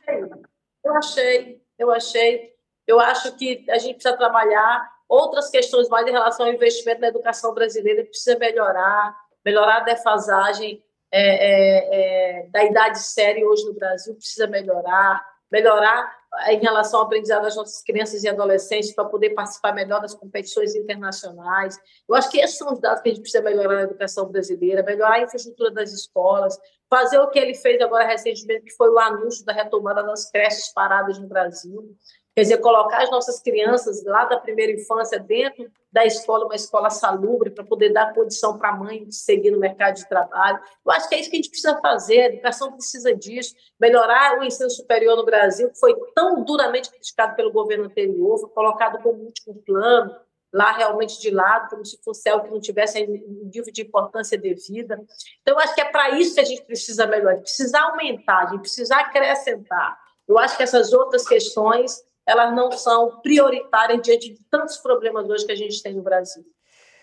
Eu 0.86 0.96
achei, 0.96 1.62
eu 1.78 1.92
achei. 1.92 2.56
Eu 2.88 3.00
acho 3.00 3.36
que 3.36 3.66
a 3.70 3.78
gente 3.78 3.96
precisa 3.96 4.16
trabalhar 4.16 4.90
outras 5.08 5.50
questões 5.50 5.90
mais 5.90 6.08
em 6.08 6.12
relação 6.12 6.46
ao 6.46 6.54
investimento 6.54 7.02
na 7.02 7.10
educação 7.10 7.54
brasileira, 7.54 8.06
precisa 8.06 8.40
melhorar, 8.40 9.18
melhorar 9.44 9.78
a 9.78 9.84
defasagem 9.84 10.82
é, 11.12 11.22
é, 11.22 12.40
é, 12.42 12.48
da 12.48 12.64
idade 12.64 13.00
séria 13.00 13.46
hoje 13.46 13.66
no 13.66 13.74
Brasil, 13.74 14.16
precisa 14.16 14.48
melhorar, 14.48 15.26
melhorar 15.52 16.18
em 16.48 16.60
relação 16.60 17.00
ao 17.00 17.06
aprendizado 17.06 17.44
das 17.44 17.56
nossas 17.56 17.82
crianças 17.84 18.24
e 18.24 18.30
adolescentes 18.30 18.94
para 18.94 19.06
poder 19.06 19.32
participar 19.32 19.74
melhor 19.74 20.00
das 20.00 20.14
competições 20.14 20.76
internacionais. 20.76 21.78
Eu 22.08 22.16
acho 22.16 22.30
que 22.30 22.40
esses 22.40 22.58
são 22.58 22.72
os 22.72 22.80
dados 22.80 23.02
que 23.02 23.10
a 23.10 23.12
gente 23.12 23.22
precisa 23.22 23.44
melhorar 23.44 23.76
na 23.76 23.82
educação 23.84 24.26
brasileira, 24.28 24.84
melhorar 24.84 25.16
a 25.16 25.22
infraestrutura 25.22 25.72
das 25.72 25.92
escolas, 25.92 26.58
fazer 26.90 27.20
o 27.20 27.30
que 27.30 27.40
ele 27.40 27.54
fez 27.54 27.82
agora 27.82 28.06
recentemente, 28.06 28.66
que 28.66 28.76
foi 28.76 28.90
o 28.90 29.00
anúncio 29.00 29.46
da 29.46 29.54
retomada 29.54 30.04
das 30.04 30.30
creches 30.30 30.72
paradas 30.74 31.20
no 31.20 31.28
Brasil. 31.28 31.96
Quer 32.40 32.44
dizer, 32.44 32.58
colocar 32.60 33.04
as 33.04 33.12
nossas 33.12 33.42
crianças 33.42 34.02
lá 34.06 34.24
da 34.24 34.40
primeira 34.40 34.72
infância 34.72 35.20
dentro 35.20 35.70
da 35.92 36.06
escola, 36.06 36.46
uma 36.46 36.56
escola 36.56 36.90
salubre, 36.90 37.50
para 37.50 37.66
poder 37.66 37.92
dar 37.92 38.14
condição 38.14 38.58
para 38.58 38.70
a 38.70 38.76
mãe 38.78 39.04
de 39.04 39.14
seguir 39.14 39.52
no 39.52 39.60
mercado 39.60 39.96
de 39.96 40.08
trabalho. 40.08 40.58
Eu 40.86 40.92
acho 40.94 41.10
que 41.10 41.16
é 41.16 41.20
isso 41.20 41.30
que 41.30 41.36
a 41.36 41.40
gente 41.40 41.50
precisa 41.50 41.78
fazer, 41.82 42.22
a 42.22 42.26
educação 42.28 42.72
precisa 42.72 43.14
disso, 43.14 43.54
melhorar 43.78 44.40
o 44.40 44.44
ensino 44.46 44.70
superior 44.70 45.18
no 45.18 45.26
Brasil, 45.26 45.70
que 45.70 45.78
foi 45.78 45.94
tão 46.16 46.42
duramente 46.46 46.90
criticado 46.90 47.36
pelo 47.36 47.52
governo 47.52 47.84
anterior, 47.84 48.40
foi 48.40 48.50
colocado 48.52 49.04
como 49.04 49.22
último 49.22 49.62
plano, 49.66 50.16
lá 50.54 50.72
realmente 50.72 51.20
de 51.20 51.32
lado, 51.32 51.70
como 51.70 51.86
se 51.86 52.00
fosse 52.02 52.30
algo 52.30 52.46
que 52.46 52.54
não 52.54 52.62
tivesse 52.62 53.04
um 53.04 53.50
nível 53.54 53.74
de 53.74 53.82
importância 53.82 54.38
devida. 54.38 54.98
Então, 55.42 55.56
eu 55.56 55.60
acho 55.60 55.76
que 55.76 55.82
é 55.82 55.92
para 55.92 56.12
isso 56.12 56.36
que 56.36 56.40
a 56.40 56.46
gente 56.46 56.62
precisa 56.62 57.06
melhorar, 57.06 57.42
precisa 57.42 57.82
aumentar, 57.82 58.46
a 58.46 58.52
gente 58.52 58.62
precisa 58.62 58.96
acrescentar. 58.96 60.00
Eu 60.26 60.38
acho 60.38 60.56
que 60.56 60.64
essas 60.64 60.94
outras 60.94 61.28
questões 61.28 62.08
elas 62.30 62.56
não 62.56 62.72
são 62.72 63.20
prioritárias 63.22 64.02
diante 64.02 64.34
de 64.34 64.40
tantos 64.50 64.78
problemas 64.78 65.28
hoje 65.28 65.46
que 65.46 65.52
a 65.52 65.56
gente 65.56 65.82
tem 65.82 65.94
no 65.96 66.04
Brasil. 66.04 66.44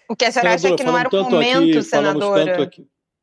O 0.08 0.14
que 0.14 0.24
a 0.24 0.30
senhora 0.30 0.54
acha 0.54 0.68
é 0.68 0.76
que 0.76 0.84
não 0.84 0.96
era 0.96 1.08
o 1.08 1.24
momento, 1.24 1.78
aqui, 1.78 1.82
senadora? 1.82 2.70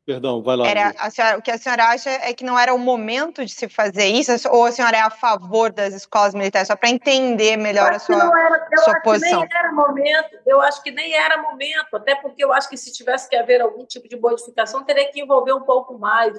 Perdão, 0.06 0.44
vai 0.44 0.58
lá. 0.58 0.68
Era, 0.68 1.10
senhora, 1.10 1.38
o 1.38 1.42
que 1.42 1.50
a 1.50 1.58
senhora 1.58 1.86
acha 1.86 2.10
é 2.10 2.34
que 2.34 2.44
não 2.44 2.60
era 2.60 2.74
o 2.74 2.78
momento 2.78 3.46
de 3.46 3.54
se 3.54 3.70
fazer 3.70 4.08
isso, 4.08 4.34
ou 4.50 4.66
a 4.66 4.72
senhora 4.74 4.98
é 4.98 5.00
a 5.00 5.10
favor 5.10 5.72
das 5.72 5.94
escolas 5.94 6.36
militares, 6.36 6.68
só 6.68 6.76
para 6.76 6.90
entender 6.90 7.56
melhor 7.56 7.94
a 7.94 8.00
sua, 8.00 8.18
era, 8.18 8.68
eu 8.70 8.84
sua 8.84 8.96
acho 8.96 9.02
posição? 9.02 9.48
Que 9.48 9.54
nem 9.54 9.58
era 9.58 9.72
momento, 9.72 10.40
eu 10.46 10.60
acho 10.60 10.84
que 10.84 10.92
nem 10.92 11.14
era 11.14 11.42
momento, 11.42 11.96
até 11.96 12.16
porque 12.16 12.44
eu 12.44 12.52
acho 12.52 12.70
que 12.70 12.76
se 12.76 12.92
tivesse 12.92 13.30
que 13.30 13.36
haver 13.38 13.62
algum 13.62 13.86
tipo 13.86 14.10
de 14.10 14.18
modificação, 14.18 14.84
teria 14.84 15.10
que 15.10 15.22
envolver 15.22 15.54
um 15.54 15.62
pouco 15.62 15.98
mais 15.98 16.38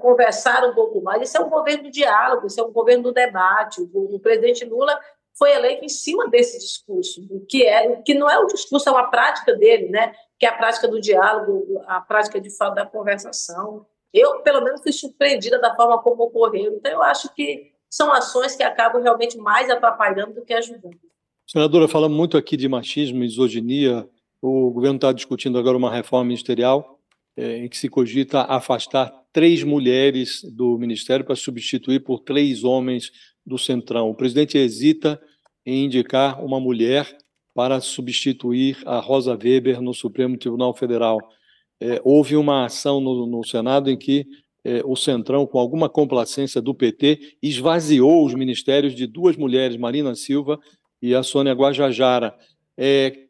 conversar 0.00 0.64
um 0.64 0.74
pouco 0.74 1.02
mais. 1.02 1.22
Isso 1.22 1.36
é 1.36 1.40
um 1.40 1.50
governo 1.50 1.84
do 1.84 1.90
diálogo, 1.90 2.46
isso 2.46 2.60
é 2.60 2.62
um 2.62 2.72
governo 2.72 3.04
do 3.04 3.12
debate. 3.12 3.82
O, 3.92 4.18
presidente 4.18 4.64
Lula 4.64 4.98
foi 5.38 5.52
eleito 5.52 5.84
em 5.84 5.88
cima 5.88 6.28
desse 6.28 6.58
discurso, 6.58 7.20
que 7.48 7.66
é 7.66 7.96
que 8.02 8.14
não 8.14 8.28
é 8.30 8.38
o 8.38 8.46
discurso, 8.46 8.88
é 8.88 8.92
uma 8.92 9.10
prática 9.10 9.54
dele, 9.54 9.90
né? 9.90 10.14
Que 10.38 10.46
é 10.46 10.48
a 10.48 10.56
prática 10.56 10.88
do 10.88 11.00
diálogo, 11.00 11.82
a 11.86 12.00
prática 12.00 12.40
de 12.40 12.50
fato 12.56 12.74
da 12.74 12.86
conversação. 12.86 13.86
Eu, 14.12 14.40
pelo 14.40 14.62
menos, 14.64 14.82
fui 14.82 14.92
surpreendida 14.92 15.58
da 15.58 15.74
forma 15.74 16.00
como 16.02 16.24
ocorreu. 16.24 16.74
Então, 16.74 16.90
eu 16.90 17.02
acho 17.02 17.34
que 17.34 17.72
são 17.90 18.10
ações 18.12 18.56
que 18.56 18.62
acabam 18.62 19.02
realmente 19.02 19.36
mais 19.36 19.68
atrapalhando 19.68 20.34
do 20.34 20.44
que 20.44 20.54
ajudando. 20.54 20.98
Senadora, 21.46 21.86
falamos 21.86 22.16
muito 22.16 22.36
aqui 22.38 22.56
de 22.56 22.68
machismo, 22.68 23.18
misoginia. 23.18 24.08
O 24.40 24.70
governo 24.70 24.96
está 24.96 25.12
discutindo 25.12 25.58
agora 25.58 25.76
uma 25.76 25.92
reforma 25.92 26.24
ministerial 26.24 26.96
é, 27.36 27.58
em 27.58 27.68
que 27.68 27.76
se 27.76 27.88
cogita 27.88 28.42
afastar 28.42 29.12
três 29.36 29.62
mulheres 29.62 30.42
do 30.42 30.78
Ministério 30.78 31.22
para 31.22 31.36
substituir 31.36 32.00
por 32.00 32.20
três 32.20 32.64
homens 32.64 33.12
do 33.44 33.58
Centrão. 33.58 34.08
O 34.08 34.14
presidente 34.14 34.56
hesita 34.56 35.20
em 35.66 35.84
indicar 35.84 36.42
uma 36.42 36.58
mulher 36.58 37.06
para 37.54 37.78
substituir 37.78 38.78
a 38.86 38.98
Rosa 38.98 39.32
Weber 39.36 39.82
no 39.82 39.92
Supremo 39.92 40.38
Tribunal 40.38 40.72
Federal. 40.72 41.18
É, 41.78 42.00
houve 42.02 42.34
uma 42.34 42.64
ação 42.64 42.98
no, 42.98 43.26
no 43.26 43.44
Senado 43.44 43.90
em 43.90 43.98
que 43.98 44.24
é, 44.64 44.80
o 44.86 44.96
Centrão, 44.96 45.46
com 45.46 45.58
alguma 45.58 45.90
complacência 45.90 46.62
do 46.62 46.74
PT, 46.74 47.36
esvaziou 47.42 48.24
os 48.24 48.32
ministérios 48.32 48.94
de 48.94 49.06
duas 49.06 49.36
mulheres, 49.36 49.76
Marina 49.76 50.14
Silva 50.14 50.58
e 51.02 51.14
a 51.14 51.22
Sônia 51.22 51.52
Guajajara. 51.52 52.34
É, 52.74 53.25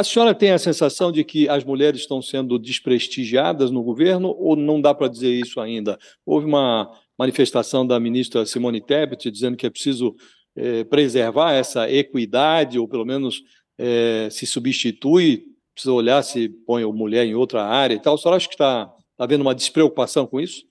a 0.00 0.04
senhora 0.04 0.34
tem 0.34 0.50
a 0.50 0.58
sensação 0.58 1.12
de 1.12 1.22
que 1.22 1.46
as 1.48 1.62
mulheres 1.62 2.00
estão 2.00 2.22
sendo 2.22 2.58
desprestigiadas 2.58 3.70
no 3.70 3.82
governo 3.82 4.34
ou 4.38 4.56
não 4.56 4.80
dá 4.80 4.94
para 4.94 5.08
dizer 5.08 5.30
isso 5.30 5.60
ainda? 5.60 5.98
Houve 6.24 6.46
uma 6.46 6.90
manifestação 7.18 7.86
da 7.86 8.00
ministra 8.00 8.46
Simone 8.46 8.80
Tebet 8.80 9.30
dizendo 9.30 9.58
que 9.58 9.66
é 9.66 9.70
preciso 9.70 10.16
é, 10.56 10.84
preservar 10.84 11.52
essa 11.52 11.90
equidade 11.90 12.78
ou 12.78 12.88
pelo 12.88 13.04
menos 13.04 13.42
é, 13.78 14.28
se 14.30 14.46
substitui, 14.46 15.44
precisa 15.74 15.92
olhar 15.92 16.22
se 16.22 16.48
põe 16.66 16.82
a 16.82 16.88
mulher 16.88 17.26
em 17.26 17.34
outra 17.34 17.62
área 17.62 17.94
e 17.94 18.00
tal. 18.00 18.14
A 18.14 18.18
senhora 18.18 18.36
acha 18.36 18.48
que 18.48 18.54
está 18.54 18.86
tá 18.86 19.24
havendo 19.24 19.42
uma 19.42 19.54
despreocupação 19.54 20.26
com 20.26 20.40
isso? 20.40 20.64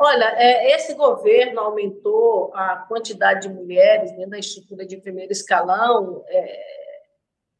Olha, 0.00 0.34
é, 0.36 0.74
esse 0.74 0.94
governo 0.94 1.60
aumentou 1.60 2.50
a 2.52 2.78
quantidade 2.88 3.46
de 3.46 3.54
mulheres 3.54 4.10
dentro 4.10 4.30
da 4.30 4.38
estrutura 4.40 4.84
de 4.84 4.96
primeiro 4.96 5.30
escalão 5.30 6.24
é, 6.26 6.82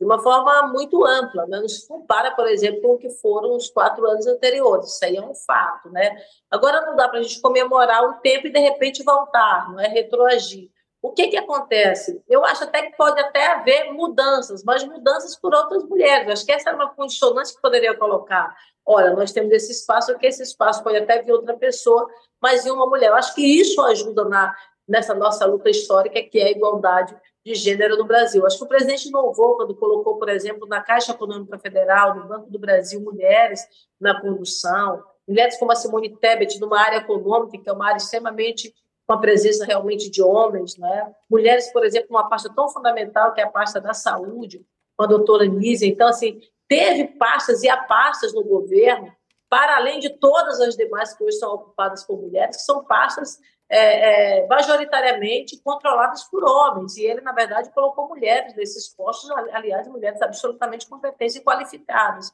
de 0.03 0.05
uma 0.05 0.19
forma 0.21 0.67
muito 0.67 1.07
ampla, 1.07 1.47
né? 1.47 1.61
não 1.61 1.69
se 1.69 1.87
compara, 1.87 2.33
por 2.33 2.49
exemplo, 2.49 2.83
com 2.83 2.95
o 2.95 2.99
que 2.99 3.09
foram 3.09 3.55
os 3.55 3.71
quatro 3.71 4.05
anos 4.05 4.27
anteriores, 4.27 4.89
isso 4.89 5.05
aí 5.05 5.17
é 5.17 5.23
um 5.23 5.33
fato. 5.33 5.89
Né? 5.91 6.17
Agora 6.51 6.85
não 6.85 6.97
dá 6.97 7.09
para 7.09 7.21
a 7.21 7.23
gente 7.23 7.41
comemorar 7.41 8.05
um 8.09 8.15
tempo 8.15 8.49
e 8.49 8.53
de 8.53 8.59
repente 8.59 9.05
voltar, 9.05 9.71
não 9.71 9.79
é 9.79 9.87
retroagir. 9.87 10.69
O 11.01 11.13
que, 11.13 11.29
que 11.29 11.37
acontece? 11.37 12.21
Eu 12.29 12.45
acho 12.45 12.65
até 12.65 12.83
que 12.83 12.97
pode 12.97 13.21
até 13.21 13.47
haver 13.53 13.93
mudanças, 13.93 14.65
mas 14.65 14.83
mudanças 14.83 15.37
por 15.37 15.55
outras 15.55 15.85
mulheres. 15.85 16.29
acho 16.29 16.47
que 16.47 16.53
essa 16.53 16.71
era 16.71 16.77
uma 16.77 16.93
condicionante 16.93 17.55
que 17.55 17.63
poderia 17.63 17.97
colocar. 17.97 18.53
Olha, 18.85 19.11
nós 19.13 19.31
temos 19.31 19.53
esse 19.53 19.71
espaço 19.71 20.11
aqui, 20.11 20.27
esse 20.27 20.43
espaço 20.43 20.83
pode 20.83 20.97
até 20.97 21.23
vir 21.23 21.31
outra 21.31 21.55
pessoa, 21.57 22.09
mas 22.41 22.67
em 22.67 22.73
uma 22.73 22.87
mulher. 22.87 23.11
Eu 23.11 23.15
acho 23.15 23.37
que 23.37 23.43
isso 23.43 23.81
ajuda 23.83 24.25
na, 24.25 24.53
nessa 24.89 25.15
nossa 25.15 25.47
luta 25.47 25.71
histórica, 25.71 26.21
que 26.23 26.41
é 26.41 26.47
a 26.47 26.51
igualdade 26.51 27.17
de 27.45 27.55
gênero 27.55 27.97
no 27.97 28.05
Brasil. 28.05 28.47
Acho 28.47 28.59
que 28.59 28.65
o 28.65 28.69
presidente 28.69 29.09
inovou 29.09 29.57
quando 29.57 29.75
colocou, 29.75 30.17
por 30.17 30.29
exemplo, 30.29 30.67
na 30.67 30.81
Caixa 30.81 31.13
Econômica 31.13 31.59
Federal, 31.59 32.15
no 32.15 32.29
Banco 32.29 32.51
do 32.51 32.59
Brasil, 32.59 33.01
mulheres 33.01 33.61
na 34.01 34.21
condução, 34.21 35.03
mulheres 35.27 35.59
como 35.59 35.73
a 35.73 35.77
Simone 35.77 36.17
Tebet, 36.17 36.61
numa 36.61 36.81
área 36.81 36.99
econômica, 36.99 37.59
que 37.59 37.69
é 37.69 37.73
uma 37.73 37.87
área 37.87 37.99
extremamente 37.99 38.73
com 39.07 39.15
a 39.15 39.19
presença 39.19 39.65
realmente 39.65 40.09
de 40.09 40.23
homens, 40.23 40.77
né? 40.77 41.13
mulheres, 41.29 41.73
por 41.73 41.85
exemplo, 41.85 42.09
numa 42.11 42.29
pasta 42.29 42.53
tão 42.55 42.69
fundamental 42.69 43.33
que 43.35 43.41
é 43.41 43.45
a 43.45 43.51
pasta 43.51 43.81
da 43.81 43.93
saúde, 43.93 44.65
com 44.97 45.05
a 45.05 45.09
doutora 45.09 45.45
Nízia. 45.45 45.89
Então, 45.89 46.09
assim, 46.09 46.41
teve 46.69 47.09
pastas 47.19 47.63
e 47.63 47.69
há 47.69 47.77
pastas 47.77 48.33
no 48.33 48.45
governo, 48.45 49.13
para 49.49 49.77
além 49.77 49.99
de 49.99 50.09
todas 50.09 50.61
as 50.61 50.77
demais 50.77 51.15
que 51.15 51.25
hoje 51.25 51.37
são 51.37 51.53
ocupadas 51.53 52.05
por 52.05 52.19
mulheres, 52.19 52.57
que 52.57 52.63
são 52.63 52.85
pastas 52.85 53.39
é, 53.75 54.41
é, 54.41 54.47
majoritariamente 54.47 55.59
controladas 55.63 56.25
por 56.25 56.45
homens, 56.45 56.99
e 56.99 57.07
ele, 57.07 57.23
na 57.23 57.33
verdade, 57.33 57.73
colocou 57.73 58.07
mulheres 58.07 58.55
nesses 58.55 58.87
postos, 58.95 59.31
aliás, 59.31 59.89
mulheres 59.89 60.21
absolutamente 60.21 60.87
competentes 60.87 61.37
e 61.37 61.41
qualificadas. 61.41 62.31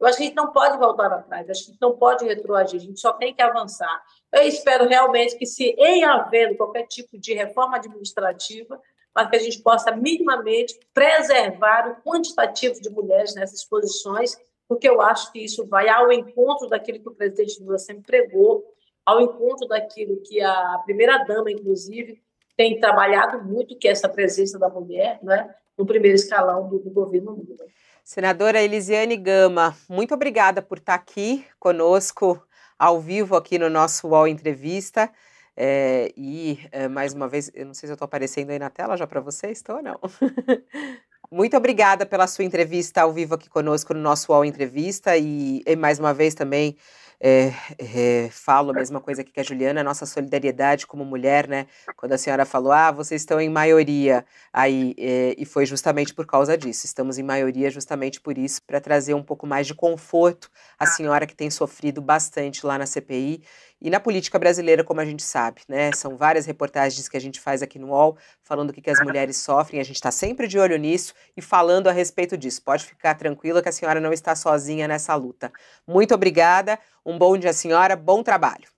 Eu 0.00 0.08
acho 0.08 0.16
que 0.16 0.24
a 0.24 0.26
gente 0.26 0.36
não 0.36 0.50
pode 0.50 0.78
voltar 0.78 1.12
atrás, 1.12 1.48
acho 1.48 1.60
que 1.60 1.70
a 1.70 1.72
gente 1.72 1.80
não 1.80 1.96
pode 1.96 2.24
retroagir, 2.24 2.80
a 2.80 2.82
gente 2.82 2.98
só 2.98 3.12
tem 3.12 3.32
que 3.32 3.40
avançar. 3.40 4.02
Eu 4.32 4.42
espero 4.42 4.88
realmente 4.88 5.36
que, 5.36 5.46
se 5.46 5.76
em 5.78 6.02
havendo 6.02 6.56
qualquer 6.56 6.88
tipo 6.88 7.16
de 7.16 7.34
reforma 7.34 7.76
administrativa, 7.76 8.80
para 9.14 9.28
que 9.28 9.36
a 9.36 9.40
gente 9.40 9.62
possa 9.62 9.94
minimamente 9.94 10.76
preservar 10.92 11.88
o 11.88 12.02
quantitativo 12.02 12.80
de 12.80 12.90
mulheres 12.90 13.32
nessas 13.36 13.64
posições, 13.64 14.36
porque 14.66 14.88
eu 14.88 15.00
acho 15.00 15.30
que 15.30 15.44
isso 15.44 15.64
vai 15.68 15.88
ao 15.88 16.10
encontro 16.10 16.68
daquilo 16.68 17.00
que 17.00 17.08
o 17.08 17.14
presidente 17.14 17.62
Lula 17.62 17.78
sempre 17.78 18.02
pregou, 18.02 18.64
ao 19.10 19.20
encontro 19.20 19.66
daquilo 19.66 20.20
que 20.22 20.40
a 20.40 20.80
primeira-dama, 20.84 21.50
inclusive, 21.50 22.22
tem 22.56 22.78
trabalhado 22.78 23.42
muito, 23.42 23.76
que 23.76 23.88
é 23.88 23.90
essa 23.90 24.08
presença 24.08 24.58
da 24.58 24.68
mulher 24.68 25.18
né, 25.22 25.52
no 25.76 25.84
primeiro 25.84 26.14
escalão 26.14 26.68
do, 26.68 26.78
do 26.78 26.90
governo 26.90 27.32
Lula. 27.32 27.66
Senadora 28.04 28.62
Elisiane 28.62 29.16
Gama, 29.16 29.76
muito 29.88 30.14
obrigada 30.14 30.62
por 30.62 30.78
estar 30.78 30.94
aqui 30.94 31.44
conosco 31.58 32.40
ao 32.78 33.00
vivo 33.00 33.34
aqui 33.36 33.58
no 33.58 33.68
nosso 33.68 34.08
UOL 34.08 34.28
Entrevista. 34.28 35.10
É, 35.56 36.12
e 36.16 36.60
é, 36.70 36.86
mais 36.86 37.12
uma 37.12 37.28
vez, 37.28 37.50
eu 37.52 37.66
não 37.66 37.74
sei 37.74 37.88
se 37.88 37.92
eu 37.92 37.94
estou 37.94 38.06
aparecendo 38.06 38.50
aí 38.50 38.58
na 38.58 38.70
tela 38.70 38.96
já 38.96 39.06
para 39.06 39.20
você, 39.20 39.50
estou 39.50 39.76
ou 39.76 39.82
não? 39.82 39.98
Muito 41.30 41.56
obrigada 41.56 42.06
pela 42.06 42.26
sua 42.26 42.44
entrevista 42.44 43.02
ao 43.02 43.12
vivo 43.12 43.34
aqui 43.34 43.48
conosco 43.48 43.92
no 43.92 44.00
nosso 44.00 44.32
UOL 44.32 44.44
Entrevista 44.44 45.16
e, 45.16 45.62
e 45.66 45.76
mais 45.76 45.98
uma 45.98 46.14
vez 46.14 46.34
também 46.34 46.76
é, 47.22 47.52
é, 47.78 48.28
falo 48.30 48.70
a 48.70 48.72
mesma 48.72 48.98
coisa 48.98 49.20
aqui 49.20 49.30
que 49.30 49.40
a 49.40 49.42
Juliana, 49.42 49.82
a 49.82 49.84
nossa 49.84 50.06
solidariedade 50.06 50.86
como 50.86 51.04
mulher, 51.04 51.46
né? 51.46 51.66
Quando 51.96 52.12
a 52.12 52.18
senhora 52.18 52.46
falou, 52.46 52.72
ah, 52.72 52.90
vocês 52.90 53.20
estão 53.20 53.38
em 53.38 53.50
maioria 53.50 54.24
aí, 54.50 54.94
é, 54.98 55.34
e 55.36 55.44
foi 55.44 55.66
justamente 55.66 56.14
por 56.14 56.26
causa 56.26 56.56
disso. 56.56 56.86
Estamos 56.86 57.18
em 57.18 57.22
maioria 57.22 57.70
justamente 57.70 58.20
por 58.20 58.38
isso, 58.38 58.62
para 58.66 58.80
trazer 58.80 59.12
um 59.12 59.22
pouco 59.22 59.46
mais 59.46 59.66
de 59.66 59.74
conforto 59.74 60.50
à 60.78 60.86
senhora 60.86 61.26
que 61.26 61.36
tem 61.36 61.50
sofrido 61.50 62.00
bastante 62.00 62.64
lá 62.64 62.78
na 62.78 62.86
CPI 62.86 63.42
e 63.82 63.88
na 63.88 63.98
política 63.98 64.38
brasileira, 64.38 64.84
como 64.84 65.00
a 65.00 65.04
gente 65.04 65.22
sabe, 65.22 65.62
né? 65.66 65.90
São 65.92 66.16
várias 66.16 66.44
reportagens 66.44 67.08
que 67.08 67.16
a 67.16 67.20
gente 67.20 67.40
faz 67.40 67.62
aqui 67.62 67.78
no 67.78 67.88
UOL 67.88 68.16
falando 68.42 68.70
o 68.70 68.72
que, 68.72 68.82
que 68.82 68.90
as 68.90 69.00
mulheres 69.00 69.38
sofrem, 69.38 69.80
a 69.80 69.84
gente 69.84 69.96
está 69.96 70.10
sempre 70.10 70.46
de 70.46 70.58
olho 70.58 70.76
nisso 70.76 71.14
e 71.36 71.40
falando 71.40 71.88
a 71.88 71.92
respeito 71.92 72.36
disso. 72.36 72.62
Pode 72.62 72.84
ficar 72.84 73.14
tranquila 73.14 73.62
que 73.62 73.68
a 73.68 73.72
senhora 73.72 74.00
não 74.00 74.12
está 74.12 74.34
sozinha 74.34 74.86
nessa 74.86 75.14
luta. 75.14 75.50
Muito 75.86 76.14
obrigada, 76.14 76.78
um 77.04 77.18
bom 77.18 77.36
dia, 77.36 77.52
senhora, 77.52 77.96
bom 77.96 78.22
trabalho. 78.22 78.68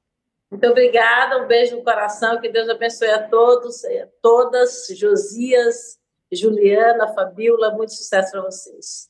Muito 0.51 0.67
obrigada, 0.67 1.43
um 1.43 1.47
beijo 1.47 1.77
no 1.77 1.83
coração, 1.83 2.41
que 2.41 2.49
Deus 2.51 2.69
abençoe 2.69 3.11
a 3.11 3.27
todos, 3.27 3.85
a 3.85 4.07
todas, 4.21 4.87
Josias, 4.95 5.99
Juliana, 6.31 7.15
Fabiola, 7.15 7.71
muito 7.71 7.95
sucesso 7.95 8.33
para 8.33 8.43
vocês. 8.43 9.09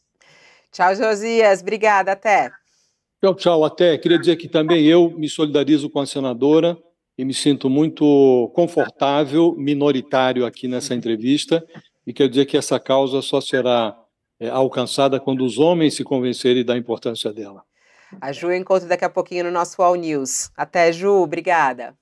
Tchau, 0.70 0.94
Josias, 0.94 1.60
obrigada, 1.60 2.12
até. 2.12 2.51
Tchau, 3.20 3.34
tchau, 3.34 3.64
até. 3.64 3.98
Queria 3.98 4.18
dizer 4.18 4.36
que 4.36 4.48
também 4.48 4.86
eu 4.86 5.10
me 5.10 5.28
solidarizo 5.28 5.90
com 5.90 6.01
a 6.01 6.06
senadora 6.06 6.76
e 7.16 7.24
me 7.24 7.34
sinto 7.34 7.68
muito 7.68 8.51
confortável, 8.55 9.55
minoritário 9.56 10.47
aqui 10.47 10.66
nessa 10.66 10.94
entrevista, 10.94 11.64
e 12.06 12.12
quero 12.12 12.30
dizer 12.30 12.47
que 12.47 12.56
essa 12.56 12.80
causa 12.80 13.20
só 13.20 13.40
será 13.40 13.97
é, 14.40 14.48
alcançada 14.48 15.20
quando 15.20 15.44
os 15.44 15.59
homens 15.59 15.94
se 15.94 16.02
convencerem 16.02 16.64
da 16.64 16.76
importância 16.76 17.32
dela. 17.32 17.62
A 18.20 18.32
Ju 18.32 18.51
eu 18.51 18.56
encontro 18.56 18.89
daqui 18.89 19.05
a 19.05 19.10
pouquinho 19.10 19.44
no 19.44 19.51
nosso 19.51 19.82
All 19.82 19.94
News. 19.94 20.51
Até, 20.56 20.93
Ju, 20.93 21.22
obrigada. 21.22 21.97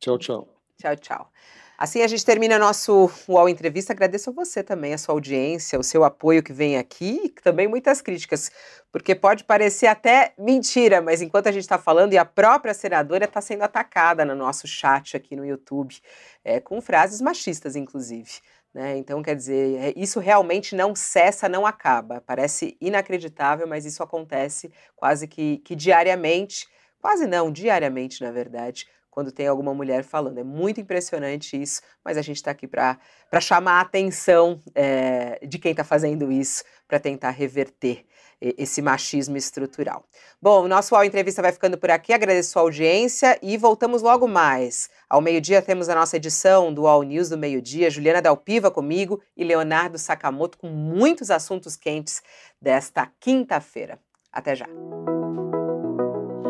Tchau, 0.00 0.18
tchau. 0.18 0.48
Tchau, 0.78 0.96
tchau. 0.96 1.30
Assim 1.76 2.02
a 2.02 2.06
gente 2.06 2.24
termina 2.24 2.56
nosso 2.58 3.10
UOL 3.28 3.48
Entrevista. 3.48 3.92
Agradeço 3.92 4.30
a 4.30 4.32
você 4.32 4.62
também, 4.62 4.94
a 4.94 4.98
sua 4.98 5.14
audiência, 5.14 5.78
o 5.78 5.82
seu 5.82 6.04
apoio 6.04 6.42
que 6.42 6.52
vem 6.52 6.78
aqui 6.78 7.20
e 7.24 7.28
também 7.28 7.66
muitas 7.66 8.00
críticas, 8.00 8.50
porque 8.92 9.12
pode 9.14 9.42
parecer 9.42 9.88
até 9.88 10.32
mentira, 10.38 11.02
mas 11.02 11.20
enquanto 11.20 11.48
a 11.48 11.52
gente 11.52 11.62
está 11.62 11.76
falando, 11.76 12.12
e 12.12 12.18
a 12.18 12.24
própria 12.24 12.72
senadora 12.72 13.24
está 13.24 13.40
sendo 13.40 13.64
atacada 13.64 14.24
no 14.24 14.36
nosso 14.36 14.68
chat 14.68 15.16
aqui 15.16 15.34
no 15.34 15.44
YouTube, 15.44 15.96
é, 16.44 16.60
com 16.60 16.80
frases 16.80 17.20
machistas, 17.20 17.74
inclusive. 17.74 18.30
Né? 18.74 18.98
Então, 18.98 19.22
quer 19.22 19.36
dizer, 19.36 19.78
é, 19.78 19.92
isso 19.96 20.18
realmente 20.18 20.74
não 20.74 20.96
cessa, 20.96 21.48
não 21.48 21.64
acaba. 21.64 22.20
Parece 22.20 22.76
inacreditável, 22.80 23.68
mas 23.68 23.84
isso 23.84 24.02
acontece 24.02 24.72
quase 24.96 25.28
que, 25.28 25.58
que 25.58 25.76
diariamente. 25.76 26.66
Quase 27.00 27.26
não, 27.26 27.52
diariamente, 27.52 28.20
na 28.22 28.32
verdade, 28.32 28.88
quando 29.10 29.30
tem 29.30 29.46
alguma 29.46 29.72
mulher 29.72 30.02
falando. 30.02 30.38
É 30.38 30.42
muito 30.42 30.80
impressionante 30.80 31.60
isso, 31.60 31.80
mas 32.04 32.18
a 32.18 32.22
gente 32.22 32.36
está 32.36 32.50
aqui 32.50 32.66
para 32.66 32.98
chamar 33.40 33.74
a 33.74 33.80
atenção 33.82 34.60
é, 34.74 35.38
de 35.46 35.56
quem 35.58 35.70
está 35.70 35.84
fazendo 35.84 36.32
isso, 36.32 36.64
para 36.88 36.98
tentar 36.98 37.30
reverter 37.30 38.04
esse 38.40 38.80
machismo 38.82 39.36
estrutural. 39.36 40.04
Bom, 40.40 40.64
o 40.64 40.68
nosso 40.68 40.94
UOL 40.94 41.04
Entrevista 41.04 41.42
vai 41.42 41.52
ficando 41.52 41.78
por 41.78 41.90
aqui. 41.90 42.12
Agradeço 42.12 42.58
a 42.58 42.62
audiência 42.62 43.38
e 43.42 43.56
voltamos 43.56 44.02
logo 44.02 44.28
mais. 44.28 44.88
Ao 45.08 45.20
meio-dia 45.20 45.62
temos 45.62 45.88
a 45.88 45.94
nossa 45.94 46.16
edição 46.16 46.72
do 46.72 46.82
UOL 46.82 47.02
News 47.02 47.28
do 47.28 47.38
meio-dia. 47.38 47.90
Juliana 47.90 48.22
Dalpiva 48.22 48.70
comigo 48.70 49.20
e 49.36 49.44
Leonardo 49.44 49.98
Sakamoto 49.98 50.58
com 50.58 50.68
muitos 50.68 51.30
assuntos 51.30 51.76
quentes 51.76 52.22
desta 52.60 53.10
quinta-feira. 53.20 53.98
Até 54.32 54.54
já. 54.54 54.66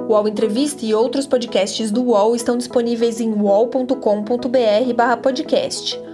O 0.07 0.13
UOL 0.13 0.29
Entrevista 0.29 0.85
e 0.85 0.95
outros 0.95 1.27
podcasts 1.27 1.91
do 1.91 2.05
UOL 2.05 2.37
estão 2.37 2.59
disponíveis 2.59 3.21
em 3.21 3.33
uol.com.br/podcast. 3.33 6.14